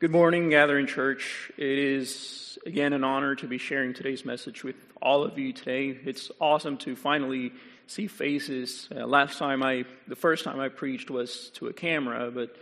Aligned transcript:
Good 0.00 0.12
morning, 0.12 0.50
Gathering 0.50 0.86
Church. 0.86 1.50
It 1.56 1.76
is 1.76 2.56
again 2.64 2.92
an 2.92 3.02
honor 3.02 3.34
to 3.34 3.48
be 3.48 3.58
sharing 3.58 3.94
today's 3.94 4.24
message 4.24 4.62
with 4.62 4.76
all 5.02 5.24
of 5.24 5.36
you 5.40 5.52
today. 5.52 5.88
It's 6.04 6.30
awesome 6.40 6.76
to 6.78 6.94
finally 6.94 7.50
see 7.88 8.06
faces. 8.06 8.88
Uh, 8.94 9.08
last 9.08 9.38
time 9.38 9.60
I, 9.60 9.86
the 10.06 10.14
first 10.14 10.44
time 10.44 10.60
I 10.60 10.68
preached 10.68 11.10
was 11.10 11.50
to 11.54 11.66
a 11.66 11.72
camera, 11.72 12.30
but 12.30 12.54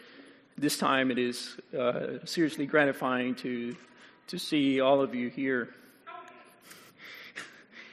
this 0.56 0.78
time 0.78 1.10
it 1.10 1.18
is 1.18 1.58
uh, 1.78 2.24
seriously 2.24 2.64
gratifying 2.64 3.34
to 3.34 3.76
to 4.28 4.38
see 4.38 4.80
all 4.80 5.02
of 5.02 5.14
you 5.14 5.28
here. 5.28 5.74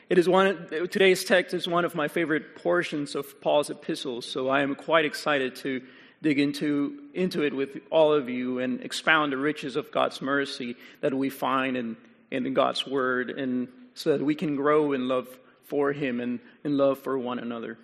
It 0.10 0.18
is 0.18 0.30
one 0.30 0.70
today's 0.90 1.26
text 1.26 1.54
is 1.54 1.68
one 1.68 1.84
of 1.84 1.96
my 1.96 2.08
favorite 2.08 2.56
portions 2.56 3.14
of 3.14 3.42
Paul's 3.42 3.70
epistles, 3.70 4.26
so 4.26 4.48
I 4.48 4.62
am 4.62 4.74
quite 4.74 5.04
excited 5.04 5.58
to 5.58 5.82
dig 6.24 6.40
into, 6.40 6.98
into 7.14 7.44
it 7.44 7.54
with 7.54 7.78
all 7.92 8.14
of 8.14 8.30
you 8.30 8.60
and 8.60 8.82
expound 8.82 9.32
the 9.32 9.38
riches 9.38 9.76
of 9.76 9.92
God's 9.92 10.22
mercy 10.22 10.76
that 11.02 11.14
we 11.14 11.30
find 11.30 11.78
in, 11.78 11.98
in 12.32 12.54
God's 12.54 12.88
Word, 12.88 13.30
and 13.30 13.68
so 13.94 14.18
that 14.18 14.24
we 14.24 14.34
can 14.34 14.56
grow 14.56 14.94
in 14.94 15.08
love 15.08 15.28
for 15.66 15.92
Him 15.92 16.20
and 16.20 16.40
in 16.64 16.78
love 16.78 17.00
for 17.00 17.18
one 17.20 17.40
another. 17.40 17.78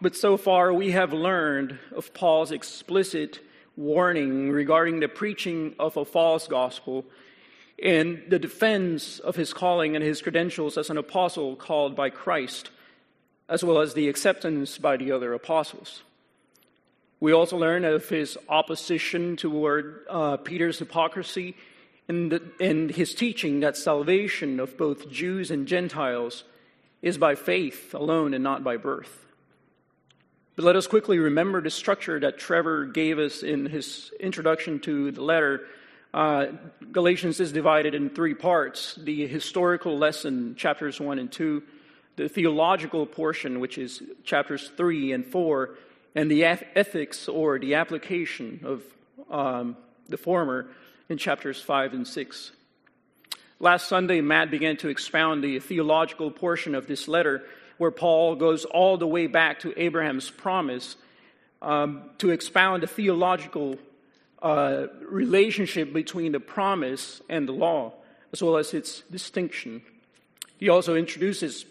But 0.00 0.16
so 0.16 0.36
far, 0.36 0.74
we 0.74 0.90
have 0.90 1.12
learned 1.12 1.78
of 1.94 2.12
Paul's 2.12 2.52
explicit 2.52 3.40
warning 3.76 4.50
regarding 4.50 5.00
the 5.00 5.08
preaching 5.08 5.74
of 5.78 5.96
a 5.96 6.04
false 6.04 6.48
gospel 6.48 7.04
and 7.82 8.22
the 8.28 8.38
defense 8.38 9.18
of 9.18 9.36
his 9.36 9.52
calling 9.52 9.94
and 9.94 10.04
his 10.04 10.22
credentials 10.22 10.78
as 10.78 10.88
an 10.90 10.96
apostle 10.96 11.56
called 11.56 11.94
by 11.94 12.10
Christ, 12.10 12.70
as 13.48 13.62
well 13.62 13.80
as 13.80 13.94
the 13.94 14.08
acceptance 14.08 14.78
by 14.78 14.96
the 14.96 15.12
other 15.12 15.32
apostles. 15.34 16.02
We 17.18 17.32
also 17.32 17.56
learn 17.56 17.84
of 17.84 18.08
his 18.08 18.36
opposition 18.48 19.36
toward 19.36 20.04
uh, 20.08 20.36
Peter's 20.36 20.78
hypocrisy 20.78 21.56
and, 22.08 22.30
the, 22.30 22.42
and 22.60 22.90
his 22.90 23.14
teaching 23.14 23.60
that 23.60 23.76
salvation 23.76 24.60
of 24.60 24.76
both 24.76 25.10
Jews 25.10 25.50
and 25.50 25.66
Gentiles 25.66 26.44
is 27.00 27.16
by 27.16 27.34
faith 27.34 27.94
alone 27.94 28.34
and 28.34 28.44
not 28.44 28.62
by 28.62 28.76
birth. 28.76 29.26
But 30.56 30.64
let 30.64 30.76
us 30.76 30.86
quickly 30.86 31.18
remember 31.18 31.60
the 31.60 31.70
structure 31.70 32.20
that 32.20 32.38
Trevor 32.38 32.86
gave 32.86 33.18
us 33.18 33.42
in 33.42 33.66
his 33.66 34.10
introduction 34.20 34.80
to 34.80 35.10
the 35.10 35.22
letter. 35.22 35.62
Uh, 36.12 36.46
Galatians 36.92 37.40
is 37.40 37.52
divided 37.52 37.94
in 37.94 38.10
three 38.10 38.34
parts 38.34 38.94
the 38.96 39.26
historical 39.26 39.98
lesson, 39.98 40.54
chapters 40.54 41.00
1 41.00 41.18
and 41.18 41.32
2, 41.32 41.62
the 42.16 42.28
theological 42.28 43.04
portion, 43.04 43.60
which 43.60 43.76
is 43.76 44.02
chapters 44.24 44.70
3 44.76 45.12
and 45.12 45.26
4, 45.26 45.76
and 46.16 46.30
the 46.30 46.44
ethics 46.44 47.28
or 47.28 47.58
the 47.58 47.74
application 47.74 48.60
of 48.64 48.82
um, 49.30 49.76
the 50.08 50.16
former 50.16 50.66
in 51.10 51.18
chapters 51.18 51.60
5 51.60 51.92
and 51.92 52.08
6. 52.08 52.52
Last 53.60 53.86
Sunday, 53.86 54.22
Matt 54.22 54.50
began 54.50 54.78
to 54.78 54.88
expound 54.88 55.44
the 55.44 55.58
theological 55.60 56.30
portion 56.30 56.74
of 56.74 56.86
this 56.86 57.06
letter, 57.06 57.44
where 57.76 57.90
Paul 57.90 58.34
goes 58.34 58.64
all 58.64 58.96
the 58.96 59.06
way 59.06 59.26
back 59.26 59.60
to 59.60 59.78
Abraham's 59.78 60.30
promise 60.30 60.96
um, 61.60 62.02
to 62.18 62.30
expound 62.30 62.82
the 62.82 62.86
theological 62.86 63.76
uh, 64.42 64.86
relationship 65.06 65.92
between 65.92 66.32
the 66.32 66.40
promise 66.40 67.20
and 67.28 67.46
the 67.46 67.52
law, 67.52 67.92
as 68.32 68.42
well 68.42 68.56
as 68.56 68.72
its 68.72 69.02
distinction. 69.10 69.82
He 70.58 70.70
also 70.70 70.94
introduces 70.94 71.66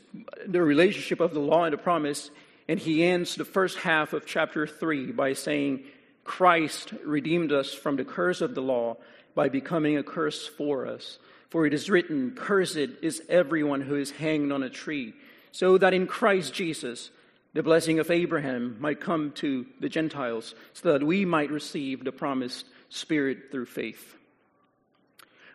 the 0.45 0.61
relationship 0.61 1.19
of 1.19 1.33
the 1.33 1.39
law 1.39 1.63
and 1.63 1.73
the 1.73 1.77
promise 1.77 2.29
and 2.67 2.79
he 2.79 3.03
ends 3.03 3.35
the 3.35 3.45
first 3.45 3.77
half 3.77 4.13
of 4.13 4.25
chapter 4.25 4.65
3 4.65 5.11
by 5.11 5.33
saying, 5.33 5.83
Christ 6.23 6.93
redeemed 7.03 7.51
us 7.51 7.73
from 7.73 7.95
the 7.95 8.05
curse 8.05 8.41
of 8.41 8.55
the 8.55 8.61
law 8.61 8.97
by 9.35 9.49
becoming 9.49 9.97
a 9.97 10.03
curse 10.03 10.47
for 10.47 10.87
us. 10.87 11.19
For 11.49 11.65
it 11.65 11.73
is 11.73 11.89
written, 11.89 12.31
Cursed 12.35 12.89
is 13.01 13.21
everyone 13.29 13.81
who 13.81 13.95
is 13.95 14.11
hanged 14.11 14.51
on 14.51 14.63
a 14.63 14.69
tree, 14.69 15.13
so 15.51 15.77
that 15.77 15.93
in 15.93 16.07
Christ 16.07 16.53
Jesus 16.53 17.11
the 17.53 17.63
blessing 17.63 17.99
of 17.99 18.11
Abraham 18.11 18.75
might 18.81 18.99
come 18.99 19.31
to 19.33 19.65
the 19.79 19.87
Gentiles, 19.87 20.55
so 20.73 20.91
that 20.91 21.05
we 21.05 21.23
might 21.23 21.51
receive 21.51 22.03
the 22.03 22.11
promised 22.11 22.65
Spirit 22.89 23.49
through 23.49 23.67
faith. 23.67 24.15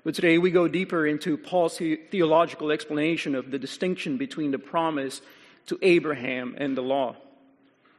But 0.03 0.15
today 0.15 0.39
we 0.39 0.51
go 0.51 0.67
deeper 0.67 1.07
into 1.07 1.37
Paul's 1.37 1.77
theological 1.77 2.71
explanation 2.71 3.35
of 3.35 3.51
the 3.51 3.59
distinction 3.59 4.17
between 4.17 4.51
the 4.51 4.59
promise 4.59 5.21
to 5.67 5.79
Abraham 5.83 6.55
and 6.59 6.77
the 6.77 6.83
law. 6.83 7.17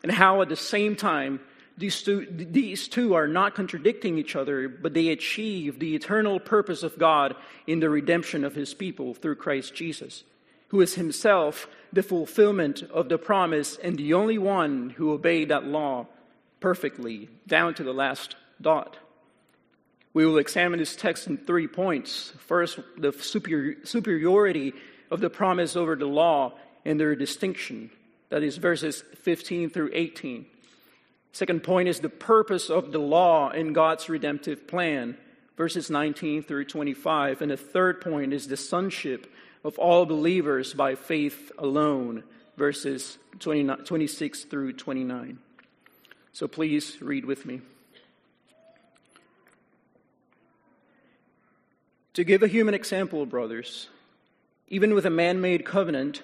And 0.04 0.12
how 0.12 0.42
at 0.42 0.50
the 0.50 0.56
same 0.56 0.96
time, 0.96 1.40
these 1.78 2.02
two, 2.02 2.28
these 2.30 2.88
two 2.88 3.14
are 3.14 3.28
not 3.28 3.56
contradicting 3.56 4.18
each 4.18 4.36
other, 4.36 4.68
but 4.68 4.94
they 4.94 5.10
achieve 5.10 5.80
the 5.80 5.96
eternal 5.96 6.40
purpose 6.40 6.84
of 6.84 6.98
God 6.98 7.36
in 7.66 7.80
the 7.80 7.90
redemption 7.90 8.44
of 8.44 8.56
his 8.56 8.74
people 8.74 9.14
through 9.14 9.36
Christ 9.36 9.74
Jesus, 9.74 10.24
who 10.70 10.82
is 10.82 10.96
himself 10.96 11.68
the 11.94 12.04
fulfillment 12.04 12.84
of 12.84 13.10
the 13.10 13.18
promise 13.18 13.78
and 13.82 13.98
the 13.98 14.14
only 14.14 14.38
one 14.38 14.92
who 14.92 15.12
obeyed 15.12 15.50
that 15.50 15.66
law 15.66 16.08
perfectly, 16.60 17.30
down 17.48 17.74
to 17.74 17.84
the 17.84 17.94
last 17.94 18.36
dot. 18.62 18.98
We 20.14 20.26
will 20.26 20.38
examine 20.38 20.80
this 20.80 20.96
text 20.96 21.28
in 21.28 21.38
three 21.38 21.68
points. 21.68 22.34
First, 22.48 22.80
the 22.98 23.12
superiority 23.14 24.74
of 25.10 25.22
the 25.22 25.30
promise 25.30 25.76
over 25.76 25.96
the 25.96 26.06
law 26.06 26.54
and 26.86 27.00
their 27.00 27.16
distinction. 27.16 27.92
That 28.30 28.44
is 28.44 28.58
verses 28.58 29.04
15 29.24 29.70
through 29.70 29.92
18. 29.94 30.46
Second 31.34 31.64
point 31.64 31.88
is 31.88 32.00
the 32.00 32.10
purpose 32.10 32.70
of 32.70 32.92
the 32.92 33.00
law 33.00 33.50
in 33.50 33.74
God's 33.74 34.10
redemptive 34.10 34.68
plan, 34.68 35.18
verses 35.58 35.90
19 35.90 36.44
through 36.44 36.66
25. 36.66 37.42
And 37.42 37.52
the 37.52 37.58
third 37.58 38.02
point 38.02 38.34
is 38.34 38.48
the 38.48 38.58
sonship 38.58 39.32
of 39.64 39.78
all 39.78 40.06
believers 40.06 40.74
by 40.74 40.96
faith 40.96 41.52
alone, 41.58 42.24
verses 42.58 43.18
26 43.40 44.44
through 44.46 44.74
29. 44.74 45.40
So 46.34 46.48
please 46.48 47.02
read 47.02 47.26
with 47.26 47.46
me. 47.46 47.62
To 52.16 52.24
give 52.26 52.44
a 52.44 52.48
human 52.48 52.74
example, 52.74 53.26
brothers, 53.26 53.88
even 54.68 54.94
with 54.94 55.06
a 55.06 55.10
man 55.10 55.40
made 55.40 55.66
covenant, 55.66 56.24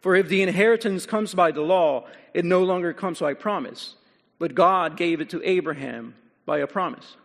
For 0.00 0.14
if 0.14 0.28
the 0.28 0.42
inheritance 0.42 1.06
comes 1.06 1.34
by 1.34 1.50
the 1.50 1.62
law, 1.62 2.06
it 2.34 2.44
no 2.44 2.62
longer 2.62 2.92
comes 2.92 3.20
by 3.20 3.34
promise, 3.34 3.96
but 4.38 4.54
God 4.54 4.96
gave 4.96 5.20
it 5.20 5.30
to 5.30 5.42
Abraham 5.42 6.14
by 6.46 6.58
a 6.58 6.66
promise. 6.66 7.16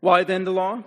Why 0.00 0.24
then 0.24 0.44
the 0.44 0.52
law? 0.52 0.82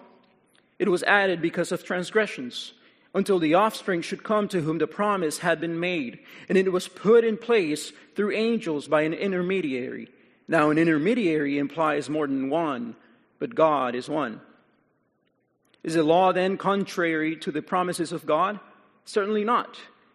It 0.77 0.89
was 0.89 1.03
added 1.03 1.41
because 1.41 1.71
of 1.71 1.83
transgressions, 1.83 2.73
until 3.13 3.39
the 3.39 3.53
offspring 3.53 4.01
should 4.01 4.23
come 4.23 4.47
to 4.49 4.61
whom 4.61 4.77
the 4.77 4.87
promise 4.87 5.39
had 5.39 5.61
been 5.61 5.79
made, 5.79 6.19
and 6.49 6.57
it 6.57 6.71
was 6.71 6.87
put 6.87 7.23
in 7.23 7.37
place 7.37 7.93
through 8.15 8.31
angels 8.31 8.87
by 8.87 9.01
an 9.01 9.13
intermediary. 9.13 10.09
Now, 10.47 10.69
an 10.69 10.77
intermediary 10.77 11.57
implies 11.57 12.09
more 12.09 12.27
than 12.27 12.49
one, 12.49 12.95
but 13.39 13.55
God 13.55 13.95
is 13.95 14.09
one. 14.09 14.41
Is 15.81 15.93
the 15.93 16.03
law 16.03 16.33
then 16.33 16.57
contrary 16.57 17.35
to 17.37 17.51
the 17.51 17.61
promises 17.61 18.11
of 18.11 18.25
God? 18.25 18.59
Certainly 19.05 19.43
not. 19.45 19.79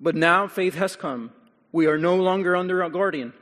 But 0.00 0.14
now 0.14 0.46
faith 0.46 0.74
has 0.74 0.96
come. 0.96 1.32
We 1.72 1.86
are 1.86 1.98
no 1.98 2.16
longer 2.16 2.56
under 2.56 2.82
a 2.82 2.90
guardian. 2.90 3.32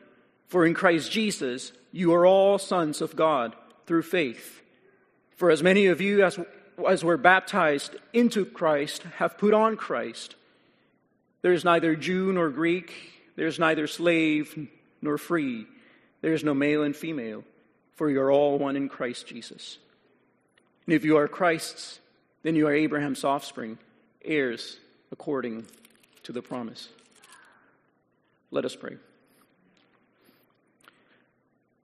For 0.48 0.64
in 0.66 0.74
Christ 0.74 1.10
Jesus, 1.10 1.72
you 1.92 2.14
are 2.14 2.26
all 2.26 2.58
sons 2.58 3.00
of 3.00 3.16
God 3.16 3.54
through 3.86 4.02
faith. 4.02 4.62
For 5.36 5.50
as 5.50 5.62
many 5.62 5.86
of 5.86 6.00
you 6.00 6.24
as 6.24 6.38
as 6.86 7.04
we're 7.04 7.16
baptized 7.16 7.96
into 8.12 8.44
Christ, 8.44 9.02
have 9.16 9.38
put 9.38 9.54
on 9.54 9.76
Christ. 9.76 10.34
There 11.42 11.52
is 11.52 11.64
neither 11.64 11.96
Jew 11.96 12.32
nor 12.32 12.50
Greek, 12.50 12.92
there 13.36 13.46
is 13.46 13.58
neither 13.58 13.86
slave 13.86 14.68
nor 15.00 15.18
free, 15.18 15.66
there 16.20 16.32
is 16.32 16.44
no 16.44 16.54
male 16.54 16.82
and 16.82 16.94
female, 16.94 17.44
for 17.94 18.10
you 18.10 18.20
are 18.20 18.32
all 18.32 18.58
one 18.58 18.76
in 18.76 18.88
Christ 18.88 19.26
Jesus. 19.26 19.78
And 20.86 20.94
if 20.94 21.04
you 21.04 21.16
are 21.16 21.28
Christ's, 21.28 22.00
then 22.42 22.56
you 22.56 22.66
are 22.66 22.74
Abraham's 22.74 23.24
offspring, 23.24 23.78
heirs 24.24 24.78
according 25.12 25.66
to 26.26 26.32
the 26.32 26.42
promise. 26.42 26.88
Let 28.50 28.64
us 28.64 28.74
pray. 28.74 28.96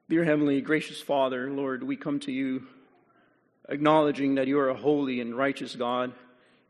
Dear 0.09 0.25
Heavenly, 0.25 0.61
gracious 0.61 1.01
Father, 1.01 1.49
Lord, 1.49 1.85
we 1.85 1.95
come 1.95 2.19
to 2.21 2.33
you 2.33 2.67
acknowledging 3.69 4.35
that 4.35 4.49
you 4.49 4.59
are 4.59 4.69
a 4.69 4.75
holy 4.75 5.21
and 5.21 5.37
righteous 5.37 5.77
God, 5.77 6.13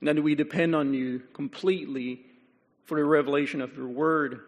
and 0.01 0.09
that 0.09 0.23
we 0.23 0.35
depend 0.35 0.77
on 0.77 0.93
you 0.93 1.23
completely 1.33 2.21
for 2.85 2.99
the 2.99 3.05
revelation 3.07 3.63
of 3.63 3.75
your 3.75 3.89
word. 3.89 4.41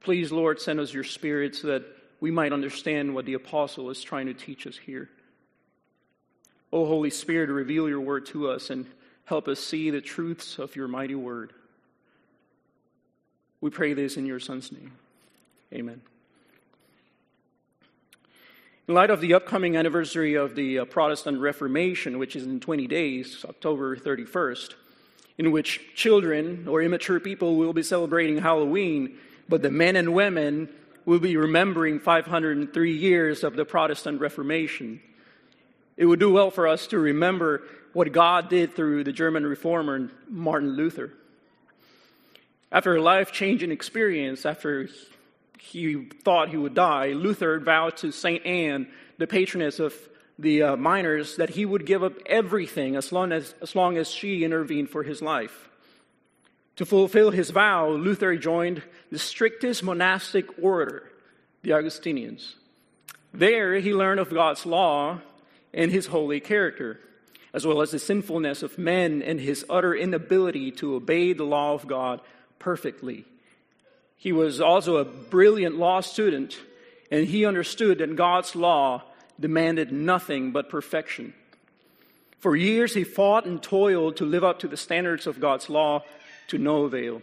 Please, 0.00 0.32
Lord, 0.32 0.60
send 0.60 0.80
us 0.80 0.92
your 0.92 1.04
spirit 1.04 1.54
so 1.54 1.68
that 1.68 1.84
we 2.18 2.32
might 2.32 2.52
understand 2.52 3.14
what 3.14 3.26
the 3.26 3.34
apostle 3.34 3.90
is 3.90 4.02
trying 4.02 4.26
to 4.26 4.34
teach 4.34 4.66
us 4.66 4.76
here. 4.76 5.08
O 6.72 6.84
Holy 6.84 7.10
Spirit, 7.10 7.48
reveal 7.48 7.88
your 7.88 8.00
word 8.00 8.26
to 8.26 8.50
us 8.50 8.70
and 8.70 8.86
help 9.24 9.46
us 9.46 9.60
see 9.60 9.90
the 9.90 10.00
truths 10.00 10.58
of 10.58 10.74
your 10.74 10.88
mighty 10.88 11.14
word. 11.14 11.52
We 13.62 13.70
pray 13.70 13.94
this 13.94 14.16
in 14.16 14.26
your 14.26 14.40
Son's 14.40 14.72
name. 14.72 14.90
Amen. 15.72 16.02
In 18.88 18.94
light 18.94 19.08
of 19.08 19.20
the 19.20 19.34
upcoming 19.34 19.76
anniversary 19.76 20.34
of 20.34 20.56
the 20.56 20.80
uh, 20.80 20.84
Protestant 20.84 21.40
Reformation, 21.40 22.18
which 22.18 22.34
is 22.34 22.42
in 22.42 22.58
20 22.58 22.88
days, 22.88 23.44
October 23.48 23.96
31st, 23.96 24.74
in 25.38 25.52
which 25.52 25.94
children 25.94 26.66
or 26.66 26.82
immature 26.82 27.20
people 27.20 27.54
will 27.54 27.72
be 27.72 27.84
celebrating 27.84 28.38
Halloween, 28.38 29.16
but 29.48 29.62
the 29.62 29.70
men 29.70 29.94
and 29.94 30.12
women 30.12 30.68
will 31.04 31.20
be 31.20 31.36
remembering 31.36 32.00
503 32.00 32.92
years 32.92 33.44
of 33.44 33.54
the 33.54 33.64
Protestant 33.64 34.20
Reformation. 34.20 35.00
It 35.96 36.06
would 36.06 36.18
do 36.18 36.32
well 36.32 36.50
for 36.50 36.66
us 36.66 36.88
to 36.88 36.98
remember 36.98 37.62
what 37.92 38.10
God 38.10 38.48
did 38.48 38.74
through 38.74 39.04
the 39.04 39.12
German 39.12 39.46
reformer 39.46 40.10
Martin 40.28 40.70
Luther. 40.70 41.12
After 42.72 42.96
a 42.96 43.02
life 43.02 43.32
changing 43.32 43.70
experience, 43.70 44.46
after 44.46 44.88
he 45.60 46.06
thought 46.24 46.48
he 46.48 46.56
would 46.56 46.74
die, 46.74 47.08
Luther 47.08 47.60
vowed 47.60 47.98
to 47.98 48.10
St. 48.10 48.44
Anne, 48.46 48.88
the 49.18 49.26
patroness 49.26 49.78
of 49.78 49.94
the 50.38 50.62
uh, 50.62 50.76
miners, 50.76 51.36
that 51.36 51.50
he 51.50 51.66
would 51.66 51.84
give 51.84 52.02
up 52.02 52.14
everything 52.24 52.96
as 52.96 53.12
long 53.12 53.30
as, 53.30 53.54
as 53.60 53.76
long 53.76 53.98
as 53.98 54.10
she 54.10 54.42
intervened 54.42 54.88
for 54.88 55.02
his 55.02 55.20
life. 55.20 55.68
To 56.76 56.86
fulfill 56.86 57.30
his 57.30 57.50
vow, 57.50 57.90
Luther 57.90 58.36
joined 58.36 58.82
the 59.10 59.18
strictest 59.18 59.82
monastic 59.82 60.46
order, 60.60 61.10
the 61.62 61.74
Augustinians. 61.74 62.56
There, 63.34 63.74
he 63.74 63.92
learned 63.92 64.20
of 64.20 64.30
God's 64.30 64.64
law 64.64 65.20
and 65.74 65.90
his 65.90 66.06
holy 66.06 66.40
character, 66.40 67.00
as 67.52 67.66
well 67.66 67.82
as 67.82 67.90
the 67.90 67.98
sinfulness 67.98 68.62
of 68.62 68.78
men 68.78 69.20
and 69.20 69.38
his 69.38 69.66
utter 69.68 69.94
inability 69.94 70.70
to 70.72 70.94
obey 70.94 71.34
the 71.34 71.44
law 71.44 71.74
of 71.74 71.86
God 71.86 72.22
perfectly. 72.62 73.24
He 74.16 74.32
was 74.32 74.60
also 74.60 74.96
a 74.96 75.04
brilliant 75.04 75.76
law 75.76 76.00
student, 76.00 76.56
and 77.10 77.26
he 77.26 77.44
understood 77.44 77.98
that 77.98 78.14
God's 78.14 78.54
law 78.54 79.02
demanded 79.38 79.90
nothing 79.90 80.52
but 80.52 80.70
perfection. 80.70 81.34
For 82.38 82.54
years, 82.54 82.94
he 82.94 83.02
fought 83.04 83.46
and 83.46 83.60
toiled 83.60 84.16
to 84.16 84.24
live 84.24 84.44
up 84.44 84.60
to 84.60 84.68
the 84.68 84.76
standards 84.76 85.26
of 85.26 85.40
God's 85.40 85.68
law 85.68 86.04
to 86.48 86.58
no 86.58 86.84
avail. 86.84 87.20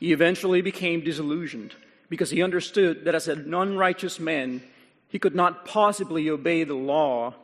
He 0.00 0.12
eventually 0.12 0.62
became 0.62 1.04
disillusioned 1.04 1.74
because 2.08 2.30
he 2.30 2.42
understood 2.42 3.04
that 3.04 3.14
as 3.14 3.28
an 3.28 3.54
unrighteous 3.54 4.18
man, 4.18 4.62
he 5.08 5.20
could 5.20 5.34
not 5.34 5.64
possibly 5.64 6.28
obey 6.28 6.64
the 6.64 6.74
law 6.74 7.34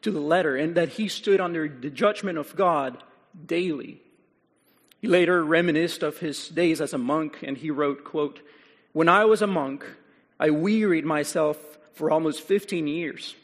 to 0.00 0.10
the 0.10 0.20
letter, 0.20 0.56
and 0.56 0.76
that 0.76 0.88
he 0.88 1.08
stood 1.08 1.42
under 1.42 1.68
the 1.68 1.90
judgment 1.90 2.38
of 2.38 2.56
God 2.56 3.02
daily. 3.46 4.00
He 5.00 5.08
later 5.08 5.44
reminisced 5.44 6.02
of 6.02 6.18
his 6.18 6.48
days 6.48 6.80
as 6.80 6.92
a 6.92 6.98
monk, 6.98 7.38
and 7.42 7.56
he 7.56 7.70
wrote, 7.70 8.04
quote, 8.04 8.40
When 8.92 9.08
I 9.08 9.24
was 9.24 9.40
a 9.40 9.46
monk, 9.46 9.84
I 10.38 10.50
wearied 10.50 11.04
myself 11.04 11.58
for 11.94 12.10
almost 12.10 12.42
15 12.42 12.86
years 12.86 13.34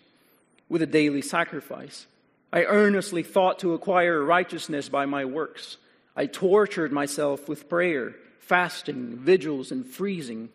with 0.68 0.82
a 0.82 0.86
daily 0.86 1.22
sacrifice. 1.22 2.06
I 2.52 2.64
earnestly 2.64 3.22
thought 3.22 3.58
to 3.60 3.74
acquire 3.74 4.22
righteousness 4.22 4.88
by 4.88 5.06
my 5.06 5.24
works. 5.24 5.78
I 6.14 6.26
tortured 6.26 6.92
myself 6.92 7.48
with 7.48 7.68
prayer, 7.68 8.14
fasting, 8.38 9.16
vigils, 9.16 9.70
and 9.70 9.86
freezing 9.86 10.50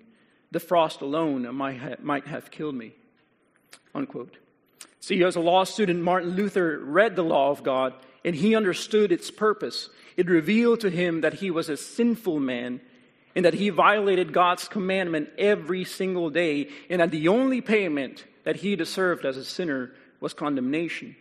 the 0.52 0.60
frost 0.60 1.02
alone 1.02 1.48
might 1.56 2.28
have 2.28 2.52
killed 2.52 2.76
me. 2.76 2.94
Unquote. 3.96 4.38
See, 5.00 5.24
as 5.24 5.36
a 5.36 5.42
law 5.42 5.64
student, 5.64 6.02
Martin 6.02 6.32
Luther 6.32 6.78
read 6.80 7.16
the 7.16 7.24
law 7.24 7.50
of 7.50 7.64
God 7.64 7.94
and 8.24 8.36
he 8.36 8.56
understood 8.56 9.12
its 9.12 9.32
purpose. 9.32 9.90
It 10.18 10.30
revealed 10.30 10.82
to 10.82 10.90
him 10.90 11.22
that 11.22 11.36
he 11.36 11.52
was 11.52 11.70
a 11.70 11.78
sinful 11.78 12.40
man 12.40 12.82
and 13.36 13.46
that 13.46 13.54
he 13.54 13.70
violated 13.70 14.34
God's 14.34 14.68
commandment 14.68 15.30
every 15.38 15.86
single 15.86 16.30
day, 16.30 16.68
and 16.90 17.00
that 17.00 17.12
the 17.12 17.30
only 17.30 17.62
payment 17.62 18.26
that 18.44 18.58
he 18.58 18.76
deserved 18.76 19.26
as 19.26 19.38
a 19.38 19.46
sinner 19.46 19.94
was 20.20 20.34
condemnation. 20.34 21.16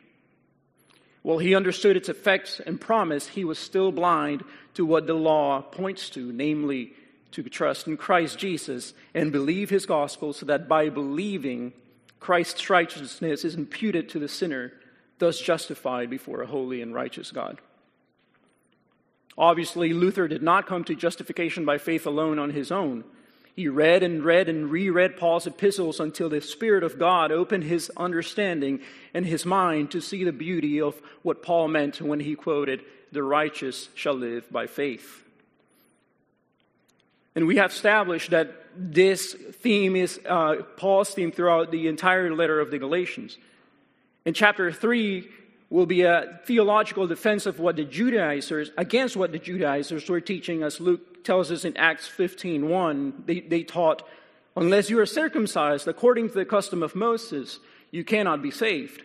While 1.22 1.38
he 1.38 1.54
understood 1.54 1.96
its 1.96 2.08
effects 2.08 2.60
and 2.60 2.80
promise, 2.80 3.28
he 3.28 3.44
was 3.44 3.58
still 3.58 3.92
blind 3.92 4.42
to 4.74 4.84
what 4.84 5.06
the 5.06 5.14
law 5.14 5.60
points 5.60 6.10
to, 6.10 6.32
namely 6.32 6.94
to 7.32 7.42
trust 7.44 7.86
in 7.86 7.96
Christ 7.96 8.38
Jesus 8.38 8.94
and 9.14 9.30
believe 9.30 9.70
his 9.70 9.86
gospel 9.86 10.32
so 10.32 10.46
that 10.46 10.66
by 10.66 10.88
believing, 10.88 11.72
Christ's 12.18 12.68
righteousness 12.68 13.44
is 13.44 13.54
imputed 13.54 14.08
to 14.10 14.18
the 14.18 14.28
sinner, 14.28 14.72
thus 15.20 15.40
justified 15.40 16.10
before 16.10 16.42
a 16.42 16.46
holy 16.46 16.82
and 16.82 16.92
righteous 16.92 17.30
God. 17.30 17.58
Obviously, 19.38 19.92
Luther 19.92 20.26
did 20.26 20.42
not 20.42 20.66
come 20.66 20.84
to 20.84 20.94
justification 20.94 21.64
by 21.64 21.78
faith 21.78 22.04
alone 22.04 22.38
on 22.38 22.50
his 22.50 22.72
own. 22.72 23.04
He 23.54 23.68
read 23.68 24.02
and 24.02 24.24
read 24.24 24.48
and 24.48 24.70
reread 24.70 25.16
Paul's 25.16 25.46
epistles 25.46 26.00
until 26.00 26.28
the 26.28 26.40
Spirit 26.40 26.82
of 26.82 26.98
God 26.98 27.30
opened 27.30 27.64
his 27.64 27.90
understanding 27.96 28.80
and 29.14 29.24
his 29.24 29.46
mind 29.46 29.90
to 29.92 30.00
see 30.00 30.24
the 30.24 30.32
beauty 30.32 30.80
of 30.80 31.00
what 31.22 31.42
Paul 31.42 31.68
meant 31.68 32.00
when 32.00 32.20
he 32.20 32.34
quoted, 32.34 32.82
The 33.12 33.22
righteous 33.22 33.88
shall 33.94 34.14
live 34.14 34.50
by 34.50 34.66
faith. 34.66 35.24
And 37.34 37.46
we 37.46 37.56
have 37.56 37.70
established 37.70 38.30
that 38.30 38.52
this 38.76 39.34
theme 39.34 39.96
is 39.96 40.20
uh, 40.28 40.56
Paul's 40.76 41.10
theme 41.10 41.32
throughout 41.32 41.70
the 41.70 41.88
entire 41.88 42.34
letter 42.34 42.60
of 42.60 42.70
the 42.70 42.78
Galatians. 42.78 43.36
In 44.30 44.34
chapter 44.34 44.70
3, 44.70 45.28
will 45.70 45.86
be 45.86 46.02
a 46.02 46.38
theological 46.44 47.08
defense 47.08 47.46
of 47.46 47.58
what 47.58 47.74
the 47.74 47.82
Judaizers, 47.82 48.70
against 48.78 49.16
what 49.16 49.32
the 49.32 49.40
Judaizers 49.40 50.08
were 50.08 50.20
teaching, 50.20 50.62
as 50.62 50.78
Luke 50.78 51.24
tells 51.24 51.50
us 51.50 51.64
in 51.64 51.76
Acts 51.76 52.06
15 52.06 53.24
They, 53.26 53.40
they 53.40 53.64
taught, 53.64 54.06
unless 54.54 54.88
you 54.88 55.00
are 55.00 55.06
circumcised 55.06 55.88
according 55.88 56.28
to 56.28 56.34
the 56.34 56.44
custom 56.44 56.84
of 56.84 56.94
Moses, 56.94 57.58
you 57.90 58.04
cannot 58.04 58.40
be 58.40 58.52
saved. 58.52 59.02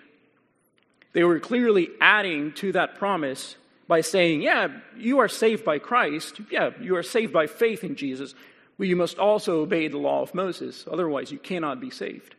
They 1.14 1.24
were 1.24 1.40
clearly 1.40 1.90
adding 2.00 2.52
to 2.62 2.72
that 2.74 3.00
promise 3.00 3.56
by 3.88 4.02
saying, 4.02 4.44
yeah, 4.44 4.68
you 4.96 5.18
are 5.18 5.28
saved 5.28 5.66
by 5.66 5.80
Christ. 5.80 6.40
Yeah, 6.52 6.70
you 6.80 6.98
are 6.98 7.02
saved 7.02 7.34
by 7.34 7.48
faith 7.48 7.84
in 7.84 7.96
Jesus. 7.96 8.36
But 8.78 8.86
you 8.86 8.96
must 8.96 9.18
also 9.18 9.62
obey 9.62 9.88
the 9.88 9.98
law 9.98 10.22
of 10.22 10.36
Moses. 10.36 10.86
Otherwise, 10.88 11.32
you 11.32 11.40
cannot 11.40 11.82
be 11.82 11.90
saved. 11.90 12.35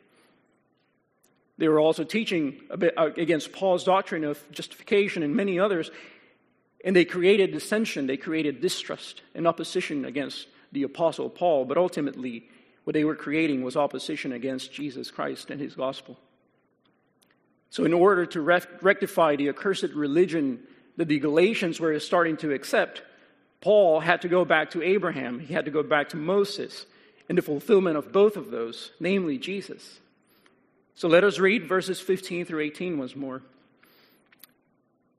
They 1.58 1.68
were 1.68 1.80
also 1.80 2.04
teaching 2.04 2.60
uh, 2.70 3.10
against 3.16 3.52
Paul's 3.52 3.84
doctrine 3.84 4.24
of 4.24 4.40
justification 4.50 5.22
and 5.22 5.34
many 5.34 5.58
others. 5.58 5.90
And 6.84 6.94
they 6.94 7.04
created 7.04 7.52
dissension, 7.52 8.06
they 8.06 8.16
created 8.16 8.60
distrust 8.60 9.22
and 9.34 9.46
opposition 9.46 10.04
against 10.04 10.46
the 10.72 10.82
Apostle 10.82 11.30
Paul. 11.30 11.64
But 11.64 11.78
ultimately, 11.78 12.48
what 12.84 12.94
they 12.94 13.04
were 13.04 13.16
creating 13.16 13.62
was 13.62 13.76
opposition 13.76 14.32
against 14.32 14.72
Jesus 14.72 15.10
Christ 15.10 15.50
and 15.50 15.60
his 15.60 15.74
gospel. 15.74 16.18
So, 17.70 17.84
in 17.84 17.92
order 17.92 18.26
to 18.26 18.40
rectify 18.40 19.36
the 19.36 19.48
accursed 19.48 19.92
religion 19.94 20.60
that 20.96 21.08
the 21.08 21.18
Galatians 21.18 21.80
were 21.80 21.98
starting 21.98 22.36
to 22.38 22.52
accept, 22.52 23.02
Paul 23.60 24.00
had 24.00 24.22
to 24.22 24.28
go 24.28 24.44
back 24.44 24.70
to 24.70 24.82
Abraham, 24.82 25.40
he 25.40 25.52
had 25.52 25.64
to 25.64 25.70
go 25.70 25.82
back 25.82 26.10
to 26.10 26.16
Moses, 26.16 26.86
and 27.28 27.36
the 27.36 27.42
fulfillment 27.42 27.96
of 27.96 28.12
both 28.12 28.36
of 28.36 28.50
those, 28.50 28.92
namely 29.00 29.38
Jesus. 29.38 29.98
So 30.96 31.08
let 31.08 31.24
us 31.24 31.38
read 31.38 31.68
verses 31.68 32.00
15 32.00 32.46
through 32.46 32.60
18 32.60 32.98
once 32.98 33.14
more. 33.14 33.42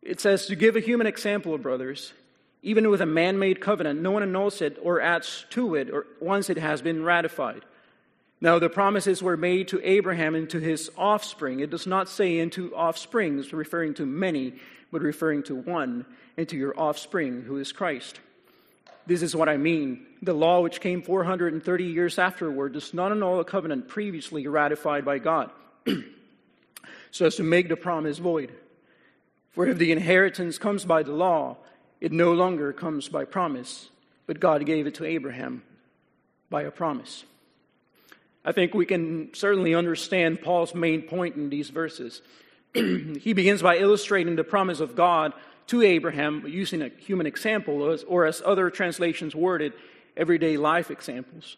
It 0.01 0.19
says, 0.19 0.47
To 0.47 0.55
give 0.55 0.75
a 0.75 0.79
human 0.79 1.05
example, 1.05 1.57
brothers, 1.57 2.13
even 2.63 2.89
with 2.89 2.99
a 2.99 3.05
man 3.05 3.37
made 3.37 3.61
covenant, 3.61 4.01
no 4.01 4.11
one 4.11 4.23
annuls 4.23 4.61
it 4.61 4.77
or 4.81 4.99
adds 4.99 5.45
to 5.51 5.75
it 5.75 5.91
or 5.91 6.07
once 6.19 6.49
it 6.49 6.57
has 6.57 6.81
been 6.81 7.03
ratified. 7.03 7.61
Now, 8.41 8.59
the 8.59 8.69
promises 8.69 9.21
were 9.21 9.37
made 9.37 9.67
to 9.69 9.81
Abraham 9.83 10.35
and 10.35 10.49
to 10.49 10.59
his 10.59 10.91
offspring. 10.97 11.59
It 11.59 11.69
does 11.69 11.87
not 11.87 12.09
say 12.09 12.39
into 12.39 12.73
offsprings, 12.73 13.53
referring 13.53 13.95
to 13.95 14.05
many, 14.05 14.55
but 14.91 15.01
referring 15.01 15.43
to 15.43 15.55
one, 15.55 16.05
and 16.37 16.47
to 16.49 16.57
your 16.57 16.79
offspring, 16.79 17.43
who 17.43 17.57
is 17.57 17.71
Christ. 17.71 18.19
This 19.07 19.21
is 19.21 19.35
what 19.35 19.49
I 19.49 19.57
mean. 19.57 20.05
The 20.21 20.33
law, 20.33 20.61
which 20.61 20.81
came 20.81 21.01
430 21.01 21.83
years 21.85 22.19
afterward, 22.19 22.73
does 22.73 22.93
not 22.93 23.11
annul 23.11 23.39
a 23.39 23.45
covenant 23.45 23.87
previously 23.87 24.45
ratified 24.47 25.05
by 25.05 25.17
God, 25.17 25.49
so 27.11 27.25
as 27.25 27.35
to 27.35 27.43
make 27.43 27.69
the 27.69 27.77
promise 27.77 28.17
void. 28.17 28.51
For 29.51 29.67
if 29.67 29.77
the 29.77 29.91
inheritance 29.91 30.57
comes 30.57 30.85
by 30.85 31.03
the 31.03 31.13
law, 31.13 31.57
it 31.99 32.11
no 32.11 32.33
longer 32.33 32.73
comes 32.73 33.09
by 33.09 33.25
promise, 33.25 33.89
but 34.27 34.39
God 34.39 34.65
gave 34.65 34.85
it 34.85 34.95
to 34.95 35.05
Abraham 35.05 35.63
by 36.49 36.63
a 36.63 36.71
promise. 36.71 37.23
I 38.45 38.51
think 38.51 38.73
we 38.73 38.85
can 38.85 39.33
certainly 39.33 39.75
understand 39.75 40.41
Paul's 40.41 40.73
main 40.73 41.01
point 41.01 41.35
in 41.35 41.49
these 41.49 41.69
verses. 41.69 42.21
he 42.73 43.33
begins 43.33 43.61
by 43.61 43.77
illustrating 43.77 44.35
the 44.35 44.43
promise 44.43 44.79
of 44.79 44.95
God 44.95 45.33
to 45.67 45.81
Abraham 45.81 46.45
using 46.47 46.81
a 46.81 46.89
human 46.89 47.25
example, 47.25 47.99
or 48.07 48.25
as 48.25 48.41
other 48.45 48.69
translations 48.69 49.35
worded, 49.35 49.73
everyday 50.15 50.55
life 50.55 50.89
examples. 50.89 51.57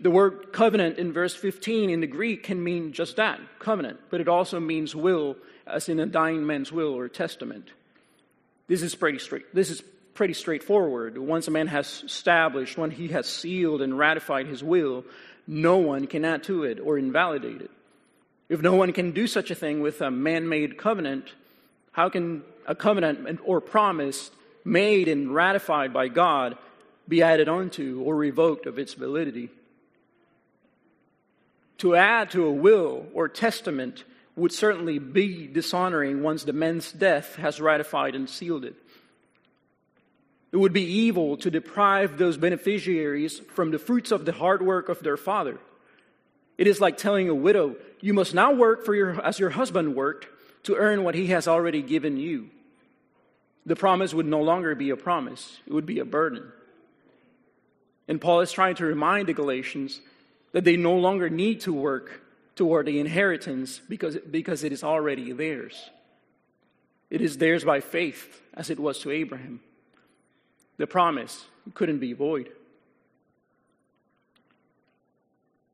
The 0.00 0.10
word 0.10 0.52
covenant 0.52 0.98
in 0.98 1.12
verse 1.12 1.34
15 1.34 1.90
in 1.90 2.00
the 2.00 2.06
Greek 2.06 2.42
can 2.44 2.62
mean 2.64 2.92
just 2.92 3.16
that, 3.16 3.38
covenant, 3.58 4.00
but 4.08 4.20
it 4.20 4.28
also 4.28 4.58
means 4.58 4.96
will, 4.96 5.36
as 5.66 5.90
in 5.90 6.00
a 6.00 6.06
dying 6.06 6.46
man's 6.46 6.72
will 6.72 6.94
or 6.94 7.08
testament. 7.08 7.68
This 8.66 8.80
is 8.80 8.94
pretty 8.94 9.18
straight. 9.18 9.54
This 9.54 9.68
is 9.68 9.82
pretty 10.14 10.32
straightforward. 10.32 11.18
Once 11.18 11.48
a 11.48 11.50
man 11.50 11.66
has 11.66 12.02
established, 12.04 12.78
when 12.78 12.90
he 12.90 13.08
has 13.08 13.26
sealed 13.26 13.82
and 13.82 13.98
ratified 13.98 14.46
his 14.46 14.64
will, 14.64 15.04
no 15.46 15.76
one 15.76 16.06
can 16.06 16.24
add 16.24 16.44
to 16.44 16.64
it 16.64 16.80
or 16.80 16.96
invalidate 16.96 17.60
it. 17.60 17.70
If 18.48 18.62
no 18.62 18.74
one 18.74 18.92
can 18.92 19.12
do 19.12 19.26
such 19.26 19.50
a 19.50 19.54
thing 19.54 19.80
with 19.80 20.00
a 20.00 20.10
man 20.10 20.48
made 20.48 20.78
covenant, 20.78 21.32
how 21.92 22.08
can 22.08 22.42
a 22.66 22.74
covenant 22.74 23.40
or 23.44 23.60
promise 23.60 24.30
made 24.64 25.08
and 25.08 25.34
ratified 25.34 25.92
by 25.92 26.08
God 26.08 26.56
be 27.06 27.22
added 27.22 27.48
onto 27.48 28.02
or 28.04 28.16
revoked 28.16 28.66
of 28.66 28.78
its 28.78 28.94
validity? 28.94 29.50
To 31.80 31.96
add 31.96 32.30
to 32.32 32.44
a 32.44 32.52
will 32.52 33.06
or 33.14 33.26
testament 33.28 34.04
would 34.36 34.52
certainly 34.52 34.98
be 34.98 35.46
dishonoring 35.46 36.22
once 36.22 36.44
the 36.44 36.52
man's 36.52 36.92
death 36.92 37.36
has 37.36 37.58
ratified 37.58 38.14
and 38.14 38.28
sealed 38.28 38.66
it. 38.66 38.74
It 40.52 40.58
would 40.58 40.74
be 40.74 40.84
evil 40.84 41.38
to 41.38 41.50
deprive 41.50 42.18
those 42.18 42.36
beneficiaries 42.36 43.38
from 43.54 43.70
the 43.70 43.78
fruits 43.78 44.10
of 44.10 44.26
the 44.26 44.32
hard 44.32 44.60
work 44.60 44.90
of 44.90 45.00
their 45.00 45.16
father. 45.16 45.58
It 46.58 46.66
is 46.66 46.82
like 46.82 46.98
telling 46.98 47.30
a 47.30 47.34
widow, 47.34 47.76
You 48.00 48.12
must 48.12 48.34
now 48.34 48.52
work 48.52 48.84
for 48.84 48.94
your, 48.94 49.18
as 49.24 49.38
your 49.38 49.50
husband 49.50 49.94
worked 49.94 50.26
to 50.64 50.76
earn 50.76 51.02
what 51.02 51.14
he 51.14 51.28
has 51.28 51.48
already 51.48 51.80
given 51.80 52.18
you. 52.18 52.50
The 53.64 53.76
promise 53.76 54.12
would 54.12 54.26
no 54.26 54.42
longer 54.42 54.74
be 54.74 54.90
a 54.90 54.96
promise, 54.96 55.58
it 55.66 55.72
would 55.72 55.86
be 55.86 56.00
a 56.00 56.04
burden. 56.04 56.52
And 58.06 58.20
Paul 58.20 58.40
is 58.40 58.52
trying 58.52 58.74
to 58.74 58.84
remind 58.84 59.28
the 59.28 59.32
Galatians 59.32 60.00
that 60.52 60.64
they 60.64 60.76
no 60.76 60.96
longer 60.96 61.30
need 61.30 61.60
to 61.60 61.72
work 61.72 62.22
toward 62.56 62.86
the 62.86 63.00
inheritance 63.00 63.80
because, 63.88 64.16
because 64.30 64.64
it 64.64 64.72
is 64.72 64.84
already 64.84 65.32
theirs. 65.32 65.90
It 67.08 67.20
is 67.20 67.38
theirs 67.38 67.64
by 67.64 67.80
faith, 67.80 68.40
as 68.54 68.70
it 68.70 68.78
was 68.78 68.98
to 69.00 69.10
Abraham 69.10 69.60
the 70.80 70.86
promise 70.86 71.44
couldn't 71.74 71.98
be 71.98 72.14
void. 72.14 72.48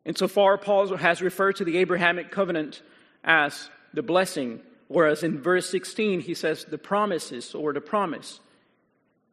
And 0.05 0.19
so 0.19 0.27
far, 0.27 0.59
Paul 0.59 0.97
has 0.97 1.23
referred 1.23 1.57
to 1.57 1.65
the 1.65 1.79
Abrahamic 1.79 2.33
covenant 2.33 2.83
as 3.23 3.71
the 3.95 4.03
blessing, 4.03 4.61
whereas 4.89 5.23
in 5.23 5.41
verse 5.41 5.71
16 5.71 6.21
he 6.21 6.35
says 6.35 6.65
the 6.65 6.77
promises 6.77 7.55
or 7.55 7.73
the 7.73 7.81
promise. 7.81 8.41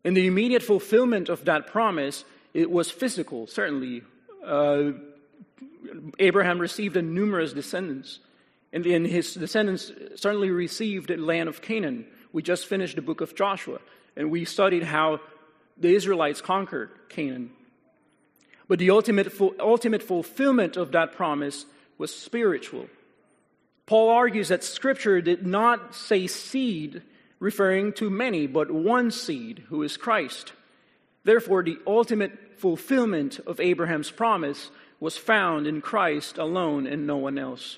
In 0.03 0.13
the 0.13 0.27
immediate 0.27 0.61
fulfillment 0.61 1.27
of 1.27 1.45
that 1.45 1.65
promise, 1.65 2.23
it 2.53 2.69
was 2.69 2.91
physical, 2.91 3.47
certainly. 3.47 4.03
Uh, 4.45 4.91
Abraham 6.19 6.59
received 6.59 6.97
a 6.97 7.01
numerous 7.01 7.53
descendants, 7.53 8.19
and, 8.71 8.85
and 8.85 9.05
his 9.05 9.33
descendants 9.33 9.91
certainly 10.15 10.49
received 10.49 11.09
the 11.09 11.17
land 11.17 11.49
of 11.49 11.61
Canaan. 11.61 12.05
We 12.31 12.41
just 12.41 12.65
finished 12.65 12.95
the 12.95 13.01
book 13.01 13.21
of 13.21 13.35
Joshua, 13.35 13.79
and 14.15 14.31
we 14.31 14.45
studied 14.45 14.83
how 14.83 15.19
the 15.77 15.93
Israelites 15.93 16.41
conquered 16.41 16.89
Canaan. 17.09 17.51
But 18.67 18.79
the 18.79 18.91
ultimate, 18.91 19.33
ultimate 19.59 20.03
fulfillment 20.03 20.77
of 20.77 20.91
that 20.93 21.13
promise 21.13 21.65
was 21.97 22.15
spiritual. 22.15 22.87
Paul 23.85 24.09
argues 24.09 24.47
that 24.47 24.63
Scripture 24.63 25.21
did 25.21 25.45
not 25.45 25.93
say 25.93 26.27
seed, 26.27 27.01
referring 27.39 27.93
to 27.93 28.09
many, 28.09 28.47
but 28.47 28.71
one 28.71 29.11
seed, 29.11 29.63
who 29.67 29.83
is 29.83 29.97
Christ. 29.97 30.53
Therefore, 31.23 31.63
the 31.63 31.77
ultimate 31.85 32.57
fulfillment 32.57 33.39
of 33.45 33.59
Abraham's 33.59 34.09
promise 34.09 34.71
was 35.03 35.17
found 35.17 35.67
in 35.67 35.81
Christ 35.81 36.37
alone 36.37 36.87
and 36.87 37.05
no 37.05 37.17
one 37.17 37.37
else. 37.37 37.77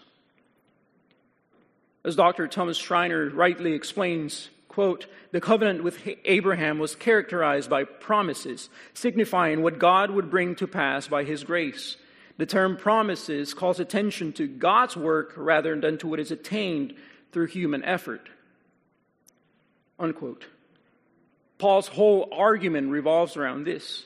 As 2.03 2.15
Dr. 2.15 2.47
Thomas 2.47 2.77
Schreiner 2.77 3.31
rightly 3.31 3.73
explains, 3.73 4.49
quote, 4.67 5.07
the 5.31 5.41
covenant 5.41 5.83
with 5.83 6.07
Abraham 6.25 6.77
was 6.77 6.95
characterized 6.95 7.67
by 7.67 7.83
promises, 7.83 8.69
signifying 8.93 9.63
what 9.63 9.79
God 9.79 10.11
would 10.11 10.29
bring 10.29 10.53
to 10.57 10.67
pass 10.67 11.07
by 11.07 11.23
his 11.23 11.43
grace. 11.43 11.97
The 12.37 12.45
term 12.45 12.77
promises 12.77 13.55
calls 13.55 13.79
attention 13.79 14.31
to 14.33 14.47
God's 14.47 14.95
work 14.95 15.33
rather 15.35 15.81
than 15.81 15.97
to 15.97 16.07
what 16.07 16.19
is 16.19 16.29
attained 16.29 16.93
through 17.31 17.47
human 17.47 17.83
effort. 17.83 18.29
Unquote. 19.97 20.45
Paul's 21.57 21.87
whole 21.87 22.29
argument 22.31 22.91
revolves 22.91 23.35
around 23.35 23.63
this. 23.63 24.05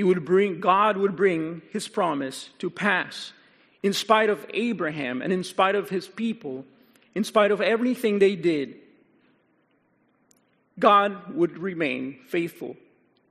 He 0.00 0.04
would 0.04 0.24
bring, 0.24 0.60
God 0.60 0.96
would 0.96 1.14
bring 1.14 1.60
his 1.72 1.86
promise 1.86 2.48
to 2.60 2.70
pass 2.70 3.34
in 3.82 3.92
spite 3.92 4.30
of 4.30 4.46
Abraham 4.54 5.20
and 5.20 5.30
in 5.30 5.44
spite 5.44 5.74
of 5.74 5.90
his 5.90 6.08
people, 6.08 6.64
in 7.14 7.22
spite 7.22 7.50
of 7.50 7.60
everything 7.60 8.18
they 8.18 8.34
did 8.34 8.76
God 10.78 11.34
would 11.34 11.58
remain 11.58 12.18
faithful 12.28 12.78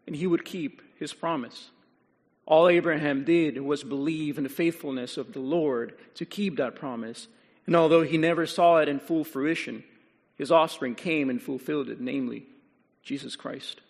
and 0.05 0.15
he 0.15 0.27
would 0.27 0.45
keep 0.45 0.83
his 0.99 1.11
promise. 1.11 1.71
All 2.45 2.69
Abraham 2.69 3.23
did 3.23 3.59
was 3.59 3.83
believe 3.83 4.37
in 4.37 4.43
the 4.43 4.49
faithfulness 4.51 5.17
of 5.17 5.33
the 5.33 5.39
Lord 5.39 5.97
to 6.13 6.23
keep 6.23 6.57
that 6.57 6.75
promise. 6.75 7.27
And 7.65 7.75
although 7.75 8.03
he 8.03 8.19
never 8.19 8.45
saw 8.45 8.77
it 8.77 8.87
in 8.87 8.99
full 8.99 9.23
fruition, 9.23 9.83
his 10.35 10.51
offspring 10.51 10.93
came 10.93 11.31
and 11.31 11.41
fulfilled 11.41 11.89
it, 11.89 11.99
namely 11.99 12.45
Jesus 13.01 13.35
Christ. 13.35 13.81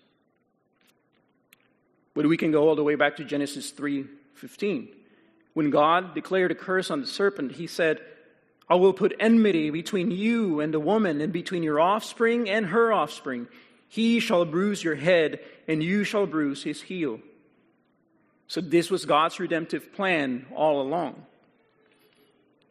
But 2.13 2.28
we 2.28 2.38
can 2.38 2.51
go 2.51 2.68
all 2.68 2.75
the 2.75 2.84
way 2.84 2.96
back 2.96 3.18
to 3.18 3.24
Genesis 3.24 3.72
3:15. 3.72 4.89
When 5.54 5.70
God 5.70 6.13
declared 6.13 6.51
a 6.51 6.56
curse 6.56 6.92
on 6.92 7.01
the 7.01 7.08
serpent, 7.08 7.54
he 7.54 7.68
said, 7.68 8.01
I 8.70 8.75
will 8.75 8.94
put 8.94 9.16
enmity 9.20 9.72
between 9.72 10.12
you 10.12 10.60
and 10.60 10.72
the 10.74 10.80
woman, 10.80 11.22
and 11.22 11.34
between 11.34 11.63
your 11.63 11.80
offspring 11.80 12.48
and 12.48 12.68
her 12.68 12.94
offspring. 12.94 13.48
He 13.88 14.20
shall 14.20 14.46
bruise 14.46 14.84
your 14.84 14.96
head, 14.96 15.39
and 15.68 15.82
you 15.82 16.04
shall 16.04 16.28
bruise 16.28 16.63
his 16.63 16.84
heel. 16.84 17.20
So, 18.48 18.62
this 18.62 18.92
was 18.92 19.06
God's 19.06 19.39
redemptive 19.39 19.92
plan 19.94 20.46
all 20.56 20.82
along. 20.82 21.25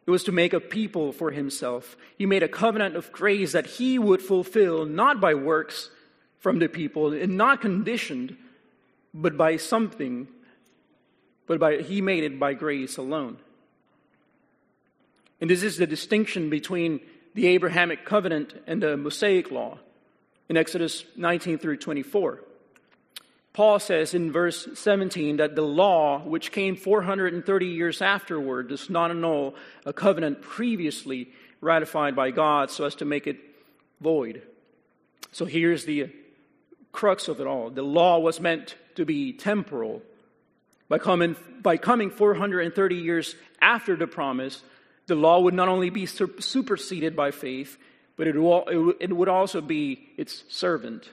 It 0.06 0.10
was 0.10 0.24
to 0.24 0.32
make 0.32 0.52
a 0.52 0.60
people 0.60 1.12
for 1.12 1.32
himself. 1.32 1.96
He 2.16 2.26
made 2.26 2.42
a 2.42 2.48
covenant 2.48 2.96
of 2.96 3.12
grace 3.12 3.52
that 3.52 3.66
he 3.66 3.98
would 3.98 4.22
fulfill, 4.22 4.86
not 4.86 5.20
by 5.20 5.34
works 5.34 5.90
from 6.38 6.60
the 6.60 6.68
people, 6.68 7.12
and 7.12 7.36
not 7.36 7.60
conditioned, 7.60 8.36
but 9.14 9.36
by 9.36 9.56
something, 9.56 10.28
but 11.46 11.58
by, 11.58 11.78
he 11.78 12.00
made 12.00 12.24
it 12.24 12.38
by 12.38 12.54
grace 12.54 12.96
alone. 12.96 13.38
And 15.40 15.48
this 15.48 15.62
is 15.62 15.76
the 15.76 15.86
distinction 15.86 16.50
between 16.50 17.00
the 17.34 17.46
Abrahamic 17.48 18.04
covenant 18.04 18.54
and 18.66 18.82
the 18.82 18.96
Mosaic 18.96 19.50
law 19.50 19.78
in 20.48 20.56
Exodus 20.56 21.04
19 21.16 21.58
through 21.58 21.76
24. 21.76 22.40
Paul 23.52 23.78
says 23.78 24.14
in 24.14 24.30
verse 24.30 24.68
17 24.74 25.38
that 25.38 25.56
the 25.56 25.62
law, 25.62 26.20
which 26.20 26.52
came 26.52 26.76
430 26.76 27.66
years 27.66 28.00
afterward, 28.00 28.68
does 28.68 28.88
not 28.88 29.10
annul 29.10 29.54
a 29.84 29.92
covenant 29.92 30.42
previously 30.42 31.32
ratified 31.60 32.14
by 32.14 32.30
God 32.30 32.70
so 32.70 32.84
as 32.84 32.94
to 32.96 33.04
make 33.04 33.26
it 33.26 33.38
void. 34.00 34.42
So 35.32 35.44
here's 35.44 35.84
the 35.84 36.10
crux 36.92 37.28
of 37.28 37.40
it 37.40 37.46
all. 37.46 37.70
The 37.70 37.82
law 37.82 38.18
was 38.18 38.40
meant 38.40 38.76
to 38.96 39.04
be 39.04 39.32
temporal. 39.32 40.02
By 40.88 40.98
coming, 40.98 41.36
by 41.62 41.76
coming 41.76 42.10
430 42.10 42.96
years 42.96 43.34
after 43.60 43.94
the 43.96 44.06
promise, 44.06 44.62
the 45.06 45.14
law 45.14 45.40
would 45.40 45.54
not 45.54 45.68
only 45.68 45.90
be 45.90 46.06
superseded 46.06 47.14
by 47.14 47.30
faith, 47.30 47.78
but 48.16 48.26
it 48.26 48.36
would 48.36 49.28
also 49.28 49.60
be 49.60 50.08
its 50.16 50.44
servant. 50.48 51.08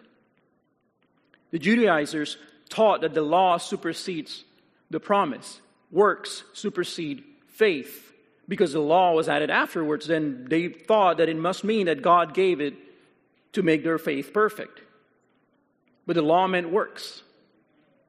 The 1.51 1.59
Judaizers 1.59 2.37
taught 2.69 3.01
that 3.01 3.13
the 3.13 3.21
law 3.21 3.57
supersedes 3.57 4.43
the 4.89 4.99
promise. 4.99 5.61
works 5.91 6.43
supersede 6.53 7.23
faith 7.47 8.11
because 8.47 8.73
the 8.73 8.79
law 8.79 9.13
was 9.13 9.29
added 9.29 9.49
afterwards, 9.49 10.07
then 10.07 10.45
they 10.49 10.67
thought 10.67 11.17
that 11.17 11.29
it 11.29 11.37
must 11.37 11.63
mean 11.63 11.85
that 11.87 12.01
God 12.01 12.33
gave 12.33 12.61
it 12.61 12.75
to 13.53 13.63
make 13.63 13.83
their 13.83 13.97
faith 13.97 14.33
perfect. 14.33 14.81
But 16.05 16.15
the 16.15 16.21
law 16.21 16.47
meant 16.47 16.69
works, 16.69 17.23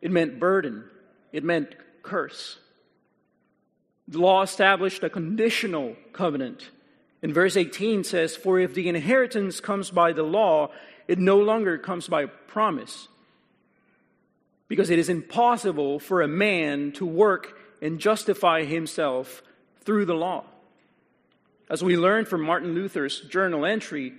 it 0.00 0.10
meant 0.10 0.38
burden, 0.38 0.84
it 1.32 1.44
meant 1.44 1.74
curse. 2.02 2.58
The 4.08 4.18
law 4.18 4.42
established 4.42 5.02
a 5.02 5.10
conditional 5.10 5.96
covenant. 6.12 6.70
In 7.22 7.32
verse 7.32 7.56
18 7.56 8.04
says, 8.04 8.36
For 8.36 8.60
if 8.60 8.74
the 8.74 8.88
inheritance 8.88 9.58
comes 9.60 9.90
by 9.90 10.12
the 10.12 10.22
law, 10.22 10.70
it 11.08 11.18
no 11.18 11.38
longer 11.38 11.78
comes 11.78 12.06
by 12.06 12.26
promise. 12.26 13.08
Because 14.68 14.90
it 14.90 14.98
is 14.98 15.08
impossible 15.08 15.98
for 15.98 16.22
a 16.22 16.28
man 16.28 16.92
to 16.92 17.06
work 17.06 17.58
and 17.82 17.98
justify 17.98 18.64
himself 18.64 19.42
through 19.80 20.04
the 20.04 20.14
law. 20.14 20.44
As 21.68 21.82
we 21.82 21.96
learned 21.96 22.28
from 22.28 22.42
Martin 22.42 22.74
Luther's 22.74 23.20
journal 23.20 23.64
entry, 23.64 24.14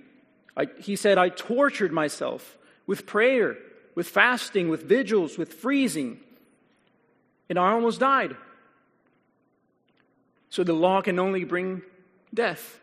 I, 0.56 0.66
he 0.78 0.96
said, 0.96 1.16
I 1.16 1.30
tortured 1.30 1.92
myself 1.92 2.56
with 2.86 3.06
prayer, 3.06 3.56
with 3.98 4.06
fasting, 4.06 4.68
with 4.68 4.84
vigils, 4.84 5.36
with 5.36 5.52
freezing, 5.52 6.20
and 7.48 7.58
I 7.58 7.72
almost 7.72 7.98
died. 7.98 8.36
So 10.50 10.62
the 10.62 10.72
law 10.72 11.00
can 11.00 11.18
only 11.18 11.42
bring 11.42 11.82
death. 12.32 12.78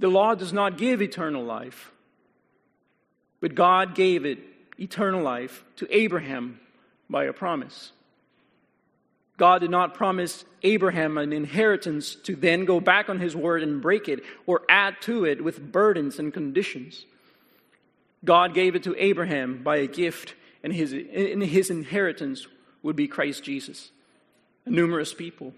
The 0.00 0.08
law 0.08 0.34
does 0.34 0.52
not 0.52 0.78
give 0.78 1.00
eternal 1.00 1.44
life, 1.44 1.92
but 3.40 3.54
God 3.54 3.94
gave 3.94 4.26
it 4.26 4.40
eternal 4.80 5.22
life 5.22 5.64
to 5.76 5.86
Abraham 5.96 6.58
by 7.08 7.26
a 7.26 7.32
promise. 7.32 7.92
God 9.36 9.60
did 9.60 9.70
not 9.70 9.94
promise 9.94 10.44
Abraham 10.64 11.18
an 11.18 11.32
inheritance 11.32 12.16
to 12.24 12.34
then 12.34 12.64
go 12.64 12.80
back 12.80 13.08
on 13.08 13.20
his 13.20 13.36
word 13.36 13.62
and 13.62 13.80
break 13.80 14.08
it 14.08 14.24
or 14.44 14.62
add 14.68 15.00
to 15.02 15.24
it 15.24 15.44
with 15.44 15.70
burdens 15.70 16.18
and 16.18 16.34
conditions. 16.34 17.06
God 18.24 18.54
gave 18.54 18.74
it 18.74 18.84
to 18.84 18.94
Abraham 18.96 19.62
by 19.62 19.76
a 19.76 19.86
gift, 19.86 20.34
and 20.62 20.72
his, 20.72 20.92
and 20.92 21.42
his 21.42 21.70
inheritance 21.70 22.46
would 22.82 22.96
be 22.96 23.08
Christ 23.08 23.42
Jesus. 23.42 23.90
A 24.66 24.70
numerous 24.70 25.12
people, 25.12 25.54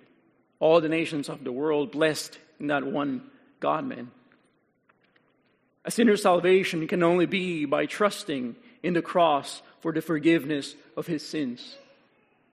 all 0.61 0.81
the 0.81 0.89
nations 0.89 1.29
of 1.29 1.45
the 1.45 1.53
world 1.53 1.93
blessed 1.93 2.39
in 2.59 2.69
that 2.69 2.87
one 2.87 3.23
God 3.61 3.85
man. 3.85 4.11
A 5.85 5.91
sinner's 5.91 6.23
salvation 6.23 6.89
can 6.89 7.03
only 7.03 7.27
be 7.27 7.67
by 7.67 7.85
trusting 7.85 8.57
in 8.83 8.95
the 8.95 9.03
cross 9.03 9.63
for 9.81 9.93
the 9.93 10.01
forgiveness 10.01 10.75
of 10.97 11.07
his 11.07 11.27
sins. 11.27 11.77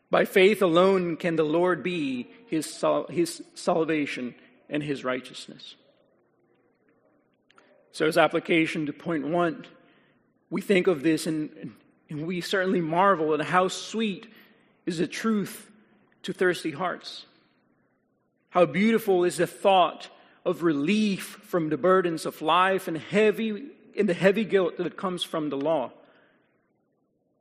By 0.10 0.26
faith 0.26 0.62
alone 0.62 1.16
can 1.16 1.38
the 1.38 1.44
Lord 1.44 1.84
be 1.84 2.30
his, 2.48 2.66
sal- 2.66 3.08
his 3.08 3.42
salvation 3.56 4.36
and 4.70 4.84
his 4.84 5.06
righteousness. 5.06 5.76
So, 7.94 8.06
as 8.06 8.18
application 8.18 8.86
to 8.88 8.94
point 8.94 9.28
one, 9.28 9.66
we 10.52 10.62
think 10.62 10.86
of 10.86 11.02
this 11.02 11.26
and, 11.26 11.74
and 12.10 12.28
we 12.28 12.42
certainly 12.42 12.82
marvel 12.82 13.34
at 13.34 13.42
how 13.42 13.70
sweet 13.70 14.28
is 14.86 15.00
the 15.00 15.08
truth 15.08 15.72
to 16.24 16.34
thirsty 16.34 16.72
hearts. 16.72 17.26
How 18.50 18.66
beautiful 18.66 19.24
is 19.24 19.38
the 19.38 19.48
thought 19.48 20.10
of 20.46 20.62
relief 20.62 21.40
from 21.44 21.70
the 21.70 21.78
burdens 21.78 22.26
of 22.26 22.42
life 22.42 22.88
and 22.88 22.98
heavy 22.98 23.70
in 23.94 24.06
the 24.06 24.14
heavy 24.14 24.44
guilt 24.44 24.78
that 24.78 24.98
comes 24.98 25.24
from 25.24 25.50
the 25.50 25.58
law. 25.58 25.92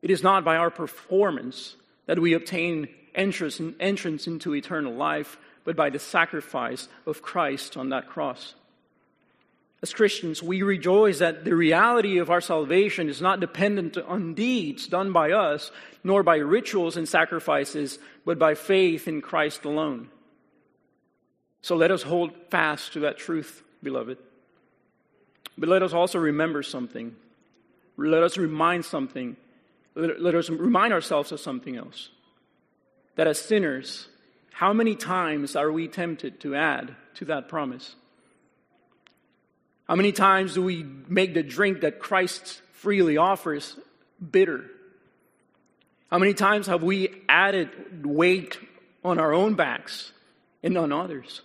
It 0.03 0.11
is 0.11 0.23
not 0.23 0.45
by 0.45 0.57
our 0.57 0.71
performance 0.71 1.77
that 2.07 2.19
we 2.19 2.33
obtain 2.33 2.89
entrance, 3.15 3.61
entrance 3.79 4.27
into 4.27 4.55
eternal 4.55 4.95
life, 4.95 5.39
but 5.65 5.77
by 5.77 5.91
the 5.91 5.99
sacrifice 5.99 6.89
of 7.07 7.23
Christ 7.23 7.77
on 7.77 7.91
that 7.91 8.09
cross. 8.09 8.55
As 9.83 9.95
Christians, 9.95 10.43
we 10.43 10.63
rejoice 10.63 11.21
that 11.21 11.45
the 11.45 11.57
reality 11.57 12.19
of 12.19 12.31
our 12.31 12.43
salvation 12.43 13.09
is 13.09 13.23
not 13.23 13.41
dependent 13.41 13.97
on 13.97 14.35
deeds 14.35 14.87
done 14.87 15.13
by 15.13 15.33
us, 15.33 15.71
nor 16.05 16.23
by 16.23 16.37
rituals 16.37 16.99
and 16.99 17.09
sacrifices, 17.09 17.99
but 18.27 18.39
by 18.39 18.55
faith 18.55 19.09
in 19.09 19.23
Christ 19.23 19.65
alone. 19.65 20.09
So 21.63 21.77
let 21.77 21.91
us 21.91 22.03
hold 22.03 22.33
fast 22.51 22.93
to 22.93 23.01
that 23.01 23.17
truth, 23.17 23.63
beloved. 23.83 24.19
But 25.57 25.69
let 25.69 25.83
us 25.83 25.95
also 25.95 26.19
remember 26.19 26.63
something. 26.63 27.17
Let 27.97 28.23
us 28.23 28.37
remind 28.37 28.85
something 28.85 29.37
let 29.95 30.35
us 30.35 30.49
remind 30.49 30.93
ourselves 30.93 31.33
of 31.33 31.41
something 31.41 31.77
else. 31.77 32.11
That 33.17 33.27
as 33.27 33.39
sinners, 33.39 34.09
how 34.53 34.73
many 34.73 34.95
times 34.95 35.57
are 35.57 35.71
we 35.71 35.89
tempted 35.89 36.41
to 36.41 36.55
add 36.55 36.95
to 37.15 37.25
that 37.27 37.49
promise? 37.49 37.97
How 39.91 39.97
many 39.97 40.13
times 40.13 40.55
do 40.55 40.63
we 40.63 40.87
make 41.09 41.35
the 41.35 41.43
drink 41.43 41.81
that 41.81 41.99
Christ 41.99 42.63
freely 42.75 43.17
offers 43.17 43.77
bitter? 44.31 44.67
How 46.13 46.19
many 46.19 46.33
times 46.33 46.69
have 46.69 46.85
we 46.85 47.09
added 47.29 48.07
weight 48.07 48.57
on 49.05 49.19
our 49.19 49.33
own 49.33 49.55
backs 49.55 50.13
and 50.63 50.79
on 50.79 50.93
others? 50.93 51.43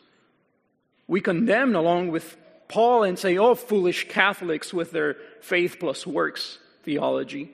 We 1.07 1.21
condemn 1.21 1.75
along 1.75 2.11
with 2.11 2.37
Paul 2.67 3.01
and 3.01 3.17
say, 3.17 3.35
oh, 3.39 3.55
foolish 3.55 4.09
Catholics 4.09 4.71
with 4.71 4.91
their 4.91 5.15
faith 5.41 5.77
plus 5.79 6.05
works 6.05 6.59
theology. 6.83 7.49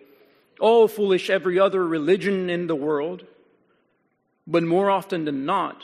Oh, 0.59 0.89
foolish 0.89 1.29
every 1.29 1.57
other 1.57 1.87
religion 1.87 2.49
in 2.49 2.67
the 2.67 2.75
world. 2.75 3.25
But 4.45 4.63
more 4.63 4.89
often 4.89 5.23
than 5.23 5.45
not, 5.45 5.83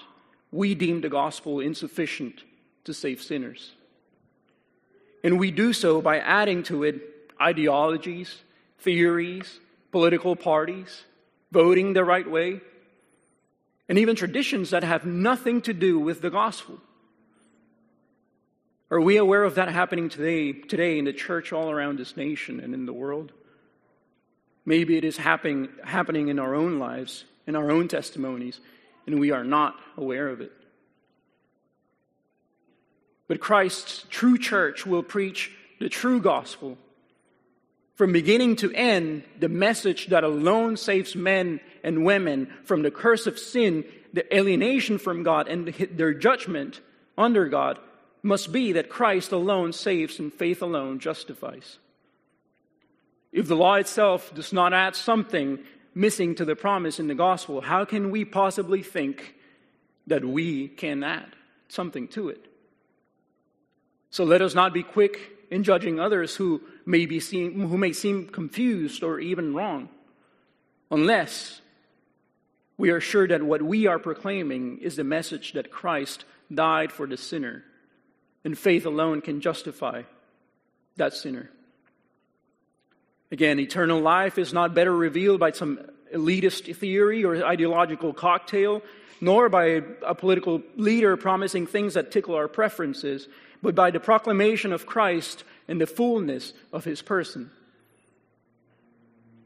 we 0.51 0.75
deem 0.75 0.99
the 0.99 1.07
gospel 1.07 1.61
insufficient 1.61 2.43
to 2.83 2.93
save 2.93 3.21
sinners. 3.21 3.71
And 5.23 5.39
we 5.39 5.51
do 5.51 5.73
so 5.73 6.01
by 6.01 6.19
adding 6.19 6.63
to 6.63 6.83
it 6.83 7.01
ideologies, 7.41 8.41
theories, 8.79 9.59
political 9.91 10.35
parties, 10.35 11.03
voting 11.51 11.93
the 11.93 12.03
right 12.03 12.29
way, 12.29 12.61
and 13.89 13.97
even 13.97 14.15
traditions 14.15 14.71
that 14.71 14.83
have 14.83 15.05
nothing 15.05 15.61
to 15.61 15.73
do 15.73 15.99
with 15.99 16.21
the 16.21 16.29
gospel. 16.29 16.79
Are 18.89 19.01
we 19.01 19.17
aware 19.17 19.43
of 19.43 19.55
that 19.55 19.69
happening 19.69 20.09
today, 20.09 20.53
today 20.53 20.97
in 20.97 21.05
the 21.05 21.13
church 21.13 21.51
all 21.51 21.69
around 21.69 21.99
this 21.99 22.15
nation 22.15 22.59
and 22.59 22.73
in 22.73 22.85
the 22.85 22.93
world? 22.93 23.33
Maybe 24.65 24.97
it 24.97 25.03
is 25.03 25.17
happening, 25.17 25.69
happening 25.83 26.27
in 26.29 26.39
our 26.39 26.55
own 26.55 26.79
lives, 26.79 27.25
in 27.45 27.55
our 27.55 27.71
own 27.71 27.87
testimonies, 27.87 28.59
and 29.05 29.19
we 29.19 29.31
are 29.31 29.43
not 29.43 29.75
aware 29.95 30.27
of 30.27 30.41
it. 30.41 30.51
But 33.27 33.39
Christ's 33.39 34.05
true 34.09 34.37
church 34.37 34.85
will 34.85 35.03
preach 35.03 35.51
the 35.79 35.89
true 35.89 36.21
gospel. 36.21 36.77
From 37.95 38.13
beginning 38.13 38.57
to 38.57 38.71
end, 38.73 39.23
the 39.39 39.49
message 39.49 40.07
that 40.07 40.23
alone 40.23 40.77
saves 40.77 41.15
men 41.15 41.59
and 41.83 42.05
women 42.05 42.53
from 42.63 42.83
the 42.83 42.91
curse 42.91 43.27
of 43.27 43.39
sin, 43.39 43.85
the 44.13 44.35
alienation 44.35 44.97
from 44.97 45.23
God, 45.23 45.47
and 45.47 45.67
their 45.67 46.13
judgment 46.13 46.79
under 47.17 47.47
God 47.47 47.79
must 48.23 48.51
be 48.51 48.73
that 48.73 48.89
Christ 48.89 49.31
alone 49.31 49.73
saves 49.73 50.19
and 50.19 50.31
faith 50.31 50.61
alone 50.61 50.99
justifies. 50.99 51.79
If 53.31 53.47
the 53.47 53.55
law 53.55 53.75
itself 53.75 54.33
does 54.33 54.53
not 54.53 54.73
add 54.73 54.95
something 54.95 55.59
missing 55.93 56.35
to 56.35 56.45
the 56.45 56.55
promise 56.55 56.99
in 56.99 57.07
the 57.07 57.15
gospel, 57.15 57.61
how 57.61 57.85
can 57.85 58.11
we 58.11 58.25
possibly 58.25 58.83
think 58.83 59.35
that 60.05 60.23
we 60.23 60.67
can 60.67 61.03
add 61.03 61.35
something 61.67 62.07
to 62.09 62.29
it? 62.29 62.45
So 64.17 64.23
let 64.23 64.41
us 64.41 64.55
not 64.55 64.73
be 64.73 64.81
quick 64.81 65.37
in 65.51 65.63
judging 65.63 65.99
others 65.99 66.35
who 66.35 66.63
may, 66.87 67.05
be 67.05 67.19
who 67.19 67.77
may 67.77 67.93
seem 67.93 68.25
confused 68.25 69.03
or 69.03 69.19
even 69.19 69.53
wrong, 69.53 69.89
unless 70.89 71.61
we 72.79 72.89
are 72.89 72.99
sure 72.99 73.27
that 73.27 73.43
what 73.43 73.61
we 73.61 73.85
are 73.85 73.99
proclaiming 73.99 74.79
is 74.79 74.95
the 74.95 75.03
message 75.03 75.53
that 75.53 75.69
Christ 75.69 76.25
died 76.51 76.91
for 76.91 77.05
the 77.05 77.15
sinner, 77.15 77.63
and 78.43 78.57
faith 78.57 78.87
alone 78.87 79.21
can 79.21 79.39
justify 79.39 80.01
that 80.95 81.13
sinner. 81.13 81.51
Again, 83.31 83.59
eternal 83.59 83.99
life 83.99 84.39
is 84.39 84.51
not 84.51 84.73
better 84.73 84.95
revealed 84.95 85.39
by 85.39 85.51
some 85.51 85.77
elitist 86.13 86.75
theory 86.75 87.23
or 87.23 87.43
ideological 87.45 88.13
cocktail, 88.13 88.81
nor 89.19 89.49
by 89.49 89.81
a 90.05 90.15
political 90.15 90.61
leader 90.75 91.17
promising 91.17 91.65
things 91.65 91.95
that 91.95 92.11
tickle 92.11 92.35
our 92.35 92.47
preferences, 92.47 93.27
but 93.61 93.75
by 93.75 93.91
the 93.91 93.99
proclamation 93.99 94.71
of 94.71 94.85
Christ 94.85 95.43
and 95.67 95.81
the 95.81 95.87
fullness 95.87 96.53
of 96.71 96.85
his 96.85 97.01
person. 97.01 97.51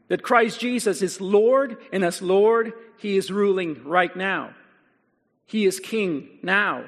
That 0.08 0.22
Christ 0.22 0.60
Jesus 0.60 1.00
is 1.00 1.20
Lord, 1.20 1.78
and 1.92 2.04
as 2.04 2.20
Lord, 2.20 2.74
he 2.98 3.16
is 3.16 3.32
ruling 3.32 3.82
right 3.84 4.14
now. 4.14 4.50
He 5.46 5.64
is 5.64 5.80
king 5.80 6.28
now. 6.42 6.84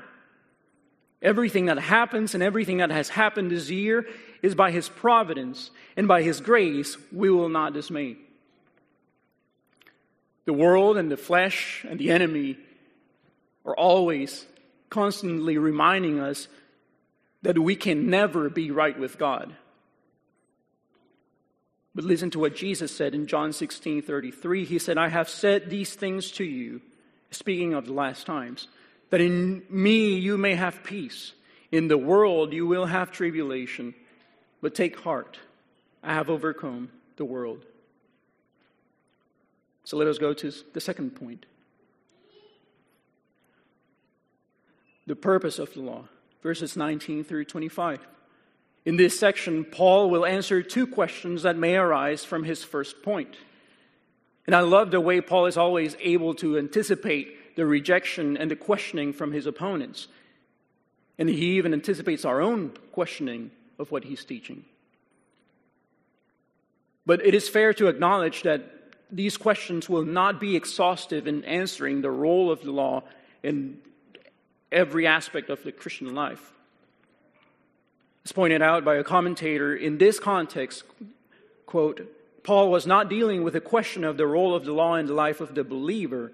Everything 1.23 1.67
that 1.67 1.79
happens 1.79 2.35
and 2.35 2.43
everything 2.43 2.79
that 2.79 2.91
has 2.91 3.09
happened 3.09 3.51
this 3.51 3.71
year 3.71 4.07
is 4.43 4.55
by 4.55 4.71
his 4.71 4.91
providence 4.91 5.71
and 5.97 6.07
by 6.07 6.23
his 6.23 6.43
grace 6.43 6.99
we 7.11 7.31
will 7.31 7.49
not 7.49 7.73
dismay. 7.73 8.17
The 10.45 10.53
world 10.53 10.97
and 10.97 11.11
the 11.11 11.17
flesh 11.17 11.85
and 11.89 11.99
the 11.99 12.11
enemy 12.11 12.59
are 13.65 13.77
always 13.77 14.47
constantly 14.91 15.59
reminding 15.59 16.21
us 16.21 16.49
that 17.43 17.59
we 17.59 17.77
can 17.77 18.09
never 18.09 18.49
be 18.49 18.71
right 18.71 18.99
with 18.99 19.19
God. 19.19 19.55
But 21.95 22.05
listen 22.05 22.31
to 22.31 22.39
what 22.39 22.57
Jesus 22.57 22.95
said 22.95 23.15
in 23.15 23.27
John 23.27 23.53
16 23.53 24.03
33. 24.03 24.65
He 24.65 24.79
said, 24.79 24.99
I 24.99 25.09
have 25.09 25.29
said 25.29 25.71
these 25.71 25.95
things 25.95 26.31
to 26.33 26.45
you, 26.45 26.81
speaking 27.31 27.73
of 27.73 27.87
the 27.87 27.93
last 27.93 28.27
times, 28.27 28.69
that 29.11 29.21
in 29.21 29.63
me 29.71 30.17
you 30.17 30.37
may 30.37 30.55
have 30.55 30.83
peace. 30.83 31.33
In 31.71 31.89
the 31.89 31.99
world 31.99 32.53
you 32.53 32.67
will 32.67 32.87
have 32.87 33.11
tribulation, 33.11 33.95
but 34.61 34.75
take 34.75 35.01
heart. 35.01 35.39
I 36.03 36.15
have 36.15 36.31
overcome 36.31 36.91
the 37.17 37.25
world. 37.25 37.65
So 39.85 39.97
let 39.97 40.09
us 40.09 40.19
go 40.19 40.33
to 40.33 40.53
the 40.73 40.81
second 40.81 41.15
point 41.15 41.47
the 45.07 45.17
purpose 45.17 45.59
of 45.59 45.73
the 45.75 45.81
law, 45.81 46.05
verses 46.43 46.77
19 46.77 47.25
through 47.25 47.45
25. 47.45 48.01
In 48.87 48.97
this 48.97 49.19
section, 49.19 49.65
Paul 49.65 50.11
will 50.11 50.27
answer 50.27 50.63
two 50.63 50.87
questions 50.87 51.43
that 51.43 51.57
may 51.57 51.77
arise 51.77 52.25
from 52.25 52.45
his 52.45 52.65
first 52.65 53.03
point. 53.03 53.37
And 54.47 54.55
I 54.55 54.61
love 54.61 54.91
the 54.91 55.01
way 55.01 55.21
Paul 55.21 55.47
is 55.47 55.57
always 55.57 55.97
able 56.01 56.35
to 56.37 56.59
anticipate 56.59 57.57
the 57.57 57.65
rejection 57.65 58.37
and 58.37 58.51
the 58.51 58.57
questioning 58.57 59.13
from 59.13 59.33
his 59.33 59.47
opponents. 59.47 60.09
And 61.19 61.29
he 61.29 61.57
even 61.57 61.73
anticipates 61.73 62.25
our 62.25 62.41
own 62.41 62.73
questioning 62.93 63.51
of 63.79 63.91
what 63.91 64.05
he's 64.05 64.25
teaching. 64.25 64.65
But 67.07 67.25
it 67.25 67.35
is 67.35 67.49
fair 67.49 67.73
to 67.75 67.87
acknowledge 67.87 68.43
that 68.43 68.84
these 69.11 69.37
questions 69.37 69.89
will 69.89 70.05
not 70.05 70.41
be 70.41 70.57
exhaustive 70.57 71.27
in 71.27 71.45
answering 71.45 72.01
the 72.01 72.11
role 72.11 72.51
of 72.51 72.63
the 72.63 72.73
law 72.73 73.03
in 73.43 73.79
every 74.73 75.07
aspect 75.07 75.51
of 75.51 75.63
the 75.63 75.73
Christian 75.73 76.15
life. 76.15 76.53
As 78.25 78.33
pointed 78.33 78.63
out 78.63 78.85
by 78.85 78.97
a 78.97 79.05
commentator, 79.05 79.77
in 79.77 79.99
this 79.99 80.19
context, 80.19 80.85
quote, 81.67 82.11
Paul 82.43 82.71
was 82.71 82.87
not 82.87 83.09
dealing 83.09 83.43
with 83.43 83.55
a 83.55 83.61
question 83.61 84.05
of 84.05 84.17
the 84.17 84.27
role 84.27 84.55
of 84.55 84.65
the 84.65 84.73
law 84.73 84.97
in 84.97 85.07
the 85.07 85.15
life 85.15 85.41
of 85.41 85.55
the 85.55 85.65
believer, 85.65 86.33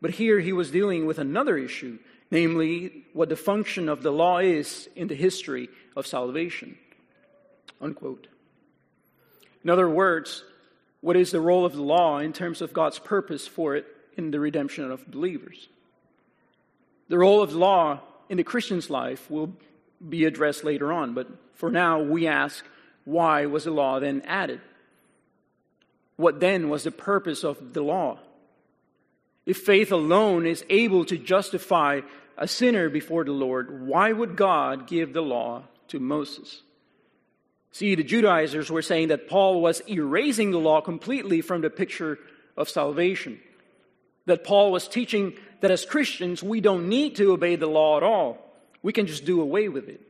but 0.00 0.12
here 0.12 0.40
he 0.40 0.52
was 0.52 0.70
dealing 0.70 1.06
with 1.06 1.18
another 1.18 1.56
issue, 1.56 1.98
namely 2.30 3.04
what 3.12 3.28
the 3.28 3.36
function 3.36 3.88
of 3.88 4.02
the 4.02 4.10
law 4.10 4.38
is 4.38 4.88
in 4.96 5.08
the 5.08 5.14
history 5.14 5.68
of 5.94 6.06
salvation. 6.06 6.76
Unquote. 7.80 8.26
In 9.64 9.70
other 9.70 9.88
words, 9.88 10.44
what 11.06 11.16
is 11.16 11.30
the 11.30 11.40
role 11.40 11.64
of 11.64 11.72
the 11.72 11.82
law 11.82 12.18
in 12.18 12.32
terms 12.32 12.60
of 12.60 12.72
God's 12.72 12.98
purpose 12.98 13.46
for 13.46 13.76
it 13.76 13.86
in 14.16 14.32
the 14.32 14.40
redemption 14.40 14.90
of 14.90 15.08
believers? 15.08 15.68
The 17.06 17.16
role 17.16 17.44
of 17.44 17.52
the 17.52 17.58
law 17.58 18.00
in 18.28 18.38
the 18.38 18.42
Christian's 18.42 18.90
life 18.90 19.30
will 19.30 19.52
be 20.08 20.24
addressed 20.24 20.64
later 20.64 20.92
on. 20.92 21.14
But 21.14 21.28
for 21.54 21.70
now, 21.70 22.00
we 22.02 22.26
ask 22.26 22.64
why 23.04 23.46
was 23.46 23.62
the 23.62 23.70
law 23.70 24.00
then 24.00 24.20
added? 24.22 24.60
What 26.16 26.40
then 26.40 26.68
was 26.68 26.82
the 26.82 26.90
purpose 26.90 27.44
of 27.44 27.72
the 27.72 27.82
law? 27.82 28.18
If 29.46 29.58
faith 29.58 29.92
alone 29.92 30.44
is 30.44 30.64
able 30.68 31.04
to 31.04 31.16
justify 31.16 32.00
a 32.36 32.48
sinner 32.48 32.88
before 32.88 33.22
the 33.22 33.30
Lord, 33.30 33.86
why 33.86 34.10
would 34.10 34.34
God 34.34 34.88
give 34.88 35.12
the 35.12 35.22
law 35.22 35.62
to 35.86 36.00
Moses? 36.00 36.62
See, 37.76 37.94
the 37.94 38.02
Judaizers 38.02 38.70
were 38.70 38.80
saying 38.80 39.08
that 39.08 39.28
Paul 39.28 39.60
was 39.60 39.82
erasing 39.86 40.50
the 40.50 40.58
law 40.58 40.80
completely 40.80 41.42
from 41.42 41.60
the 41.60 41.68
picture 41.68 42.18
of 42.56 42.70
salvation. 42.70 43.38
That 44.24 44.44
Paul 44.44 44.72
was 44.72 44.88
teaching 44.88 45.34
that 45.60 45.70
as 45.70 45.84
Christians, 45.84 46.42
we 46.42 46.62
don't 46.62 46.88
need 46.88 47.16
to 47.16 47.32
obey 47.32 47.56
the 47.56 47.66
law 47.66 47.98
at 47.98 48.02
all. 48.02 48.38
We 48.82 48.94
can 48.94 49.06
just 49.06 49.26
do 49.26 49.42
away 49.42 49.68
with 49.68 49.90
it. 49.90 50.00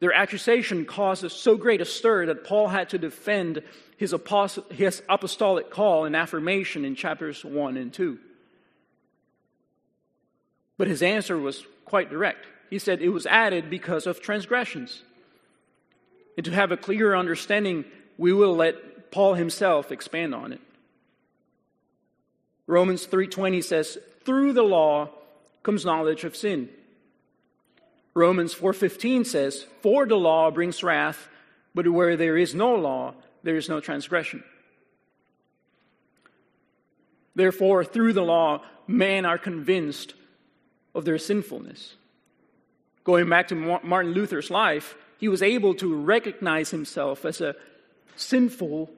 Their 0.00 0.12
accusation 0.12 0.84
caused 0.84 1.30
so 1.30 1.56
great 1.56 1.80
a 1.80 1.84
stir 1.84 2.26
that 2.26 2.42
Paul 2.42 2.66
had 2.66 2.88
to 2.88 2.98
defend 2.98 3.62
his, 3.96 4.12
apost- 4.12 4.72
his 4.72 5.04
apostolic 5.08 5.70
call 5.70 6.04
and 6.04 6.16
affirmation 6.16 6.84
in 6.84 6.96
chapters 6.96 7.44
1 7.44 7.76
and 7.76 7.92
2. 7.92 8.18
But 10.78 10.88
his 10.88 11.00
answer 11.00 11.38
was 11.38 11.64
quite 11.84 12.10
direct. 12.10 12.44
He 12.70 12.80
said 12.80 13.00
it 13.00 13.10
was 13.10 13.26
added 13.26 13.70
because 13.70 14.08
of 14.08 14.20
transgressions. 14.20 15.04
And 16.36 16.44
to 16.46 16.52
have 16.52 16.72
a 16.72 16.76
clearer 16.76 17.16
understanding, 17.16 17.84
we 18.16 18.32
will 18.32 18.54
let 18.56 19.10
Paul 19.10 19.34
himself 19.34 19.92
expand 19.92 20.34
on 20.34 20.52
it. 20.52 20.60
Romans 22.66 23.06
3:20 23.06 23.60
says, 23.60 23.98
"Through 24.24 24.54
the 24.54 24.62
law 24.62 25.10
comes 25.62 25.84
knowledge 25.84 26.24
of 26.24 26.36
sin." 26.36 26.70
Romans 28.14 28.54
4:15 28.54 29.24
says, 29.24 29.66
"For 29.82 30.06
the 30.06 30.16
law 30.16 30.50
brings 30.50 30.82
wrath, 30.82 31.28
but 31.74 31.88
where 31.88 32.16
there 32.16 32.36
is 32.36 32.54
no 32.54 32.74
law, 32.74 33.14
there 33.42 33.56
is 33.56 33.68
no 33.68 33.80
transgression." 33.80 34.44
Therefore, 37.34 37.84
through 37.84 38.12
the 38.12 38.22
law, 38.22 38.64
men 38.86 39.24
are 39.24 39.38
convinced 39.38 40.14
of 40.94 41.04
their 41.04 41.18
sinfulness. 41.18 41.96
Going 43.04 43.28
back 43.28 43.48
to 43.48 43.54
Martin 43.54 44.12
Luther's 44.12 44.50
life, 44.50 44.94
he 45.22 45.28
was 45.28 45.40
able 45.40 45.72
to 45.72 45.94
recognize 45.94 46.70
himself 46.70 47.24
as 47.24 47.40
a 47.40 47.54
sinful 48.16 48.90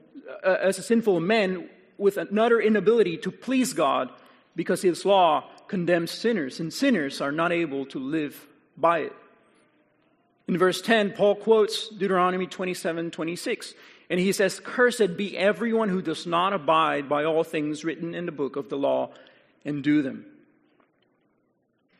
uh, 0.43 0.57
as 0.59 0.79
a 0.79 0.81
sinful 0.81 1.19
man 1.19 1.69
with 1.99 2.17
an 2.17 2.39
utter 2.39 2.59
inability 2.59 3.15
to 3.15 3.29
please 3.29 3.73
God 3.73 4.09
because 4.55 4.81
his 4.81 5.05
law 5.05 5.47
condemns 5.67 6.09
sinners 6.09 6.59
and 6.59 6.73
sinners 6.73 7.21
are 7.21 7.31
not 7.31 7.51
able 7.51 7.85
to 7.85 7.99
live 7.99 8.47
by 8.75 9.01
it. 9.01 9.13
In 10.47 10.57
verse 10.57 10.81
10, 10.81 11.11
Paul 11.11 11.35
quotes 11.35 11.89
Deuteronomy 11.89 12.47
27 12.47 13.11
26, 13.11 13.75
and 14.09 14.19
he 14.19 14.31
says, 14.31 14.59
Cursed 14.59 15.15
be 15.15 15.37
everyone 15.37 15.89
who 15.89 16.01
does 16.01 16.25
not 16.25 16.53
abide 16.53 17.07
by 17.07 17.23
all 17.23 17.43
things 17.43 17.85
written 17.85 18.15
in 18.15 18.25
the 18.25 18.31
book 18.31 18.55
of 18.55 18.69
the 18.69 18.79
law 18.79 19.11
and 19.63 19.83
do 19.83 20.01
them. 20.01 20.25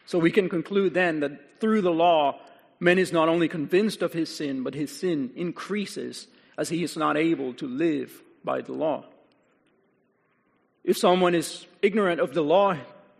So 0.07 0.17
we 0.17 0.31
can 0.31 0.49
conclude 0.49 0.95
then 0.95 1.19
that 1.19 1.59
through 1.59 1.81
the 1.81 1.91
law, 1.91 2.39
man 2.79 2.99
is 2.99 3.11
not 3.11 3.29
only 3.29 3.47
convinced 3.47 4.01
of 4.01 4.13
his 4.13 4.33
sin, 4.33 4.63
but 4.63 4.73
his 4.73 4.91
sin 4.95 5.31
increases 5.35 6.27
as 6.57 6.69
he 6.69 6.83
is 6.83 6.97
not 6.97 7.17
able 7.17 7.53
to 7.55 7.67
live 7.67 8.21
by 8.43 8.61
the 8.61 8.73
law. 8.73 9.05
If 10.83 10.97
someone 10.97 11.35
is 11.35 11.65
ignorant 11.81 12.21
of 12.21 12.33
the 12.33 12.43
law, 12.43 12.77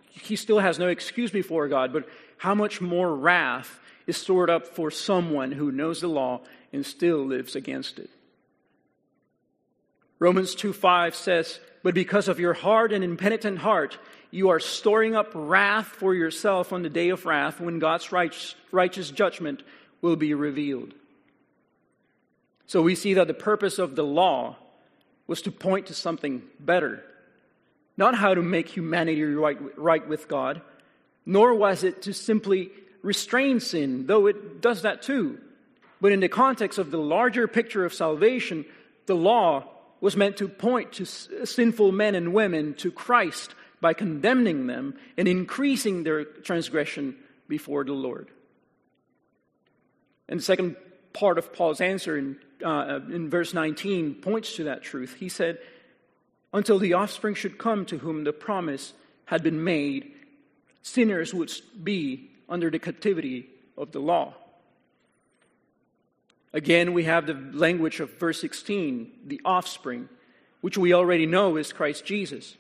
he 0.10 0.36
still 0.36 0.60
has 0.60 0.80
no 0.80 0.88
excuse 0.88 1.32
before 1.32 1.68
God, 1.68 1.92
but 1.92 2.08
how 2.38 2.56
much 2.56 2.80
more 2.80 3.14
wrath 3.14 3.80
is 4.08 4.18
stored 4.18 4.50
up 4.50 4.68
for 4.68 4.92
someone 4.92 5.52
who 5.52 5.72
knows 5.72 6.02
the 6.02 6.08
law 6.08 6.42
and 6.72 6.86
still 6.86 7.26
lives 7.26 7.56
against 7.56 8.00
it. 8.00 8.10
Romans 10.20 10.56
2 10.56 10.74
5 10.74 11.16
says, 11.16 11.60
But 11.86 11.94
because 11.94 12.28
of 12.28 12.40
your 12.40 12.56
hard 12.56 12.92
and 12.92 13.04
impenitent 13.04 13.60
heart, 13.60 14.00
you 14.32 14.50
are 14.50 14.60
storing 14.60 15.16
up 15.16 15.30
wrath 15.36 15.86
for 15.86 16.16
yourself 16.16 16.74
on 16.74 16.82
the 16.82 16.90
day 16.90 17.10
of 17.10 17.28
wrath 17.28 17.60
when 17.60 17.78
God's 17.78 18.12
righteous 18.12 19.12
judgment 19.12 19.62
will 20.02 20.16
be 20.16 20.34
revealed. 20.34 20.96
So 22.66 22.82
we 22.82 22.96
see 22.96 23.14
that 23.14 23.28
the 23.28 23.36
purpose 23.36 23.78
of 23.78 23.96
the 23.96 24.04
law 24.04 24.56
was 25.28 25.44
to 25.44 25.52
point 25.52 25.86
to 25.86 25.94
something 25.94 26.42
better. 26.60 27.04
Not 27.98 28.16
how 28.16 28.34
to 28.34 28.42
make 28.42 28.68
humanity 28.68 29.22
right, 29.22 29.60
right 29.78 30.08
with 30.08 30.28
God, 30.28 30.64
nor 31.24 31.54
was 31.54 31.84
it 31.84 32.02
to 32.02 32.16
simply 32.16 32.72
restrain 33.04 33.60
sin, 33.60 34.08
though 34.08 34.26
it 34.26 34.60
does 34.60 34.82
that 34.82 35.04
too. 35.04 35.38
But 36.02 36.14
in 36.14 36.20
the 36.20 36.30
context 36.30 36.80
of 36.80 36.90
the 36.90 36.98
larger 36.98 37.48
picture 37.48 37.86
of 37.86 37.94
salvation, 37.94 38.66
the 39.06 39.16
law 39.16 39.66
was 40.02 40.16
meant 40.16 40.38
to 40.38 40.48
point 40.48 40.94
to 40.94 41.06
sinful 41.06 41.92
men 41.92 42.16
and 42.16 42.34
women 42.34 42.74
to 42.76 42.92
Christ 42.92 43.56
by 43.82 43.94
condemning 43.94 44.68
them 44.68 44.96
and 45.18 45.28
increasing 45.28 46.04
their 46.04 46.24
transgression 46.24 47.16
before 47.48 47.84
the 47.84 47.94
Lord. 47.94 48.30
And 50.28 50.40
the 50.40 50.44
second 50.44 50.76
part 51.14 51.38
of 51.38 51.54
Paul's 51.54 51.82
answer 51.82 52.18
in, 52.18 52.38
uh, 52.64 53.00
in 53.10 53.30
verse 53.30 53.54
19 53.54 54.16
points 54.16 54.56
to 54.56 54.66
that 54.66 54.84
truth. 54.84 55.16
He 55.20 55.30
said, 55.30 55.60
Until 56.54 56.80
the 56.80 56.94
offspring 56.94 57.36
should 57.36 57.58
come 57.58 57.86
to 57.86 57.98
whom 57.98 58.24
the 58.24 58.34
promise 58.34 58.94
had 59.26 59.44
been 59.44 59.64
made, 59.64 60.12
sinners 60.82 61.34
would 61.34 61.52
be 61.84 62.30
under 62.50 62.70
the 62.70 62.80
captivity 62.80 63.50
of 63.78 63.92
the 63.92 64.00
law. 64.00 64.34
Again, 66.56 66.94
we 66.94 67.04
have 67.04 67.28
the 67.28 67.34
language 67.34 68.00
of 68.00 68.18
verse 68.18 68.40
16, 68.40 69.12
the 69.28 69.42
offspring, 69.44 70.08
which 70.62 70.78
we 70.78 70.94
already 70.94 71.26
know 71.26 71.58
is 71.58 71.74
Christ 71.74 72.06
Jesus. 72.06 72.56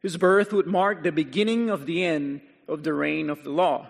His 0.00 0.16
birth 0.16 0.52
would 0.52 0.68
mark 0.68 1.02
the 1.02 1.10
beginning 1.10 1.70
of 1.70 1.86
the 1.86 2.04
end 2.04 2.40
of 2.68 2.84
the 2.84 2.94
reign 2.94 3.30
of 3.30 3.42
the 3.42 3.50
law. 3.50 3.88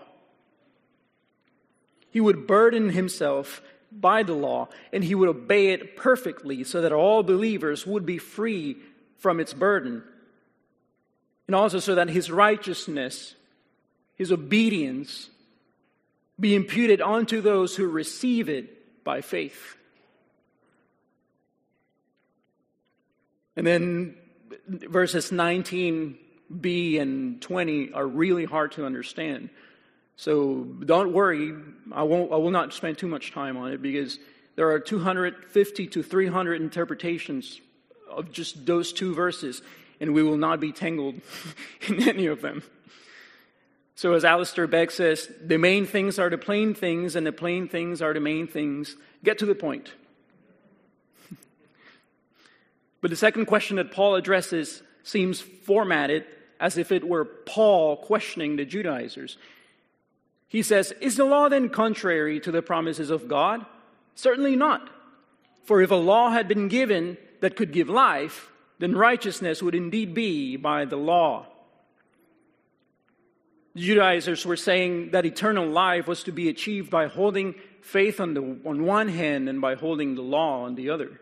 He 2.09 2.19
would 2.19 2.47
burden 2.47 2.89
himself 2.89 3.61
by 3.91 4.23
the 4.23 4.33
law 4.33 4.69
and 4.91 5.03
he 5.03 5.13
would 5.13 5.29
obey 5.29 5.67
it 5.67 5.95
perfectly 5.95 6.63
so 6.63 6.81
that 6.81 6.91
all 6.91 7.21
believers 7.21 7.85
would 7.85 8.07
be 8.07 8.17
free 8.17 8.75
from 9.19 9.39
its 9.39 9.53
burden 9.53 10.03
and 11.45 11.55
also 11.55 11.77
so 11.77 11.93
that 11.93 12.09
his 12.09 12.31
righteousness, 12.31 13.35
his 14.15 14.31
obedience, 14.31 15.29
be 16.39 16.55
imputed 16.55 17.01
unto 17.01 17.39
those 17.39 17.75
who 17.75 17.87
receive 17.87 18.49
it 18.49 18.74
by 19.05 19.21
faith. 19.21 19.77
And 23.55 23.65
then 23.65 24.17
verses 24.67 25.31
19b 25.31 26.99
and 26.99 27.41
20 27.41 27.93
are 27.93 28.05
really 28.05 28.43
hard 28.43 28.73
to 28.73 28.85
understand. 28.85 29.49
So 30.17 30.63
don't 30.63 31.13
worry, 31.13 31.53
I, 31.93 32.03
won't, 32.03 32.33
I 32.33 32.35
will 32.35 32.51
not 32.51 32.73
spend 32.73 32.97
too 32.97 33.07
much 33.07 33.31
time 33.31 33.55
on 33.55 33.71
it 33.71 33.81
because 33.81 34.19
there 34.57 34.69
are 34.71 34.79
250 34.79 35.87
to 35.87 36.03
300 36.03 36.61
interpretations 36.61 37.61
of 38.09 38.31
just 38.31 38.65
those 38.65 38.93
two 38.93 39.13
verses, 39.13 39.61
and 39.99 40.13
we 40.13 40.23
will 40.23 40.37
not 40.37 40.59
be 40.59 40.71
tangled 40.71 41.15
in 41.87 42.07
any 42.07 42.25
of 42.25 42.41
them. 42.41 42.63
So, 43.97 44.11
as 44.13 44.25
Alistair 44.25 44.67
Begg 44.67 44.91
says, 44.91 45.31
the 45.41 45.57
main 45.57 45.85
things 45.85 46.19
are 46.19 46.29
the 46.29 46.37
plain 46.37 46.73
things, 46.73 47.15
and 47.15 47.25
the 47.25 47.31
plain 47.31 47.69
things 47.69 48.01
are 48.01 48.13
the 48.13 48.19
main 48.19 48.45
things. 48.45 48.97
Get 49.23 49.39
to 49.39 49.45
the 49.45 49.55
point. 49.55 49.93
but 53.01 53.09
the 53.09 53.15
second 53.15 53.45
question 53.45 53.77
that 53.77 53.93
Paul 53.93 54.15
addresses 54.15 54.83
seems 55.03 55.39
formatted 55.39 56.25
as 56.59 56.77
if 56.77 56.91
it 56.91 57.07
were 57.07 57.23
Paul 57.23 57.95
questioning 57.95 58.57
the 58.57 58.65
Judaizers. 58.65 59.37
He 60.49 60.61
says, 60.61 60.93
Is 60.99 61.15
the 61.15 61.25
law 61.25 61.47
then 61.47 61.69
contrary 61.69 62.41
to 62.41 62.51
the 62.51 62.61
promises 62.61 63.09
of 63.09 63.29
God? 63.29 63.65
Certainly 64.15 64.57
not. 64.57 64.89
For 65.63 65.81
if 65.81 65.91
a 65.91 65.95
law 65.95 66.31
had 66.31 66.49
been 66.49 66.67
given 66.67 67.17
that 67.39 67.55
could 67.55 67.71
give 67.71 67.89
life, 67.89 68.51
then 68.79 68.93
righteousness 68.93 69.63
would 69.63 69.75
indeed 69.75 70.13
be 70.13 70.57
by 70.57 70.83
the 70.83 70.97
law. 70.97 71.47
The 73.75 73.81
Judaizers 73.81 74.45
were 74.45 74.55
saying 74.55 75.11
that 75.11 75.25
eternal 75.25 75.67
life 75.67 76.07
was 76.07 76.23
to 76.23 76.31
be 76.31 76.47
achieved 76.47 76.89
by 76.89 77.07
holding 77.07 77.55
faith 77.81 78.21
on, 78.21 78.33
the, 78.33 78.41
on 78.65 78.85
one 78.85 79.09
hand 79.09 79.49
and 79.49 79.59
by 79.59 79.75
holding 79.75 80.15
the 80.15 80.21
law 80.21 80.63
on 80.63 80.75
the 80.75 80.89
other. 80.89 81.19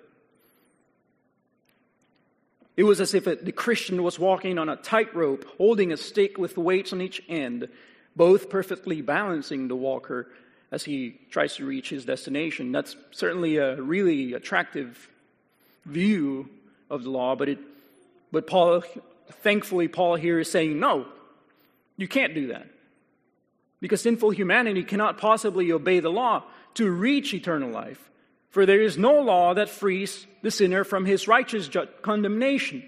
It 2.78 2.84
was 2.84 3.02
as 3.02 3.14
if 3.14 3.26
the 3.26 3.52
Christian 3.52 4.02
was 4.04 4.18
walking 4.18 4.58
on 4.58 4.70
a 4.70 4.76
tightrope, 4.76 5.46
holding 5.58 5.92
a 5.92 5.98
stick 5.98 6.38
with 6.38 6.58
weights 6.58 6.94
on 6.94 7.02
each 7.02 7.22
end, 7.28 7.70
both 8.16 8.50
perfectly 8.50 9.02
balancing 9.02 9.68
the 9.68 9.76
walker 9.76 10.30
as 10.72 10.84
he 10.84 11.20
tries 11.30 11.56
to 11.58 11.66
reach 11.66 11.90
his 11.90 12.06
destination. 12.06 12.72
That's 12.72 12.96
certainly 13.12 13.58
a 13.58 13.80
really 13.82 14.34
attractive 14.34 15.08
view 15.86 16.50
of 16.90 17.04
the 17.04 17.10
law, 17.10 17.36
but 17.36 17.50
it 17.50 17.60
but 18.32 18.48
Paul 18.48 18.84
thankfully 19.44 19.88
Paul 19.88 20.16
here 20.16 20.40
is 20.40 20.50
saying 20.50 20.80
no. 20.80 21.06
You 22.04 22.10
can't 22.10 22.36
do 22.36 22.48
that. 22.48 22.68
Because 23.80 24.02
sinful 24.02 24.32
humanity 24.32 24.84
cannot 24.84 25.18
possibly 25.18 25.72
obey 25.72 26.02
the 26.02 26.12
law 26.12 26.44
to 26.74 26.90
reach 26.90 27.34
eternal 27.34 27.70
life. 27.70 28.12
For 28.50 28.66
there 28.66 28.82
is 28.82 28.98
no 28.98 29.22
law 29.22 29.54
that 29.54 29.70
frees 29.70 30.28
the 30.42 30.52
sinner 30.52 30.84
from 30.84 31.06
his 31.06 31.30
righteous 31.30 31.70
condemnation. 32.02 32.84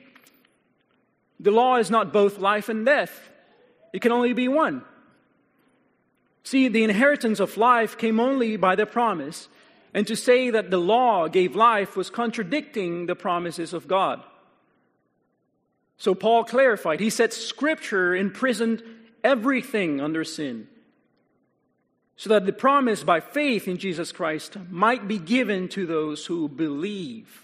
The 1.39 1.51
law 1.51 1.77
is 1.77 1.89
not 1.89 2.11
both 2.11 2.39
life 2.39 2.67
and 2.67 2.85
death, 2.85 3.29
it 3.93 4.01
can 4.01 4.11
only 4.11 4.33
be 4.33 4.49
one. 4.49 4.83
See, 6.43 6.67
the 6.67 6.83
inheritance 6.83 7.39
of 7.39 7.55
life 7.55 7.97
came 7.97 8.19
only 8.19 8.57
by 8.57 8.75
the 8.75 8.85
promise, 8.85 9.47
and 9.93 10.05
to 10.07 10.17
say 10.17 10.49
that 10.49 10.71
the 10.71 10.77
law 10.77 11.29
gave 11.29 11.55
life 11.55 11.95
was 11.95 12.09
contradicting 12.09 13.05
the 13.05 13.15
promises 13.15 13.71
of 13.73 13.87
God. 13.87 14.21
So 15.97 16.13
Paul 16.13 16.43
clarified. 16.43 16.99
He 16.99 17.09
said 17.09 17.31
Scripture 17.31 18.13
imprisoned 18.13 18.83
everything 19.25 19.99
under 19.99 20.23
sin, 20.23 20.67
so 22.15 22.29
that 22.29 22.45
the 22.45 22.53
promise 22.53 23.03
by 23.03 23.19
faith 23.19 23.67
in 23.67 23.77
Jesus 23.77 24.11
Christ 24.11 24.55
might 24.69 25.07
be 25.07 25.17
given 25.17 25.67
to 25.69 25.85
those 25.85 26.27
who 26.27 26.47
believe. 26.47 27.41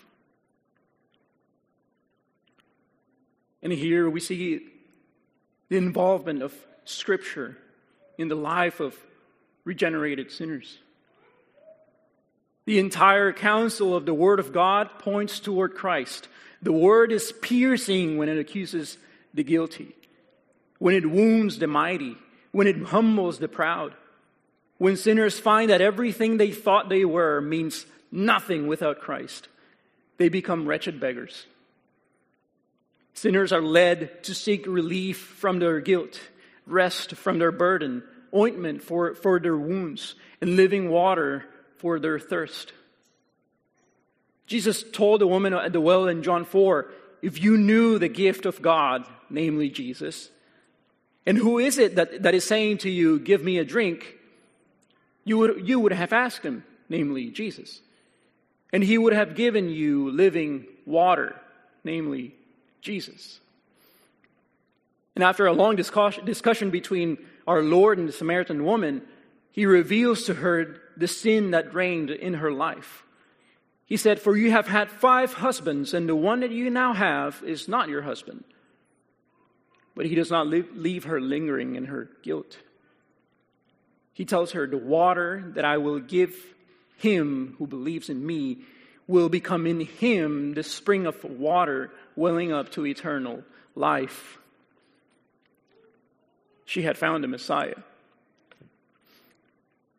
And 3.63 3.73
here 3.73 4.09
we 4.09 4.19
see 4.19 4.67
the 5.69 5.77
involvement 5.77 6.41
of 6.41 6.53
Scripture 6.85 7.57
in 8.17 8.27
the 8.27 8.35
life 8.35 8.79
of 8.79 8.95
regenerated 9.65 10.31
sinners. 10.31 10.79
The 12.65 12.79
entire 12.79 13.33
counsel 13.33 13.95
of 13.95 14.05
the 14.05 14.13
Word 14.13 14.39
of 14.39 14.53
God 14.53 14.99
points 14.99 15.39
toward 15.39 15.75
Christ. 15.75 16.27
The 16.61 16.71
Word 16.71 17.11
is 17.11 17.33
piercing 17.41 18.17
when 18.17 18.29
it 18.29 18.37
accuses 18.37 18.97
the 19.33 19.43
guilty, 19.43 19.95
when 20.81 20.95
it 20.95 21.05
wounds 21.05 21.59
the 21.59 21.67
mighty, 21.67 22.17
when 22.51 22.65
it 22.65 22.85
humbles 22.85 23.37
the 23.37 23.47
proud, 23.47 23.93
when 24.79 24.97
sinners 24.97 25.39
find 25.39 25.69
that 25.69 25.79
everything 25.79 26.37
they 26.37 26.49
thought 26.49 26.89
they 26.89 27.05
were 27.05 27.39
means 27.39 27.85
nothing 28.11 28.65
without 28.65 28.99
Christ. 28.99 29.47
They 30.17 30.27
become 30.27 30.67
wretched 30.67 30.99
beggars. 30.99 31.45
Sinners 33.13 33.53
are 33.53 33.61
led 33.61 34.23
to 34.23 34.33
seek 34.33 34.65
relief 34.65 35.19
from 35.19 35.59
their 35.59 35.81
guilt, 35.81 36.19
rest 36.65 37.13
from 37.13 37.37
their 37.37 37.51
burden, 37.51 38.01
ointment 38.33 38.81
for, 38.81 39.13
for 39.13 39.39
their 39.39 39.55
wounds, 39.55 40.15
and 40.41 40.55
living 40.55 40.89
water 40.89 41.45
for 41.77 41.99
their 41.99 42.17
thirst. 42.17 42.73
Jesus 44.47 44.83
told 44.91 45.21
the 45.21 45.27
woman 45.27 45.53
at 45.53 45.73
the 45.73 45.79
well 45.79 46.07
in 46.07 46.23
John 46.23 46.43
4 46.43 46.91
if 47.21 47.39
you 47.39 47.55
knew 47.55 47.99
the 47.99 48.09
gift 48.09 48.47
of 48.47 48.63
God, 48.63 49.05
namely 49.29 49.69
Jesus, 49.69 50.31
and 51.25 51.37
who 51.37 51.59
is 51.59 51.77
it 51.77 51.95
that, 51.95 52.23
that 52.23 52.33
is 52.33 52.43
saying 52.43 52.79
to 52.79 52.89
you, 52.89 53.19
Give 53.19 53.43
me 53.43 53.57
a 53.57 53.65
drink? 53.65 54.17
You 55.23 55.37
would, 55.37 55.67
you 55.67 55.79
would 55.79 55.91
have 55.91 56.13
asked 56.13 56.43
him, 56.43 56.63
namely 56.89 57.29
Jesus. 57.29 57.81
And 58.73 58.83
he 58.83 58.97
would 58.97 59.13
have 59.13 59.35
given 59.35 59.69
you 59.69 60.09
living 60.11 60.65
water, 60.85 61.35
namely 61.83 62.33
Jesus. 62.81 63.39
And 65.15 65.23
after 65.23 65.45
a 65.45 65.53
long 65.53 65.75
discussion 65.75 66.69
between 66.71 67.17
our 67.45 67.61
Lord 67.61 67.97
and 67.97 68.07
the 68.07 68.13
Samaritan 68.13 68.63
woman, 68.63 69.01
he 69.51 69.65
reveals 69.65 70.23
to 70.23 70.35
her 70.35 70.77
the 70.95 71.07
sin 71.07 71.51
that 71.51 71.73
reigned 71.73 72.09
in 72.09 72.35
her 72.35 72.51
life. 72.51 73.03
He 73.85 73.97
said, 73.97 74.19
For 74.19 74.37
you 74.37 74.51
have 74.51 74.67
had 74.67 74.89
five 74.89 75.33
husbands, 75.33 75.93
and 75.93 76.07
the 76.07 76.15
one 76.15 76.39
that 76.39 76.51
you 76.51 76.69
now 76.69 76.93
have 76.93 77.43
is 77.45 77.67
not 77.67 77.89
your 77.89 78.03
husband. 78.03 78.45
But 79.95 80.05
he 80.05 80.15
does 80.15 80.31
not 80.31 80.47
leave 80.47 81.05
her 81.05 81.19
lingering 81.19 81.75
in 81.75 81.85
her 81.85 82.09
guilt. 82.23 82.57
He 84.13 84.25
tells 84.25 84.51
her, 84.51 84.67
The 84.67 84.77
water 84.77 85.51
that 85.55 85.65
I 85.65 85.77
will 85.77 85.99
give 85.99 86.35
him 86.97 87.55
who 87.57 87.67
believes 87.67 88.09
in 88.09 88.25
me 88.25 88.59
will 89.07 89.29
become 89.29 89.67
in 89.67 89.81
him 89.81 90.53
the 90.53 90.63
spring 90.63 91.05
of 91.05 91.23
water 91.23 91.91
welling 92.15 92.53
up 92.53 92.71
to 92.71 92.85
eternal 92.85 93.43
life. 93.75 94.37
She 96.65 96.83
had 96.83 96.97
found 96.97 97.23
the 97.23 97.27
Messiah. 97.27 97.75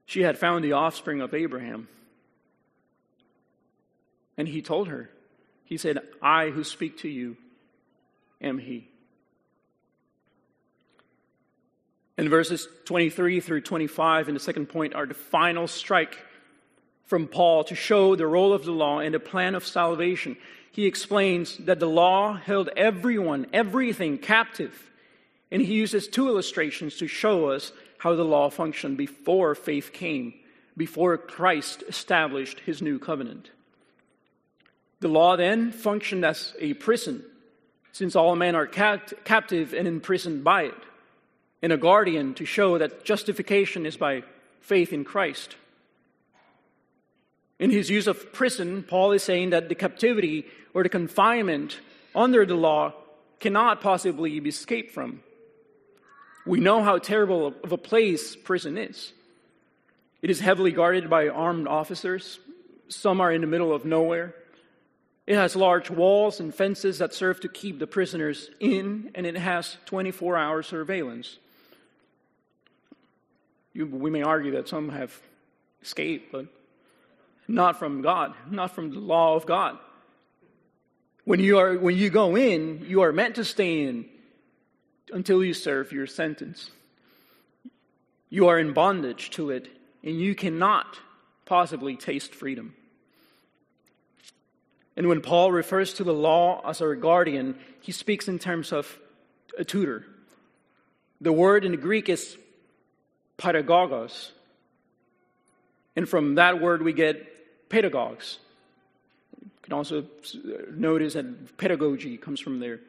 She 0.07 0.22
had 0.22 0.38
found 0.38 0.64
the 0.64 0.72
offspring 0.72 1.20
of 1.20 1.35
Abraham. 1.35 1.88
And 4.38 4.48
he 4.48 4.62
told 4.62 4.88
her, 4.88 5.11
He 5.64 5.76
said, 5.76 5.98
I 6.22 6.50
who 6.50 6.64
speak 6.64 6.98
to 6.98 7.09
you 7.09 7.37
am 8.40 8.59
he. 8.59 8.88
And 12.18 12.29
verses 12.29 12.68
23 12.85 13.40
through 13.40 13.62
25 13.62 14.29
in 14.29 14.35
the 14.35 14.40
second 14.40 14.66
point 14.66 14.94
are 14.94 15.07
the 15.07 15.14
final 15.14 15.66
strike 15.66 16.18
from 17.05 17.27
Paul 17.27 17.64
to 17.64 17.75
show 17.75 18.16
the 18.16 18.27
role 18.27 18.53
of 18.53 18.64
the 18.64 18.72
law 18.72 18.98
and 19.01 19.14
the 19.14 19.20
plan 19.20 19.55
of 19.55 19.66
salvation. 19.66 20.37
He 20.70 20.87
explains 20.87 21.57
that 21.59 21.81
the 21.81 21.88
law 21.88 22.35
held 22.35 22.70
everyone, 22.77 23.46
everything 23.53 24.18
captive. 24.18 24.90
And 25.51 25.61
he 25.61 25.75
uses 25.75 26.09
two 26.09 26.29
illustrations 26.29 26.96
to 26.98 27.07
show 27.07 27.51
us 27.51 27.72
how 27.98 28.14
the 28.14 28.25
law 28.25 28.51
functioned 28.51 28.96
before 28.96 29.55
faith 29.55 29.92
came, 29.92 30.35
before 30.77 31.18
Christ 31.18 31.85
established 31.88 32.61
his 32.61 32.81
new 32.81 32.98
covenant. 32.98 33.51
The 35.01 35.09
law 35.09 35.37
then 35.37 35.72
functioned 35.72 36.25
as 36.25 36.55
a 36.59 36.75
prison, 36.75 37.25
since 37.92 38.16
all 38.16 38.37
men 38.37 38.55
are 38.55 38.66
captive 38.66 39.75
and 39.75 39.87
imprisoned 39.87 40.44
by 40.44 40.62
it, 40.62 40.83
and 41.62 41.72
a 41.72 41.77
guardian 41.77 42.35
to 42.35 42.44
show 42.44 42.79
that 42.79 43.05
justification 43.05 43.87
is 43.87 43.96
by 43.96 44.25
faith 44.61 44.92
in 44.92 45.05
Christ. 45.05 45.57
In 47.59 47.70
his 47.70 47.88
use 47.88 48.09
of 48.09 48.33
prison, 48.33 48.83
Paul 48.83 49.12
is 49.12 49.22
saying 49.22 49.51
that 49.51 49.68
the 49.68 49.77
captivity 49.77 50.46
or 50.75 50.83
the 50.83 50.88
confinement 50.88 51.79
under 52.14 52.44
the 52.44 52.57
law 52.57 52.92
cannot 53.38 53.81
possibly 53.81 54.40
be 54.40 54.48
escaped 54.48 54.92
from. 54.92 55.22
We 56.44 56.59
know 56.59 56.83
how 56.83 56.98
terrible 56.98 57.55
of 57.62 57.70
a 57.70 57.79
place 57.79 58.35
prison 58.35 58.77
is. 58.77 59.12
It 60.22 60.31
is 60.31 60.40
heavily 60.40 60.72
guarded 60.72 61.09
by 61.09 61.29
armed 61.29 61.68
officers. 61.68 62.40
Some 62.88 63.20
are 63.20 63.33
in 63.33 63.40
the 63.40 63.46
middle 63.46 63.72
of 63.72 63.85
nowhere. 63.85 64.35
It 65.27 65.37
has 65.37 65.55
large 65.55 65.88
walls 65.88 66.40
and 66.40 66.53
fences 66.53 66.98
that 66.98 67.14
serve 67.14 67.40
to 67.40 67.48
keep 67.48 67.79
the 67.79 67.87
prisoners 67.87 68.51
in, 68.59 69.12
and 69.14 69.25
it 69.25 69.37
has 69.37 69.77
24 69.87 70.37
hour 70.37 70.62
surveillance. 70.62 71.38
You, 73.74 73.87
we 73.87 74.11
may 74.11 74.22
argue 74.22 74.52
that 74.52 74.68
some 74.68 74.90
have 74.90 75.18
escaped, 75.82 76.30
but 76.32 76.46
not 77.48 77.78
from 77.78 78.02
God, 78.02 78.35
not 78.50 78.74
from 78.74 78.90
the 78.90 79.00
law 79.00 79.35
of 79.35 79.46
God. 79.46 79.78
When 81.24 81.40
you, 81.40 81.58
are, 81.58 81.78
when 81.78 81.96
you 81.96 82.11
go 82.11 82.37
in, 82.37 82.85
you 82.87 83.02
are 83.02 83.12
meant 83.12 83.37
to 83.37 83.44
stay 83.44 83.82
in 83.85 84.06
until 85.12 85.44
you 85.44 85.54
serve 85.54 85.92
your 85.92 86.06
sentence. 86.06 86.70
You 88.28 88.48
are 88.48 88.58
in 88.58 88.72
bondage 88.72 89.30
to 89.30 89.50
it, 89.50 89.68
and 90.02 90.20
you 90.20 90.35
cannot 90.35 90.98
possibly 91.44 91.96
taste 91.96 92.35
freedom. 92.35 92.74
And 94.96 95.08
when 95.08 95.20
Paul 95.20 95.52
refers 95.52 95.94
to 95.94 96.04
the 96.04 96.14
law 96.14 96.61
as 96.68 96.80
our 96.80 96.94
guardian, 96.94 97.56
he 97.80 97.92
speaks 97.92 98.28
in 98.28 98.38
terms 98.38 98.72
of 98.72 98.98
a 99.58 99.64
tutor. 99.64 100.04
The 101.20 101.32
word 101.32 101.64
in 101.64 101.72
the 101.72 101.78
Greek 101.78 102.08
is 102.08 102.37
pedagogos. 103.38 104.30
And 105.96 106.08
from 106.08 106.36
that 106.36 106.60
word, 106.60 106.82
we 106.82 106.92
get 106.92 107.68
pedagogues. 107.68 108.38
You 109.42 109.50
can 109.62 109.72
also 109.72 110.04
notice 110.70 111.14
that 111.14 111.56
pedagogy 111.56 112.16
comes 112.16 112.40
from 112.40 112.60
there. 112.60 112.80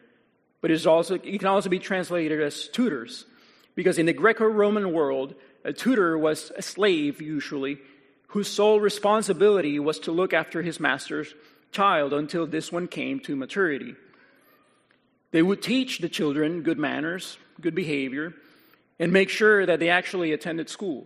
But 0.61 0.71
it's 0.71 0.85
also, 0.85 1.15
it 1.15 1.39
can 1.39 1.47
also 1.47 1.69
be 1.69 1.79
translated 1.79 2.41
as 2.41 2.67
tutors. 2.69 3.25
Because 3.75 3.97
in 3.97 4.05
the 4.05 4.13
Greco 4.13 4.45
Roman 4.45 4.93
world, 4.93 5.35
a 5.63 5.73
tutor 5.73 6.17
was 6.17 6.51
a 6.55 6.61
slave, 6.61 7.21
usually, 7.21 7.79
whose 8.27 8.47
sole 8.47 8.79
responsibility 8.79 9.79
was 9.79 9.99
to 9.99 10.11
look 10.11 10.33
after 10.33 10.61
his 10.61 10.79
master's 10.79 11.33
child 11.71 12.13
until 12.13 12.45
this 12.45 12.71
one 12.71 12.87
came 12.87 13.19
to 13.21 13.35
maturity. 13.35 13.95
They 15.31 15.41
would 15.41 15.61
teach 15.61 15.99
the 15.99 16.09
children 16.09 16.61
good 16.61 16.77
manners, 16.77 17.37
good 17.59 17.75
behavior, 17.75 18.33
and 19.03 19.11
make 19.11 19.27
sure 19.27 19.65
that 19.65 19.81
they 19.81 19.89
actually 19.89 20.31
attended 20.31 20.69
school. 20.69 21.05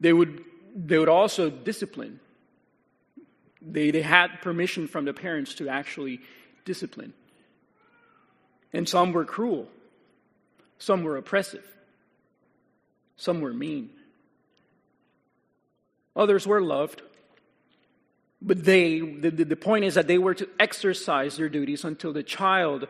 They 0.00 0.12
would, 0.12 0.42
they 0.74 0.98
would 0.98 1.08
also 1.08 1.48
discipline. 1.48 2.18
They, 3.60 3.92
they 3.92 4.02
had 4.02 4.40
permission 4.42 4.88
from 4.88 5.04
the 5.04 5.14
parents 5.14 5.54
to 5.54 5.68
actually 5.68 6.20
discipline. 6.64 7.12
And 8.72 8.88
some 8.88 9.12
were 9.12 9.24
cruel, 9.24 9.68
some 10.78 11.04
were 11.04 11.16
oppressive, 11.16 11.64
some 13.16 13.40
were 13.40 13.54
mean. 13.54 13.90
Others 16.16 16.48
were 16.48 16.60
loved, 16.60 17.00
but 18.40 18.64
they, 18.64 18.98
the, 18.98 19.30
the 19.30 19.54
point 19.54 19.84
is 19.84 19.94
that 19.94 20.08
they 20.08 20.18
were 20.18 20.34
to 20.34 20.48
exercise 20.58 21.36
their 21.36 21.48
duties 21.48 21.84
until 21.84 22.12
the 22.12 22.24
child 22.24 22.88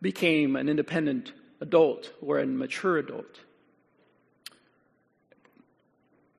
became 0.00 0.54
an 0.54 0.68
independent 0.68 1.32
adult 1.62 2.12
or 2.20 2.40
a 2.40 2.46
mature 2.46 2.98
adult. 2.98 3.40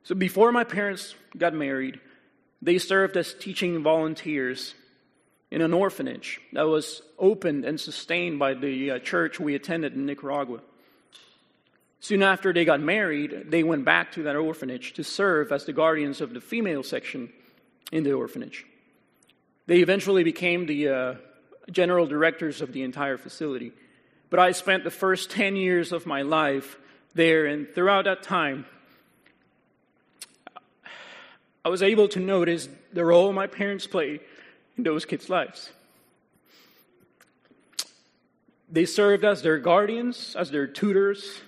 So 0.04 0.14
before 0.16 0.52
my 0.52 0.66
parents 0.66 1.16
got 1.38 1.54
married, 1.54 2.00
they 2.62 2.78
served 2.78 3.16
as 3.16 3.34
teaching 3.34 3.82
volunteers 3.82 4.76
in 5.50 5.62
an 5.62 5.74
orphanage 5.74 6.42
that 6.52 6.68
was 6.68 7.02
opened 7.18 7.64
and 7.64 7.80
sustained 7.80 8.38
by 8.38 8.54
the 8.54 8.92
uh, 8.92 9.00
church 9.00 9.40
we 9.40 9.56
attended 9.56 9.94
in 9.94 10.06
Nicaragua. 10.06 10.60
Soon 12.00 12.22
after 12.22 12.52
they 12.52 12.66
got 12.66 12.82
married, 12.82 13.46
they 13.50 13.64
went 13.64 13.86
back 13.86 14.12
to 14.12 14.24
that 14.24 14.36
orphanage 14.36 14.94
to 14.94 15.04
serve 15.04 15.54
as 15.54 15.64
the 15.64 15.72
guardians 15.72 16.20
of 16.20 16.34
the 16.34 16.42
female 16.42 16.84
section 16.84 17.32
in 17.94 18.04
the 18.04 18.12
orphanage. 18.12 18.66
They 19.68 19.78
eventually 19.78 20.24
became 20.24 20.66
the 20.66 20.90
uh, 20.90 21.16
general 21.72 22.08
directors 22.08 22.62
of 22.62 22.74
the 22.74 22.82
entire 22.82 23.18
facility. 23.18 23.72
But 24.34 24.40
I 24.40 24.52
spent 24.52 24.84
the 24.84 24.90
first 24.90 25.30
10 25.30 25.56
years 25.56 25.92
of 25.92 26.08
my 26.08 26.24
life 26.24 26.80
there, 27.14 27.46
and 27.46 27.70
throughout 27.70 28.06
that 28.06 28.24
time, 28.24 28.66
I 31.64 31.70
was 31.70 31.84
able 31.84 32.08
to 32.08 32.20
notice 32.20 32.68
the 32.92 33.06
role 33.06 33.32
my 33.32 33.46
parents 33.46 33.86
played 33.86 34.22
in 34.76 34.86
those 34.86 35.06
kids' 35.06 35.30
lives. 35.30 35.72
They 38.72 38.86
served 38.86 39.24
as 39.24 39.44
their 39.44 39.60
guardians, 39.60 40.36
as 40.36 40.50
their 40.50 40.66
tutors, 40.66 41.42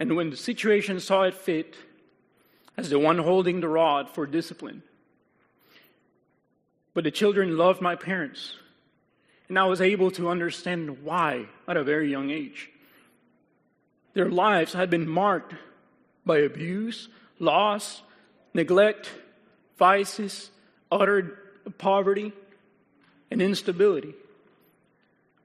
and 0.00 0.16
when 0.16 0.30
the 0.30 0.36
situation 0.38 1.00
saw 1.00 1.24
it 1.24 1.34
fit, 1.34 1.76
as 2.78 2.88
the 2.88 2.98
one 2.98 3.18
holding 3.18 3.60
the 3.60 3.68
rod 3.68 4.08
for 4.08 4.26
discipline. 4.26 4.82
But 6.94 7.04
the 7.04 7.10
children 7.10 7.58
loved 7.58 7.82
my 7.82 7.94
parents, 7.94 8.54
and 9.52 9.58
I 9.58 9.66
was 9.66 9.82
able 9.82 10.10
to 10.12 10.30
understand 10.30 11.04
why 11.04 11.44
at 11.68 11.76
a 11.76 11.84
very 11.84 12.10
young 12.10 12.30
age. 12.30 12.70
Their 14.14 14.30
lives 14.30 14.72
had 14.72 14.88
been 14.88 15.06
marked 15.06 15.54
by 16.24 16.38
abuse, 16.38 17.10
loss, 17.38 18.00
neglect, 18.54 19.10
vices, 19.76 20.50
utter 20.90 21.38
poverty, 21.76 22.32
and 23.30 23.42
instability. 23.42 24.14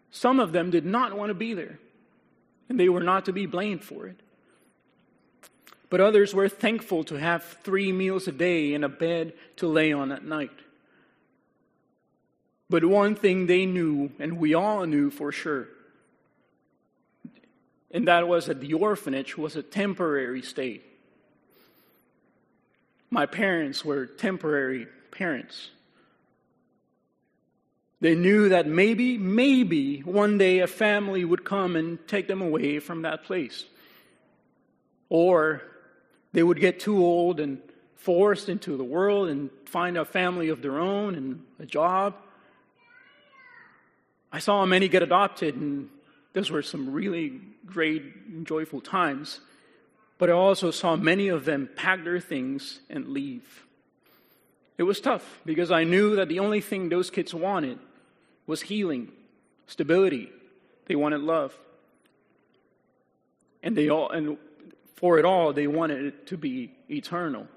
Some 0.09 0.39
of 0.39 0.53
them 0.53 0.71
did 0.71 0.85
not 0.85 1.17
want 1.17 1.29
to 1.29 1.33
be 1.33 1.53
there, 1.53 1.77
and 2.69 2.79
they 2.79 2.87
were 2.87 3.03
not 3.03 3.25
to 3.25 3.33
be 3.33 3.45
blamed 3.45 3.83
for 3.83 4.07
it. 4.07 4.21
But 5.89 5.99
others 5.99 6.33
were 6.33 6.47
thankful 6.47 7.03
to 7.03 7.15
have 7.15 7.43
three 7.43 7.91
meals 7.91 8.25
a 8.29 8.31
day 8.31 8.73
and 8.73 8.85
a 8.85 8.89
bed 8.89 9.33
to 9.57 9.67
lay 9.67 9.91
on 9.91 10.13
at 10.13 10.23
night. 10.23 10.57
But 12.69 12.83
one 12.83 13.15
thing 13.15 13.45
they 13.45 13.65
knew, 13.65 14.11
and 14.19 14.37
we 14.37 14.53
all 14.53 14.85
knew 14.85 15.09
for 15.09 15.31
sure, 15.31 15.67
and 17.91 18.07
that 18.07 18.27
was 18.27 18.47
that 18.47 18.59
the 18.59 18.73
orphanage 18.73 19.37
was 19.37 19.55
a 19.55 19.63
temporary 19.63 20.41
state. 20.41 20.83
My 23.09 23.25
parents 23.25 23.85
were 23.85 24.05
temporary 24.05 24.87
parents. 25.11 25.69
They 27.99 28.13
knew 28.13 28.49
that 28.49 28.67
maybe, 28.67 29.17
maybe 29.17 30.01
one 30.01 30.37
day 30.37 30.59
a 30.59 30.67
family 30.67 31.25
would 31.25 31.43
come 31.43 31.75
and 31.75 32.05
take 32.07 32.27
them 32.27 32.41
away 32.41 32.79
from 32.79 33.03
that 33.03 33.23
place. 33.23 33.63
Or 35.09 35.63
they 36.33 36.43
would 36.43 36.59
get 36.59 36.79
too 36.79 37.03
old 37.03 37.39
and 37.39 37.59
forced 37.95 38.49
into 38.49 38.77
the 38.77 38.83
world 38.83 39.29
and 39.29 39.49
find 39.65 39.97
a 39.97 40.05
family 40.05 40.49
of 40.49 40.61
their 40.61 40.77
own 40.77 41.15
and 41.15 41.43
a 41.59 41.65
job. 41.65 42.15
I 44.37 44.39
saw 44.39 44.63
many 44.67 44.87
get 44.87 45.01
adopted, 45.01 45.55
and 45.55 45.89
those 46.33 46.51
were 46.51 46.61
some 46.61 46.93
really 46.93 47.41
great 47.65 48.03
and 48.27 48.45
joyful 48.45 48.81
times. 48.81 49.39
But 50.19 50.29
I 50.29 50.33
also 50.33 50.69
saw 50.69 50.95
many 50.95 51.29
of 51.29 51.43
them 51.43 51.67
pack 51.75 52.03
their 52.03 52.19
things 52.19 52.81
and 52.87 53.07
leave. 53.07 53.65
It 54.77 54.83
was 54.83 55.01
tough 55.01 55.39
because 55.43 55.71
I 55.71 55.85
knew 55.85 56.17
that 56.17 56.27
the 56.29 56.37
only 56.37 56.61
thing 56.61 56.87
those 56.87 57.09
kids 57.09 57.33
wanted 57.33 57.79
was 58.45 58.61
healing, 58.61 59.11
stability. 59.65 60.29
They 60.85 60.95
wanted 60.95 61.21
love. 61.21 61.57
And 63.63 63.75
they 63.75 63.89
all 63.89 64.11
and 64.11 64.37
for 64.97 65.17
it 65.17 65.25
all 65.25 65.51
they 65.51 65.65
wanted 65.65 66.05
it 66.05 66.27
to 66.27 66.37
be 66.37 66.75
eternal. 66.91 67.47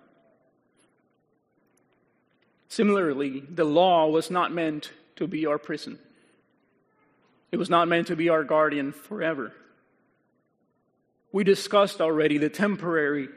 Similarly, 2.68 3.40
the 3.40 3.64
law 3.64 4.08
was 4.08 4.30
not 4.30 4.50
meant 4.50 4.92
to 5.16 5.26
be 5.26 5.44
our 5.44 5.58
prison. 5.58 5.98
It 7.52 7.56
was 7.56 7.70
not 7.70 7.88
meant 7.88 8.08
to 8.08 8.16
be 8.16 8.28
our 8.28 8.44
guardian 8.44 8.92
forever. 8.92 9.52
We 11.32 11.44
discussed 11.44 12.00
already 12.00 12.38
the 12.38 12.48
temporary 12.48 13.28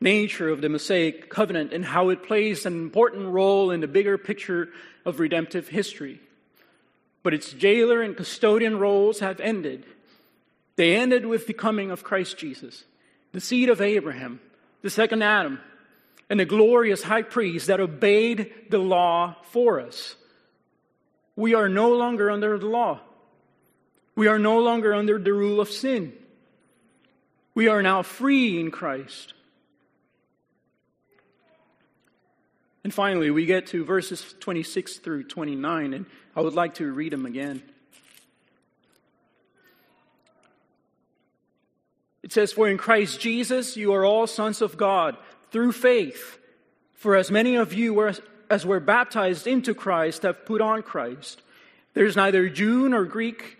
nature 0.00 0.48
of 0.48 0.60
the 0.60 0.68
Mosaic 0.68 1.28
covenant 1.28 1.72
and 1.72 1.84
how 1.84 2.08
it 2.08 2.22
plays 2.22 2.64
an 2.64 2.74
important 2.74 3.28
role 3.28 3.70
in 3.70 3.80
the 3.80 3.88
bigger 3.88 4.16
picture 4.16 4.68
of 5.04 5.20
redemptive 5.20 5.68
history. 5.68 6.20
But 7.22 7.34
its 7.34 7.52
jailer 7.52 8.00
and 8.00 8.16
custodian 8.16 8.78
roles 8.78 9.20
have 9.20 9.40
ended. 9.40 9.84
They 10.76 10.96
ended 10.96 11.26
with 11.26 11.46
the 11.46 11.52
coming 11.52 11.90
of 11.90 12.04
Christ 12.04 12.38
Jesus, 12.38 12.84
the 13.32 13.40
seed 13.40 13.68
of 13.68 13.82
Abraham, 13.82 14.40
the 14.80 14.88
second 14.88 15.22
Adam, 15.22 15.60
and 16.30 16.40
the 16.40 16.46
glorious 16.46 17.02
high 17.02 17.22
priest 17.22 17.66
that 17.66 17.80
obeyed 17.80 18.52
the 18.70 18.78
law 18.78 19.36
for 19.42 19.80
us. 19.80 20.16
We 21.36 21.54
are 21.54 21.68
no 21.68 21.90
longer 21.90 22.30
under 22.30 22.58
the 22.58 22.66
law. 22.66 23.00
We 24.14 24.26
are 24.26 24.38
no 24.38 24.58
longer 24.58 24.94
under 24.94 25.18
the 25.18 25.32
rule 25.32 25.60
of 25.60 25.70
sin. 25.70 26.12
We 27.54 27.68
are 27.68 27.82
now 27.82 28.02
free 28.02 28.60
in 28.60 28.70
Christ. 28.70 29.34
And 32.82 32.94
finally, 32.94 33.30
we 33.30 33.46
get 33.46 33.66
to 33.68 33.84
verses 33.84 34.34
26 34.40 34.98
through 34.98 35.24
29, 35.24 35.92
and 35.92 36.06
I 36.34 36.40
would 36.40 36.54
like 36.54 36.74
to 36.74 36.90
read 36.90 37.12
them 37.12 37.26
again. 37.26 37.62
It 42.22 42.32
says, 42.32 42.52
For 42.52 42.68
in 42.68 42.78
Christ 42.78 43.20
Jesus 43.20 43.76
you 43.76 43.92
are 43.92 44.04
all 44.04 44.26
sons 44.26 44.62
of 44.62 44.76
God 44.76 45.16
through 45.50 45.72
faith. 45.72 46.38
For 46.94 47.16
as 47.16 47.30
many 47.30 47.56
of 47.56 47.72
you 47.72 47.94
were 47.94 48.14
as 48.50 48.66
we're 48.66 48.80
baptized 48.80 49.46
into 49.46 49.74
Christ, 49.74 50.22
have 50.22 50.44
put 50.44 50.60
on 50.60 50.82
Christ. 50.82 51.40
There's 51.94 52.16
neither 52.16 52.48
Jew 52.48 52.88
nor 52.88 53.04
Greek. 53.04 53.58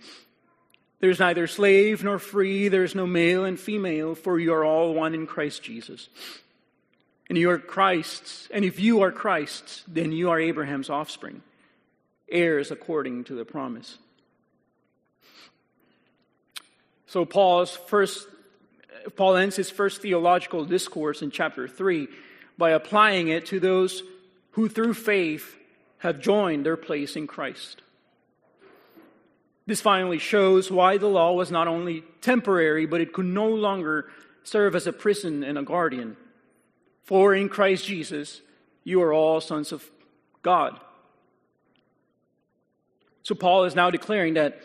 There's 1.01 1.19
neither 1.19 1.47
slave 1.47 2.05
nor 2.05 2.19
free. 2.19 2.69
There's 2.69 2.95
no 2.95 3.07
male 3.07 3.45
and 3.45 3.59
female, 3.59 4.15
for 4.15 4.39
you 4.39 4.53
are 4.53 4.65
all 4.65 4.95
one 4.95 5.15
in 5.15 5.27
Christ 5.27 5.63
Jesus. 5.63 6.09
And 7.29 7.39
you 7.39 7.51
are 7.51 7.59
Christ's. 7.59 8.49
And 8.53 8.65
if 8.65 8.79
you 8.79 9.03
are 9.03 9.11
Christ's, 9.11 9.83
then 9.89 10.13
you 10.13 10.31
are 10.31 10.39
Abraham's 10.39 10.91
offspring, 10.91 11.43
heirs 12.29 12.71
according 12.71 13.25
to 13.25 13.35
the 13.35 13.45
promise. 13.45 13.97
So 17.07 17.25
Paul's 17.25 17.75
first 17.75 18.29
Paul 19.17 19.37
ends 19.37 19.57
his 19.57 19.71
first 19.71 20.03
theological 20.03 20.65
discourse 20.65 21.23
in 21.23 21.31
chapter 21.31 21.67
3 21.67 22.09
by 22.59 22.71
applying 22.71 23.29
it 23.29 23.47
to 23.47 23.61
those 23.61 24.03
who 24.53 24.69
through 24.69 24.95
faith 24.95 25.57
have 25.99 26.21
joined 26.21 26.67
their 26.67 26.77
place 26.77 27.17
in 27.17 27.27
Christ. 27.27 27.83
This 29.67 29.81
finally 29.81 30.19
shows 30.19 30.71
why 30.71 30.97
the 30.99 31.07
law 31.07 31.33
was 31.33 31.51
not 31.51 31.69
only 31.69 32.03
temporary, 32.21 32.87
but 32.87 33.01
it 33.01 33.13
could 33.13 33.27
no 33.27 33.49
longer 33.49 34.11
serve 34.43 34.75
as 34.75 34.87
a 34.87 34.93
prison 34.93 35.45
and 35.45 35.59
a 35.59 35.63
guardian. 35.63 36.17
For 37.05 37.35
in 37.35 37.49
Christ 37.49 37.85
Jesus, 37.87 38.41
you 38.85 39.03
are 39.03 39.13
all 39.13 39.41
sons 39.41 39.73
of 39.73 39.89
God. 40.43 40.81
So 43.23 43.35
Paul 43.35 43.65
is 43.65 43.75
now 43.75 43.91
declaring 43.91 44.35
that 44.35 44.61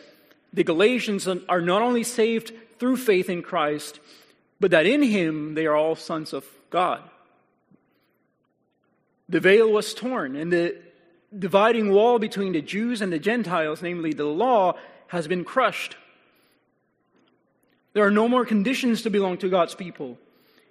the 0.52 0.64
Galatians 0.64 1.28
are 1.28 1.60
not 1.60 1.82
only 1.82 2.02
saved 2.02 2.52
through 2.78 2.96
faith 2.96 3.28
in 3.28 3.42
Christ, 3.42 4.00
but 4.58 4.70
that 4.70 4.86
in 4.86 5.02
him 5.02 5.54
they 5.54 5.66
are 5.66 5.76
all 5.76 5.94
sons 5.94 6.32
of 6.32 6.46
God. 6.70 7.02
The 9.28 9.40
veil 9.40 9.70
was 9.70 9.92
torn, 9.92 10.36
and 10.36 10.52
the 10.52 10.76
dividing 11.36 11.92
wall 11.92 12.18
between 12.18 12.52
the 12.52 12.62
Jews 12.62 13.00
and 13.00 13.12
the 13.12 13.18
Gentiles, 13.18 13.82
namely 13.82 14.12
the 14.12 14.24
law, 14.24 14.74
has 15.08 15.28
been 15.28 15.44
crushed. 15.44 15.96
There 17.92 18.04
are 18.04 18.10
no 18.10 18.28
more 18.28 18.44
conditions 18.44 19.02
to 19.02 19.10
belong 19.10 19.38
to 19.38 19.48
God's 19.48 19.74
people. 19.74 20.18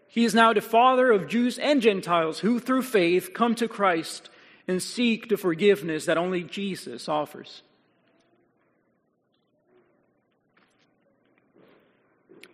He 0.08 0.26
is 0.26 0.36
now 0.36 0.54
the 0.54 0.62
Father 0.62 1.12
of 1.12 1.28
Jews 1.28 1.58
and 1.58 1.82
Gentiles 1.82 2.40
who, 2.40 2.60
through 2.60 2.84
faith, 2.84 3.34
come 3.34 3.56
to 3.56 3.68
Christ 3.68 4.30
and 4.68 4.82
seek 4.82 5.30
the 5.30 5.38
forgiveness 5.38 6.06
that 6.06 6.18
only 6.18 6.44
Jesus 6.44 7.10
offers. 7.10 7.62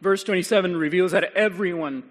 Verse 0.02 0.24
27 0.24 0.76
reveals 0.76 1.12
that 1.12 1.34
everyone 1.36 2.04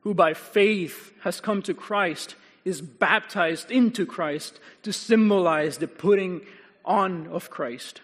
who 0.00 0.14
by 0.14 0.34
faith 0.34 1.12
has 1.20 1.40
come 1.40 1.62
to 1.62 1.74
Christ 1.74 2.34
is 2.66 2.80
baptized 2.80 3.70
into 3.70 4.04
Christ 4.04 4.58
to 4.82 4.92
symbolize 4.92 5.78
the 5.78 5.86
putting 5.86 6.40
on 6.84 7.28
of 7.28 7.48
Christ. 7.48 8.00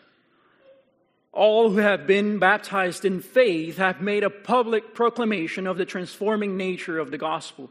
All 1.32 1.70
who 1.70 1.78
have 1.78 2.06
been 2.06 2.38
baptized 2.38 3.04
in 3.04 3.20
faith 3.20 3.78
have 3.78 4.00
made 4.00 4.22
a 4.22 4.30
public 4.30 4.94
proclamation 4.94 5.66
of 5.66 5.78
the 5.78 5.84
transforming 5.84 6.56
nature 6.56 7.00
of 7.00 7.10
the 7.10 7.18
gospel. 7.18 7.70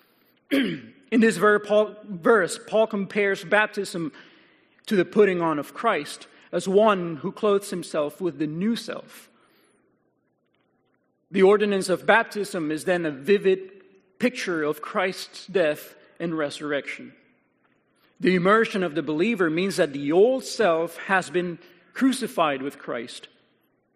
in 0.50 0.94
this 1.10 1.36
verse, 1.36 2.58
Paul 2.66 2.86
compares 2.86 3.44
baptism 3.44 4.10
to 4.86 4.96
the 4.96 5.04
putting 5.04 5.42
on 5.42 5.58
of 5.58 5.74
Christ 5.74 6.26
as 6.52 6.66
one 6.66 7.16
who 7.16 7.32
clothes 7.32 7.68
himself 7.68 8.18
with 8.18 8.38
the 8.38 8.46
new 8.46 8.76
self. 8.76 9.28
The 11.30 11.42
ordinance 11.42 11.90
of 11.90 12.06
baptism 12.06 12.70
is 12.70 12.86
then 12.86 13.04
a 13.04 13.10
vivid 13.10 13.72
picture 14.18 14.62
of 14.62 14.80
Christ's 14.80 15.46
death 15.46 15.96
and 16.20 16.36
resurrection. 16.36 17.12
The 18.20 18.34
immersion 18.34 18.82
of 18.82 18.94
the 18.94 19.02
believer 19.02 19.48
means 19.48 19.76
that 19.76 19.92
the 19.92 20.12
old 20.12 20.44
self 20.44 20.98
has 20.98 21.30
been 21.30 21.58
crucified 21.94 22.62
with 22.62 22.78
Christ, 22.78 23.28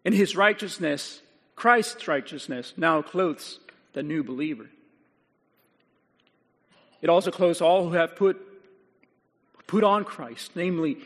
and 0.05 0.15
his 0.15 0.35
righteousness, 0.35 1.21
Christ's 1.55 2.09
righteousness, 2.09 2.73
now 2.77 3.03
clothes 3.03 3.61
the 3.93 4.03
new 4.03 4.25
believer. 4.25 4.67
It 7.03 7.11
also 7.11 7.31
clothes 7.31 7.61
all 7.61 7.85
who 7.85 7.95
have 7.95 8.17
put, 8.17 8.41
put 9.67 9.85
on 9.85 10.05
Christ, 10.05 10.53
namely, 10.55 10.97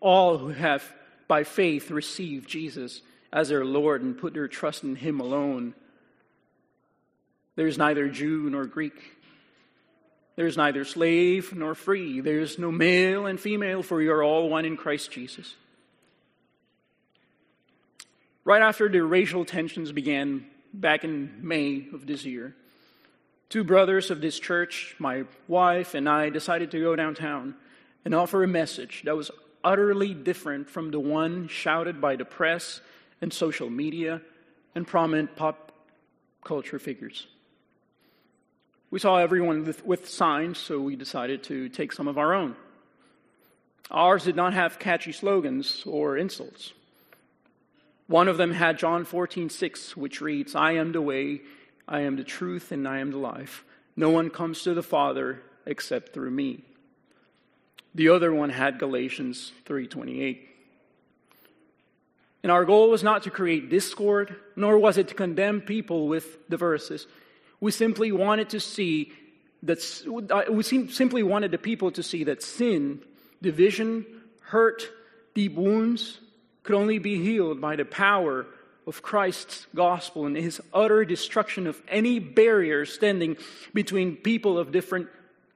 all 0.00 0.38
who 0.38 0.48
have 0.48 0.84
by 1.26 1.44
faith 1.44 1.90
received 1.90 2.48
Jesus 2.48 3.02
as 3.32 3.48
their 3.48 3.64
Lord 3.64 4.02
and 4.02 4.16
put 4.16 4.34
their 4.34 4.48
trust 4.48 4.84
in 4.84 4.94
Him 4.94 5.20
alone. 5.20 5.74
There's 7.56 7.78
neither 7.78 8.08
Jew 8.08 8.48
nor 8.50 8.66
Greek. 8.66 8.94
There's 10.34 10.56
neither 10.56 10.84
slave 10.84 11.54
nor 11.54 11.74
free. 11.74 12.20
There's 12.20 12.58
no 12.58 12.72
male 12.72 13.26
and 13.26 13.38
female, 13.38 13.82
for 13.82 14.00
you 14.00 14.12
are 14.12 14.22
all 14.22 14.48
one 14.48 14.64
in 14.64 14.76
Christ 14.76 15.10
Jesus. 15.10 15.54
Right 18.44 18.62
after 18.62 18.88
the 18.88 19.02
racial 19.02 19.44
tensions 19.44 19.92
began 19.92 20.46
back 20.72 21.04
in 21.04 21.46
May 21.46 21.86
of 21.92 22.06
this 22.06 22.24
year, 22.24 22.56
two 23.50 23.62
brothers 23.62 24.10
of 24.10 24.20
this 24.20 24.40
church, 24.40 24.96
my 24.98 25.24
wife 25.46 25.94
and 25.94 26.08
I, 26.08 26.30
decided 26.30 26.70
to 26.70 26.80
go 26.80 26.96
downtown 26.96 27.54
and 28.04 28.14
offer 28.14 28.42
a 28.42 28.48
message 28.48 29.02
that 29.04 29.16
was 29.16 29.30
utterly 29.62 30.14
different 30.14 30.68
from 30.68 30.90
the 30.90 30.98
one 30.98 31.46
shouted 31.46 32.00
by 32.00 32.16
the 32.16 32.24
press 32.24 32.80
and 33.20 33.32
social 33.32 33.70
media 33.70 34.20
and 34.74 34.86
prominent 34.86 35.36
pop 35.36 35.72
culture 36.42 36.78
figures. 36.78 37.26
We 38.92 38.98
saw 38.98 39.16
everyone 39.16 39.64
with, 39.64 39.86
with, 39.86 40.10
signs, 40.10 40.58
so 40.58 40.78
we 40.78 40.96
decided 40.96 41.44
to 41.44 41.70
take 41.70 41.94
some 41.94 42.08
of 42.08 42.18
our 42.18 42.34
own. 42.34 42.54
Ours 43.90 44.24
did 44.24 44.36
not 44.36 44.52
have 44.52 44.78
catchy 44.78 45.12
slogans 45.12 45.82
or 45.86 46.18
insults. 46.18 46.74
One 48.06 48.28
of 48.28 48.36
them 48.36 48.52
had 48.52 48.78
John 48.78 49.06
14, 49.06 49.48
6, 49.48 49.96
which 49.96 50.20
reads, 50.20 50.54
I 50.54 50.72
am 50.72 50.92
the 50.92 51.00
way, 51.00 51.40
I 51.88 52.00
am 52.00 52.16
the 52.16 52.22
truth, 52.22 52.70
and 52.70 52.86
I 52.86 52.98
am 52.98 53.12
the 53.12 53.16
life. 53.16 53.64
No 53.96 54.10
one 54.10 54.28
comes 54.28 54.60
to 54.64 54.74
the 54.74 54.82
Father 54.82 55.40
except 55.64 56.12
through 56.12 56.30
me. 56.30 56.62
The 57.94 58.10
other 58.10 58.30
one 58.30 58.50
had 58.50 58.78
Galatians 58.78 59.52
3:28. 59.64 60.48
And 62.42 62.52
our 62.52 62.66
goal 62.66 62.90
was 62.90 63.02
not 63.02 63.22
to 63.22 63.30
create 63.30 63.70
discord, 63.70 64.36
nor 64.54 64.76
was 64.76 64.98
it 64.98 65.08
to 65.08 65.14
condemn 65.14 65.62
people 65.62 66.08
with 66.08 66.46
the 66.50 66.58
verses. 66.58 67.06
We 67.62 67.70
simply 67.70 68.10
wanted 68.10 68.50
to 68.50 68.60
see 68.60 69.12
that, 69.62 69.78
uh, 70.32 70.52
we 70.52 70.64
simply 70.64 71.22
wanted 71.22 71.52
the 71.52 71.58
people 71.58 71.92
to 71.92 72.02
see 72.02 72.24
that 72.24 72.42
sin, 72.42 73.00
division, 73.40 74.04
hurt, 74.40 74.90
deep 75.34 75.54
wounds 75.54 76.18
could 76.64 76.74
only 76.74 76.98
be 76.98 77.22
healed 77.22 77.60
by 77.60 77.76
the 77.76 77.84
power 77.84 78.46
of 78.84 79.00
Christ's 79.00 79.68
gospel 79.76 80.26
and 80.26 80.36
his 80.36 80.60
utter 80.74 81.04
destruction 81.04 81.68
of 81.68 81.80
any 81.86 82.18
barrier 82.18 82.84
standing 82.84 83.36
between 83.72 84.16
people 84.16 84.58
of 84.58 84.72
different 84.72 85.06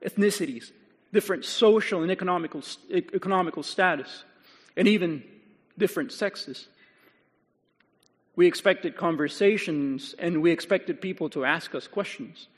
ethnicities, 0.00 0.70
different 1.12 1.44
social 1.44 2.02
and 2.02 2.12
economical, 2.12 2.62
economical 2.88 3.64
status, 3.64 4.22
and 4.76 4.86
even 4.86 5.24
different 5.76 6.12
sexes. 6.12 6.68
We 8.36 8.46
expected 8.46 8.96
conversations 8.96 10.14
and 10.18 10.42
we 10.42 10.52
expected 10.52 11.00
people 11.00 11.30
to 11.30 11.44
ask 11.44 11.74
us 11.74 11.88
questions. 11.88 12.48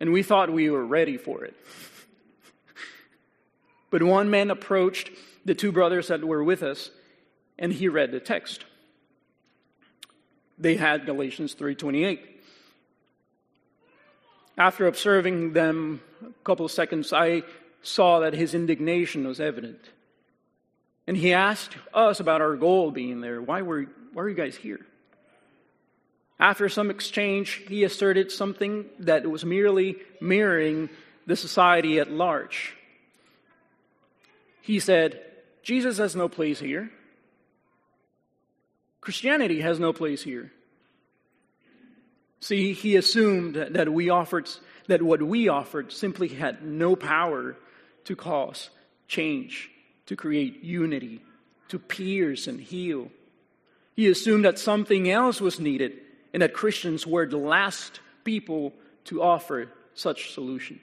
And 0.00 0.12
we 0.12 0.22
thought 0.22 0.50
we 0.50 0.70
were 0.70 0.84
ready 0.84 1.18
for 1.18 1.44
it. 1.44 1.54
but 3.90 4.02
one 4.02 4.30
man 4.30 4.50
approached 4.50 5.10
the 5.44 5.54
two 5.54 5.70
brothers 5.70 6.08
that 6.08 6.24
were 6.24 6.42
with 6.42 6.62
us 6.62 6.90
and 7.58 7.72
he 7.72 7.88
read 7.88 8.10
the 8.10 8.20
text. 8.20 8.64
They 10.58 10.76
had 10.76 11.06
Galatians 11.06 11.54
3:28. 11.54 12.20
After 14.56 14.88
observing 14.88 15.52
them 15.52 16.00
a 16.20 16.32
couple 16.42 16.66
of 16.66 16.72
seconds, 16.72 17.12
I 17.12 17.44
saw 17.82 18.20
that 18.20 18.34
his 18.34 18.54
indignation 18.54 19.26
was 19.26 19.40
evident. 19.40 19.90
And 21.06 21.16
he 21.16 21.32
asked 21.32 21.76
us 21.94 22.18
about 22.18 22.40
our 22.40 22.56
goal 22.56 22.90
being 22.90 23.20
there. 23.20 23.40
Why 23.40 23.62
were, 23.62 23.86
why 24.12 24.22
are 24.24 24.28
you 24.28 24.34
guys 24.34 24.56
here? 24.56 24.84
After 26.40 26.68
some 26.68 26.90
exchange, 26.90 27.64
he 27.68 27.82
asserted 27.82 28.30
something 28.30 28.86
that 29.00 29.28
was 29.28 29.44
merely 29.44 29.96
mirroring 30.20 30.88
the 31.26 31.36
society 31.36 31.98
at 31.98 32.10
large. 32.10 32.76
He 34.62 34.78
said, 34.78 35.20
Jesus 35.62 35.98
has 35.98 36.14
no 36.14 36.28
place 36.28 36.60
here. 36.60 36.90
Christianity 39.00 39.60
has 39.60 39.80
no 39.80 39.92
place 39.92 40.22
here. 40.22 40.52
See, 42.40 42.72
he 42.72 42.94
assumed 42.96 43.56
that 43.56 43.92
we 43.92 44.10
offered 44.10 44.48
that 44.86 45.02
what 45.02 45.22
we 45.22 45.48
offered 45.48 45.92
simply 45.92 46.28
had 46.28 46.64
no 46.64 46.96
power 46.96 47.56
to 48.04 48.16
cause 48.16 48.70
change, 49.06 49.70
to 50.06 50.16
create 50.16 50.62
unity, 50.62 51.20
to 51.68 51.78
pierce 51.78 52.46
and 52.46 52.60
heal. 52.60 53.10
He 53.96 54.08
assumed 54.08 54.44
that 54.44 54.58
something 54.58 55.10
else 55.10 55.40
was 55.40 55.60
needed 55.60 55.98
and 56.32 56.42
that 56.42 56.54
Christians 56.54 57.06
were 57.06 57.26
the 57.26 57.38
last 57.38 58.00
people 58.24 58.72
to 59.04 59.22
offer 59.22 59.68
such 59.94 60.32
solution. 60.32 60.80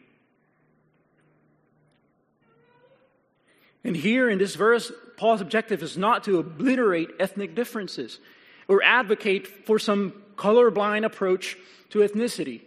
And 3.83 3.95
here 3.95 4.29
in 4.29 4.39
this 4.39 4.55
verse, 4.55 4.91
Paul's 5.15 5.41
objective 5.41 5.83
is 5.83 5.97
not 5.97 6.23
to 6.23 6.39
obliterate 6.39 7.11
ethnic 7.19 7.53
differences 7.53 8.19
or 8.67 8.83
advocate 8.83 9.47
for 9.47 9.77
some 9.77 10.13
colorblind 10.35 11.05
approach 11.05 11.55
to 11.91 11.99
ethnicity. 11.99 12.61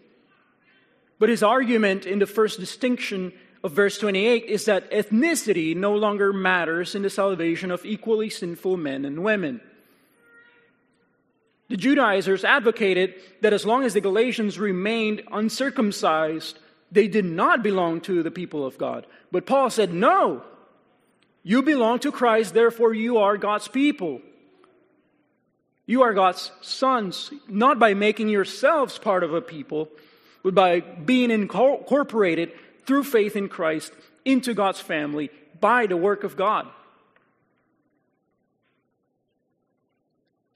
But 1.18 1.28
his 1.28 1.42
argument 1.42 2.06
in 2.06 2.20
the 2.20 2.26
first 2.26 2.60
distinction 2.60 3.32
of 3.64 3.72
verse 3.72 3.98
28 3.98 4.44
is 4.44 4.66
that 4.66 4.90
ethnicity 4.92 5.74
no 5.74 5.94
longer 5.96 6.32
matters 6.32 6.94
in 6.94 7.02
the 7.02 7.10
salvation 7.10 7.72
of 7.72 7.84
equally 7.84 8.30
sinful 8.30 8.76
men 8.76 9.04
and 9.04 9.24
women. 9.24 9.60
The 11.68 11.76
Judaizers 11.76 12.44
advocated 12.44 13.14
that 13.42 13.52
as 13.52 13.66
long 13.66 13.84
as 13.84 13.94
the 13.94 14.00
Galatians 14.00 14.58
remained 14.58 15.22
uncircumcised, 15.30 16.58
they 16.90 17.08
did 17.08 17.26
not 17.26 17.62
belong 17.62 18.00
to 18.02 18.22
the 18.22 18.30
people 18.30 18.64
of 18.64 18.78
God. 18.78 19.06
But 19.30 19.46
Paul 19.46 19.68
said, 19.68 19.92
No, 19.92 20.42
you 21.42 21.62
belong 21.62 21.98
to 22.00 22.12
Christ, 22.12 22.54
therefore 22.54 22.94
you 22.94 23.18
are 23.18 23.36
God's 23.36 23.68
people. 23.68 24.22
You 25.84 26.02
are 26.02 26.12
God's 26.12 26.50
sons, 26.60 27.30
not 27.48 27.78
by 27.78 27.94
making 27.94 28.28
yourselves 28.28 28.98
part 28.98 29.24
of 29.24 29.32
a 29.32 29.40
people, 29.40 29.88
but 30.42 30.54
by 30.54 30.80
being 30.80 31.30
incorporated 31.30 32.52
through 32.86 33.04
faith 33.04 33.36
in 33.36 33.48
Christ 33.48 33.92
into 34.24 34.52
God's 34.52 34.80
family 34.80 35.30
by 35.60 35.86
the 35.86 35.96
work 35.96 36.24
of 36.24 36.36
God. 36.36 36.66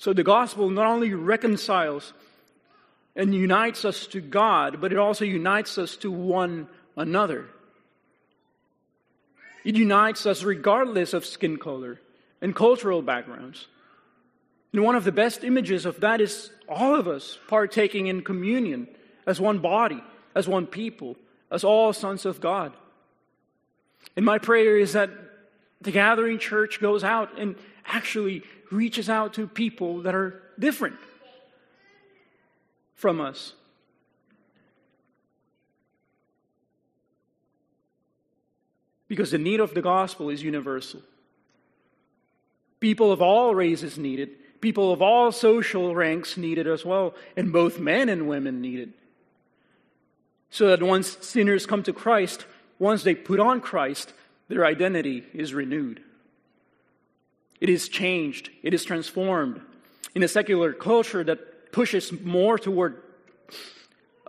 So 0.03 0.13
the 0.13 0.25
gospel 0.25 0.69
not 0.69 0.87
only 0.87 1.15
reconciles 1.15 2.13
and 3.15 3.33
unites 3.33 3.85
us 3.85 4.09
to 4.09 4.21
God, 4.21 4.81
but 4.81 4.93
it 4.93 4.99
also 4.99 5.25
unites 5.25 5.79
us 5.79 5.95
to 5.99 6.11
one 6.11 6.67
another. 6.97 7.47
It 9.65 9.77
unites 9.77 10.27
us 10.27 10.43
regardless 10.43 11.13
of 11.13 11.25
skin 11.25 11.57
color 11.57 12.01
and 12.41 12.53
cultural 12.53 13.01
backgrounds. 13.01 13.69
And 14.73 14.83
one 14.83 14.97
of 14.97 15.05
the 15.05 15.13
best 15.13 15.45
images 15.45 15.87
of 15.87 16.01
that 16.01 16.21
is 16.21 16.51
all 16.69 16.97
of 16.97 17.07
us 17.07 17.39
partaking 17.47 18.09
in 18.09 18.23
communion 18.23 18.89
as 19.25 19.41
one 19.41 19.61
body, 19.61 20.03
as 20.35 20.49
one 20.49 20.67
people, 20.67 21.15
as 21.49 21.63
all 21.63 21.93
sons 21.93 22.27
of 22.27 22.41
God. 22.41 22.73
And 24.17 24.27
my 24.27 24.39
prayer 24.39 24.77
is 24.77 24.95
that 24.95 25.11
the 25.81 25.93
gathering 25.93 26.41
church 26.41 26.81
goes 26.81 27.05
out 27.05 27.39
and 27.39 27.55
actually 27.87 28.43
reaches 28.73 29.09
out 29.09 29.35
to 29.35 29.47
people 29.47 30.03
that 30.03 30.15
are 30.15 30.43
different 30.59 30.97
from 32.95 33.21
us. 33.21 33.53
Because 39.09 39.31
the 39.31 39.39
need 39.39 39.61
of 39.61 39.75
the 39.75 39.83
gospel 39.83 40.31
is 40.31 40.43
universal. 40.43 41.01
People 42.81 43.13
of 43.13 43.21
all 43.21 43.55
races 43.55 43.99
need 43.99 44.19
it. 44.19 44.61
People 44.61 44.93
of 44.93 45.03
all 45.03 45.31
social 45.33 45.95
ranks 45.95 46.37
need 46.37 46.59
it 46.59 46.67
as 46.67 46.85
well. 46.85 47.15
And 47.37 47.53
both 47.53 47.79
men 47.79 48.09
and 48.09 48.27
women 48.27 48.61
need 48.61 48.81
it 48.81 48.89
so 50.53 50.69
that 50.69 50.83
once 50.83 51.17
sinners 51.23 51.65
come 51.65 51.83
to 51.83 51.95
Christ, 51.95 52.45
once 52.79 53.03
they 53.03 53.15
put 53.15 53.41
on 53.41 53.61
Christ, 53.61 54.13
their 54.49 54.67
identity 54.67 55.25
is 55.33 55.55
renewed. 55.55 56.03
It 57.63 57.71
is 57.71 57.89
changed, 57.89 58.51
it 58.65 58.75
is 58.75 58.85
transformed. 58.85 59.61
In 60.17 60.25
a 60.25 60.29
secular 60.29 60.73
culture 60.73 61.23
that 61.23 61.71
pushes 61.71 62.11
more 62.11 62.59
toward 62.59 63.01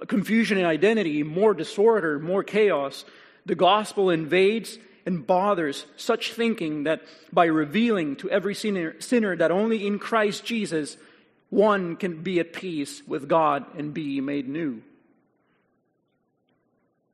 confusion 0.06 0.60
in 0.60 0.66
identity, 0.66 1.24
more 1.24 1.56
disorder, 1.56 2.20
more 2.20 2.44
chaos, 2.44 3.06
the 3.48 3.56
gospel 3.56 4.12
invades 4.12 4.78
and 5.08 5.26
bothers 5.26 5.88
such 5.98 6.34
thinking 6.34 6.84
that 6.84 7.02
by 7.32 7.46
revealing 7.46 8.18
to 8.18 8.30
every 8.30 8.54
sinner, 8.54 9.02
sinner 9.02 9.36
that 9.36 9.50
only 9.50 9.88
in 9.88 9.98
Christ 9.98 10.46
Jesus 10.46 10.96
one 11.50 11.96
can 11.96 12.22
be 12.22 12.40
at 12.40 12.54
peace 12.54 13.02
with 13.08 13.28
God 13.28 13.66
and 13.76 13.96
be 13.96 14.22
made 14.22 14.48
new 14.48 14.84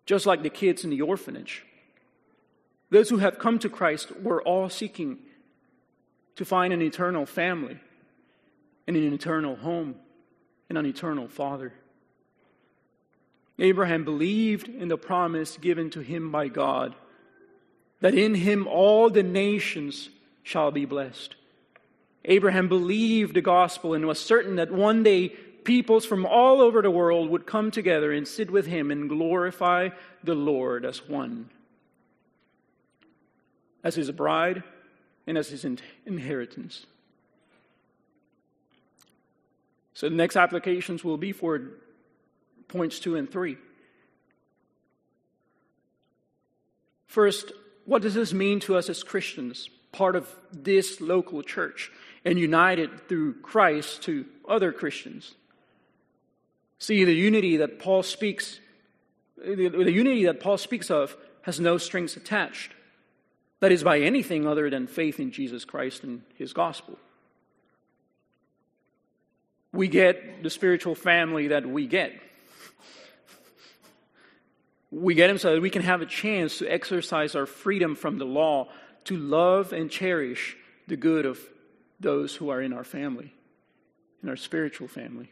just 0.06 0.26
like 0.26 0.44
the 0.44 0.50
kids 0.50 0.84
in 0.84 0.90
the 0.90 1.02
orphanage. 1.02 1.64
Those 2.90 3.10
who 3.10 3.20
have 3.20 3.40
come 3.40 3.58
to 3.60 3.70
Christ 3.70 4.12
were 4.20 4.42
all 4.42 4.68
seeking 4.68 5.20
to 6.40 6.46
find 6.46 6.72
an 6.72 6.82
eternal 6.82 7.26
family 7.26 7.78
and 8.88 8.96
an 8.96 9.12
eternal 9.14 9.58
home 9.58 9.94
and 10.70 10.78
an 10.78 10.86
eternal 10.86 11.28
father. 11.28 11.74
Abraham 13.60 14.06
believed 14.06 14.70
in 14.70 14.88
the 14.88 14.98
promise 14.98 15.58
given 15.58 15.90
to 15.90 16.00
him 16.00 16.32
by 16.32 16.48
God 16.48 16.96
that 18.00 18.16
in 18.16 18.36
him 18.36 18.68
all 18.68 19.10
the 19.10 19.22
nations 19.22 20.10
shall 20.42 20.72
be 20.72 20.86
blessed. 20.86 21.36
Abraham 22.24 22.70
believed 22.70 23.36
the 23.36 23.42
gospel 23.42 23.94
and 23.94 24.08
was 24.08 24.18
certain 24.18 24.56
that 24.56 24.72
one 24.72 25.04
day 25.04 25.28
peoples 25.66 26.06
from 26.06 26.26
all 26.26 26.62
over 26.62 26.82
the 26.82 26.90
world 26.90 27.30
would 27.30 27.46
come 27.46 27.70
together 27.70 28.14
and 28.14 28.26
sit 28.26 28.50
with 28.50 28.66
him 28.66 28.92
and 28.92 29.10
glorify 29.10 29.90
the 30.24 30.36
Lord 30.36 30.86
as 30.86 31.06
one, 31.06 31.50
as 33.84 33.96
his 33.96 34.10
bride 34.10 34.64
and 35.30 35.38
as 35.38 35.48
his 35.50 35.64
inheritance. 36.08 36.88
So 39.94 40.10
the 40.10 40.16
next 40.16 40.36
applications 40.36 41.04
will 41.04 41.18
be 41.18 41.34
for 41.34 41.62
points 42.68 43.00
two 43.00 43.16
and 43.16 43.30
three. 43.30 43.58
First, 47.06 47.52
what 47.86 48.02
does 48.02 48.16
this 48.16 48.34
mean 48.34 48.60
to 48.62 48.76
us 48.76 48.90
as 48.90 49.04
Christians, 49.04 49.70
part 49.92 50.16
of 50.16 50.28
this 50.52 51.00
local 51.00 51.44
church, 51.44 51.92
and 52.26 52.40
united 52.40 53.08
through 53.08 53.36
Christ 53.42 54.02
to 54.04 54.26
other 54.48 54.72
Christians? 54.72 55.36
See, 56.80 57.04
the 57.04 57.14
unity 57.14 57.58
that 57.58 57.78
Paul 57.78 58.02
speaks, 58.02 58.60
the, 59.38 59.68
the 59.70 59.92
unity 59.92 60.26
that 60.26 60.40
Paul 60.40 60.58
speaks 60.58 60.90
of 60.90 61.16
has 61.44 61.60
no 61.60 61.78
strings 61.78 62.18
attached. 62.18 62.74
That 63.60 63.72
is, 63.72 63.84
by 63.84 64.00
anything 64.00 64.48
other 64.48 64.70
than 64.70 64.88
faith 64.88 65.20
in 65.20 65.32
Jesus 65.32 65.66
Christ 65.66 66.04
and 66.04 66.22
his 66.36 66.54
gospel. 66.54 66.98
We 69.72 69.88
get 69.88 70.44
the 70.44 70.50
spiritual 70.50 70.96
family 70.96 71.50
that 71.50 71.66
we 71.68 71.86
get. 71.86 72.14
We 74.92 75.14
get 75.14 75.30
him 75.30 75.38
so 75.38 75.54
that 75.54 75.62
we 75.62 75.70
can 75.70 75.84
have 75.84 76.02
a 76.02 76.06
chance 76.06 76.58
to 76.60 76.68
exercise 76.68 77.36
our 77.36 77.46
freedom 77.46 77.96
from 77.96 78.18
the 78.18 78.26
law 78.26 78.70
to 79.06 79.18
love 79.18 79.74
and 79.74 79.92
cherish 79.92 80.58
the 80.88 80.96
good 80.96 81.26
of 81.26 81.40
those 82.00 82.36
who 82.36 82.50
are 82.50 82.62
in 82.62 82.74
our 82.74 82.84
family, 82.84 83.34
in 84.24 84.30
our 84.30 84.36
spiritual 84.36 84.88
family. 84.88 85.32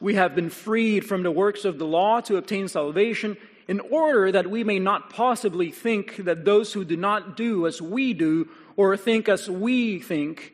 We 0.00 0.14
have 0.14 0.34
been 0.34 0.50
freed 0.50 1.04
from 1.04 1.22
the 1.22 1.30
works 1.30 1.64
of 1.64 1.78
the 1.78 1.86
law 1.86 2.20
to 2.22 2.36
obtain 2.36 2.68
salvation 2.68 3.36
in 3.68 3.80
order 3.80 4.32
that 4.32 4.50
we 4.50 4.64
may 4.64 4.78
not 4.78 5.10
possibly 5.10 5.70
think 5.70 6.16
that 6.24 6.44
those 6.44 6.72
who 6.72 6.84
do 6.84 6.96
not 6.96 7.36
do 7.36 7.66
as 7.66 7.80
we 7.80 8.12
do 8.12 8.48
or 8.76 8.96
think 8.96 9.28
as 9.28 9.48
we 9.48 9.98
think 9.98 10.52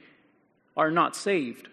are 0.76 0.90
not 0.90 1.16
saved. 1.16 1.68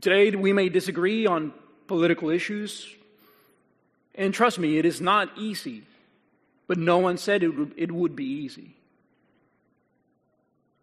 Today, 0.00 0.30
we 0.30 0.52
may 0.52 0.68
disagree 0.68 1.26
on 1.26 1.52
political 1.86 2.30
issues, 2.30 2.88
and 4.14 4.34
trust 4.34 4.58
me, 4.58 4.78
it 4.78 4.84
is 4.84 5.00
not 5.00 5.30
easy, 5.38 5.82
but 6.66 6.78
no 6.78 6.98
one 6.98 7.16
said 7.16 7.42
it 7.42 7.92
would, 7.92 8.16
be 8.16 8.24
easy. 8.24 8.74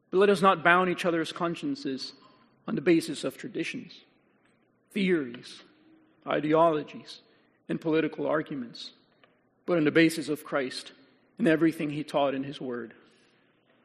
But 0.09 0.17
let 0.17 0.29
us 0.29 0.41
not 0.41 0.63
bound 0.63 0.89
each 0.89 1.05
other's 1.05 1.31
consciences 1.31 2.13
on 2.67 2.75
the 2.75 2.81
basis 2.81 3.23
of 3.23 3.37
traditions 3.37 3.93
theories, 4.91 5.61
ideologies, 6.27 7.21
and 7.71 7.79
political 7.79 8.27
arguments, 8.27 8.91
but 9.65 9.77
on 9.77 9.85
the 9.85 9.91
basis 9.91 10.27
of 10.27 10.43
Christ 10.43 10.91
and 11.39 11.47
everything 11.47 11.89
he 11.89 12.03
taught 12.03 12.35
in 12.35 12.43
his 12.43 12.59
word, 12.59 12.93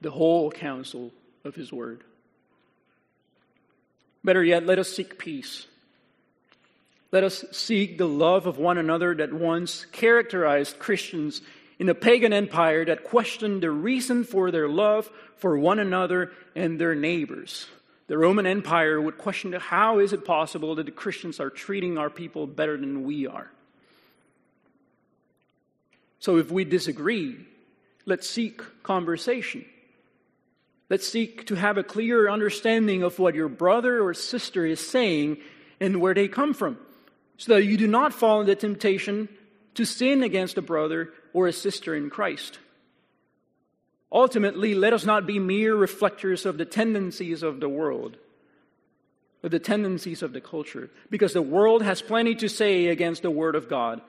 the 0.00 0.10
whole 0.10 0.50
counsel 0.50 1.12
of 1.44 1.54
his 1.54 1.72
word. 1.72 2.02
Better 4.24 4.42
yet, 4.42 4.66
let 4.66 4.80
us 4.80 4.88
seek 4.88 5.18
peace. 5.18 5.66
Let 7.12 7.22
us 7.22 7.44
seek 7.52 7.96
the 7.96 8.08
love 8.08 8.46
of 8.46 8.58
one 8.58 8.76
another 8.76 9.14
that 9.14 9.32
once 9.32 9.86
characterized 9.92 10.80
Christians 10.80 11.40
in 11.78 11.88
a 11.88 11.94
pagan 11.94 12.32
empire 12.32 12.84
that 12.86 13.04
questioned 13.04 13.62
the 13.62 13.70
reason 13.70 14.24
for 14.24 14.50
their 14.50 14.68
love 14.68 15.08
for 15.36 15.56
one 15.56 15.78
another 15.78 16.32
and 16.56 16.80
their 16.80 16.96
neighbors 16.96 17.68
the 18.08 18.16
Roman 18.16 18.46
Empire 18.46 19.00
would 19.00 19.18
question 19.18 19.52
how 19.52 19.98
is 19.98 20.12
it 20.12 20.24
possible 20.24 20.76
that 20.76 20.86
the 20.86 20.92
Christians 20.92 21.40
are 21.40 21.50
treating 21.50 21.98
our 21.98 22.10
people 22.10 22.46
better 22.46 22.76
than 22.76 23.02
we 23.02 23.26
are? 23.26 23.50
So 26.18 26.38
if 26.38 26.50
we 26.50 26.64
disagree, 26.64 27.46
let's 28.04 28.28
seek 28.28 28.62
conversation. 28.82 29.64
Let's 30.88 31.06
seek 31.06 31.46
to 31.46 31.56
have 31.56 31.78
a 31.78 31.82
clear 31.82 32.30
understanding 32.30 33.02
of 33.02 33.18
what 33.18 33.34
your 33.34 33.48
brother 33.48 34.00
or 34.00 34.14
sister 34.14 34.64
is 34.64 34.86
saying 34.86 35.38
and 35.80 36.00
where 36.00 36.14
they 36.14 36.28
come 36.28 36.54
from, 36.54 36.78
so 37.36 37.54
that 37.54 37.64
you 37.64 37.76
do 37.76 37.86
not 37.86 38.14
fall 38.14 38.40
into 38.40 38.54
temptation 38.54 39.28
to 39.74 39.84
sin 39.84 40.22
against 40.22 40.56
a 40.56 40.62
brother 40.62 41.12
or 41.32 41.46
a 41.46 41.52
sister 41.52 41.94
in 41.94 42.08
Christ. 42.08 42.58
Ultimately, 44.10 44.74
let 44.74 44.92
us 44.92 45.04
not 45.04 45.26
be 45.26 45.38
mere 45.38 45.74
reflectors 45.74 46.46
of 46.46 46.56
the 46.56 46.64
tendencies 46.64 47.42
of 47.42 47.60
the 47.60 47.68
world, 47.68 48.16
of 49.42 49.50
the 49.50 49.58
tendencies 49.58 50.22
of 50.22 50.32
the 50.32 50.40
culture, 50.40 50.88
because 51.10 51.32
the 51.32 51.42
world 51.42 51.82
has 51.82 52.00
plenty 52.00 52.34
to 52.36 52.48
say 52.48 52.86
against 52.86 53.22
the 53.22 53.30
Word 53.30 53.56
of 53.56 53.68
God, 53.68 54.00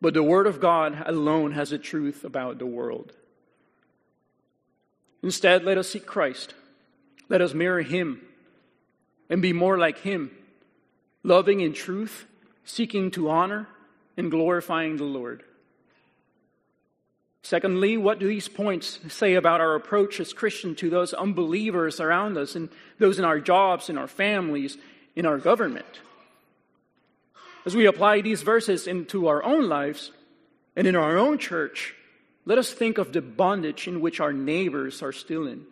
but 0.00 0.14
the 0.14 0.22
Word 0.22 0.46
of 0.46 0.60
God 0.60 1.02
alone 1.06 1.52
has 1.52 1.70
the 1.70 1.78
truth 1.78 2.24
about 2.24 2.58
the 2.58 2.66
world. 2.66 3.12
Instead, 5.22 5.64
let 5.64 5.78
us 5.78 5.90
seek 5.90 6.06
Christ. 6.06 6.54
Let 7.28 7.42
us 7.42 7.54
mirror 7.54 7.82
Him 7.82 8.22
and 9.28 9.42
be 9.42 9.52
more 9.52 9.78
like 9.78 9.98
Him, 9.98 10.30
loving 11.22 11.60
in 11.60 11.72
truth, 11.72 12.24
seeking 12.64 13.10
to 13.12 13.28
honor, 13.28 13.68
and 14.16 14.30
glorifying 14.30 14.96
the 14.96 15.04
Lord. 15.04 15.44
Secondly, 17.42 17.96
what 17.96 18.18
do 18.18 18.28
these 18.28 18.48
points 18.48 18.98
say 19.08 19.34
about 19.34 19.60
our 19.60 19.74
approach 19.74 20.20
as 20.20 20.32
Christians 20.32 20.78
to 20.80 20.90
those 20.90 21.14
unbelievers 21.14 22.00
around 22.00 22.36
us 22.36 22.54
and 22.54 22.68
those 22.98 23.18
in 23.18 23.24
our 23.24 23.40
jobs, 23.40 23.88
in 23.88 23.96
our 23.96 24.08
families, 24.08 24.76
in 25.16 25.24
our 25.24 25.38
government? 25.38 26.00
As 27.66 27.76
we 27.76 27.86
apply 27.86 28.20
these 28.20 28.42
verses 28.42 28.86
into 28.86 29.28
our 29.28 29.42
own 29.42 29.68
lives 29.68 30.12
and 30.76 30.86
in 30.86 30.96
our 30.96 31.18
own 31.18 31.38
church, 31.38 31.94
let 32.46 32.58
us 32.58 32.72
think 32.72 32.98
of 32.98 33.12
the 33.12 33.20
bondage 33.20 33.86
in 33.86 34.00
which 34.00 34.20
our 34.20 34.32
neighbors 34.32 35.02
are 35.02 35.12
still 35.12 35.46
in. 35.46 35.66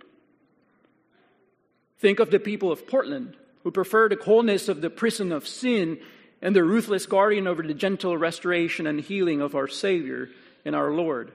Think 1.99 2.21
of 2.21 2.31
the 2.31 2.39
people 2.39 2.71
of 2.71 2.87
Portland 2.87 3.37
who 3.63 3.71
prefer 3.71 4.09
the 4.09 4.17
coldness 4.17 4.69
of 4.69 4.81
the 4.81 4.91
prison 4.91 5.33
of 5.33 5.49
sin 5.49 5.99
and 6.41 6.55
the 6.55 6.63
ruthless 6.63 7.07
guardian 7.07 7.47
over 7.47 7.63
the 7.63 7.75
gentle 7.75 8.17
restoration 8.17 8.87
and 8.87 9.01
healing 9.01 9.41
of 9.41 9.55
our 9.55 9.67
Savior 9.67 10.29
and 10.65 10.77
our 10.77 10.93
Lord. 10.93 11.33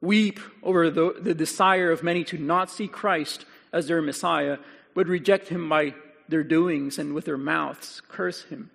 Weep 0.00 0.40
over 0.62 0.90
the, 0.90 1.14
the 1.20 1.34
desire 1.34 1.90
of 1.90 2.02
many 2.02 2.24
to 2.24 2.38
not 2.38 2.70
see 2.70 2.88
Christ 2.88 3.44
as 3.72 3.86
their 3.86 4.02
Messiah, 4.02 4.58
but 4.94 5.06
reject 5.06 5.48
him 5.48 5.68
by 5.68 5.94
their 6.28 6.44
doings 6.44 6.98
and 6.98 7.14
with 7.14 7.24
their 7.24 7.38
mouths 7.38 8.02
curse 8.08 8.42
him. 8.44 8.70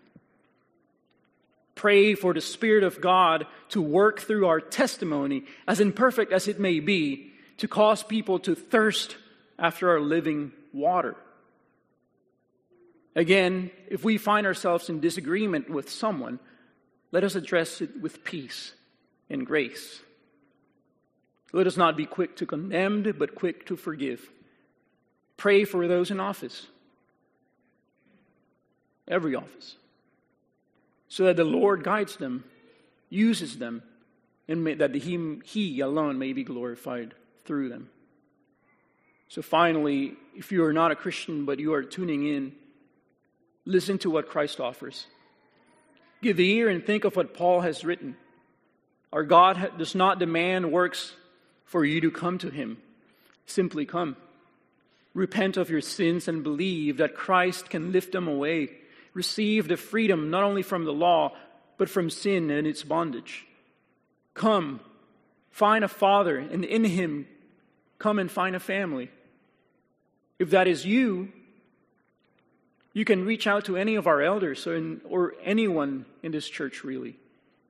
Pray 1.76 2.14
for 2.14 2.34
the 2.34 2.42
Spirit 2.42 2.84
of 2.84 3.02
God 3.02 3.48
to 3.70 3.82
work 3.82 4.20
through 4.22 4.48
our 4.48 4.60
testimony, 4.60 5.46
as 5.68 5.80
imperfect 5.80 6.32
as 6.32 6.48
it 6.48 6.60
may 6.60 6.80
be, 6.80 7.32
to 7.58 7.68
cause 7.68 8.04
people 8.04 8.40
to 8.40 8.56
thirst 8.56 9.16
after 9.58 9.90
our 9.90 10.00
living 10.00 10.52
water. 10.74 11.16
Again, 13.16 13.72
if 13.90 14.04
we 14.04 14.18
find 14.18 14.48
ourselves 14.48 14.90
in 14.90 15.00
disagreement 15.00 15.70
with 15.70 15.90
someone, 15.90 16.40
let 17.12 17.24
us 17.24 17.36
address 17.36 17.82
it 17.82 18.00
with 18.00 18.24
peace 18.24 18.74
and 19.30 19.46
grace. 19.46 20.02
Let 21.54 21.68
us 21.68 21.78
not 21.78 21.98
be 21.98 22.06
quick 22.06 22.38
to 22.38 22.46
condemn, 22.46 23.04
but 23.18 23.36
quick 23.36 23.66
to 23.66 23.76
forgive. 23.76 24.30
Pray 25.36 25.66
for 25.66 25.88
those 25.88 26.12
in 26.12 26.20
office, 26.20 26.68
every 29.12 29.36
office, 29.36 29.76
so 31.08 31.26
that 31.26 31.36
the 31.36 31.44
Lord 31.44 31.84
guides 31.84 32.16
them, 32.16 32.44
uses 33.10 33.60
them, 33.60 33.84
and 34.48 34.64
may, 34.64 34.74
that 34.74 34.96
he, 34.96 35.40
he 35.46 35.80
alone 35.82 36.18
may 36.18 36.34
be 36.34 36.44
glorified 36.44 37.14
through 37.46 37.70
them. 37.70 37.90
So, 39.28 39.42
finally, 39.42 40.14
if 40.36 40.52
you 40.52 40.64
are 40.64 40.74
not 40.74 40.92
a 40.92 40.96
Christian 40.96 41.46
but 41.46 41.60
you 41.60 41.74
are 41.74 41.84
tuning 41.84 42.26
in, 42.28 42.54
Listen 43.66 43.98
to 44.00 44.10
what 44.10 44.30
Christ 44.30 44.60
offers. 44.60 45.06
Give 46.22 46.40
ear 46.40 46.70
and 46.70 46.86
think 46.86 47.04
of 47.04 47.16
what 47.16 47.34
Paul 47.34 47.62
has 47.62 47.86
written. 47.86 48.16
Our 49.14 49.24
God 49.24 49.78
does 49.78 49.94
not 49.94 50.20
demand 50.20 50.72
works 50.72 51.14
for 51.66 51.86
you 51.86 52.02
to 52.02 52.12
come 52.12 52.38
to 52.40 52.50
Him. 52.50 52.78
Simply 53.46 53.86
come. 53.86 54.16
Repent 55.14 55.58
of 55.58 55.70
your 55.70 55.82
sins 55.82 56.28
and 56.28 56.44
believe 56.44 56.98
that 56.98 57.16
Christ 57.16 57.70
can 57.70 57.92
lift 57.92 58.14
them 58.14 58.28
away. 58.28 58.70
Receive 59.14 59.68
the 59.68 59.78
freedom 59.78 60.30
not 60.30 60.44
only 60.44 60.62
from 60.62 60.86
the 60.86 60.94
law, 60.94 61.34
but 61.78 61.90
from 61.90 62.10
sin 62.10 62.50
and 62.50 62.66
its 62.66 62.84
bondage. 62.84 63.46
Come, 64.34 64.80
find 65.50 65.84
a 65.84 65.88
father, 65.88 66.38
and 66.38 66.64
in 66.64 66.84
him, 66.84 67.28
come 68.00 68.20
and 68.20 68.32
find 68.32 68.56
a 68.56 68.60
family. 68.60 69.12
If 70.40 70.52
that 70.52 70.68
is 70.68 70.86
you, 70.86 71.32
you 72.94 73.06
can 73.06 73.26
reach 73.26 73.48
out 73.48 73.66
to 73.66 73.78
any 73.78 73.96
of 73.96 74.08
our 74.08 74.22
elders 74.22 74.66
or, 74.68 74.76
in, 74.76 75.02
or 75.08 75.34
anyone 75.44 76.06
in 76.24 76.32
this 76.32 76.48
church, 76.50 76.84
really, 76.84 77.18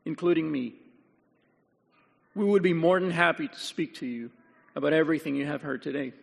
including 0.06 0.52
me. 0.52 0.74
We 2.36 2.46
would 2.46 2.64
be 2.64 2.74
more 2.74 3.00
than 3.00 3.12
happy 3.12 3.48
to 3.48 3.60
speak 3.60 3.96
to 3.96 4.06
you 4.06 4.32
about 4.76 4.94
everything 4.94 5.36
you 5.36 5.46
have 5.46 5.62
heard 5.62 5.82
today. 5.82 6.14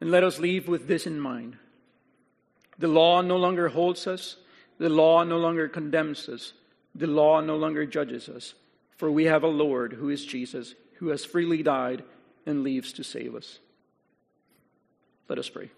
And 0.00 0.10
let 0.10 0.24
us 0.24 0.38
leave 0.38 0.68
with 0.68 0.86
this 0.86 1.06
in 1.06 1.20
mind 1.20 1.56
the 2.78 2.88
law 2.88 3.20
no 3.20 3.36
longer 3.36 3.68
holds 3.68 4.06
us, 4.06 4.36
the 4.78 4.88
law 4.88 5.22
no 5.24 5.38
longer 5.38 5.68
condemns 5.68 6.28
us, 6.28 6.52
the 6.94 7.06
law 7.06 7.40
no 7.40 7.56
longer 7.56 7.86
judges 7.86 8.28
us, 8.28 8.54
for 8.96 9.10
we 9.10 9.24
have 9.24 9.42
a 9.42 9.48
Lord 9.48 9.92
who 9.92 10.08
is 10.08 10.24
Jesus, 10.24 10.74
who 10.94 11.08
has 11.08 11.24
freely 11.24 11.62
died 11.62 12.04
and 12.46 12.62
leaves 12.62 12.92
to 12.94 13.04
save 13.04 13.34
us. 13.34 13.58
Let 15.28 15.38
us 15.38 15.48
pray. 15.48 15.70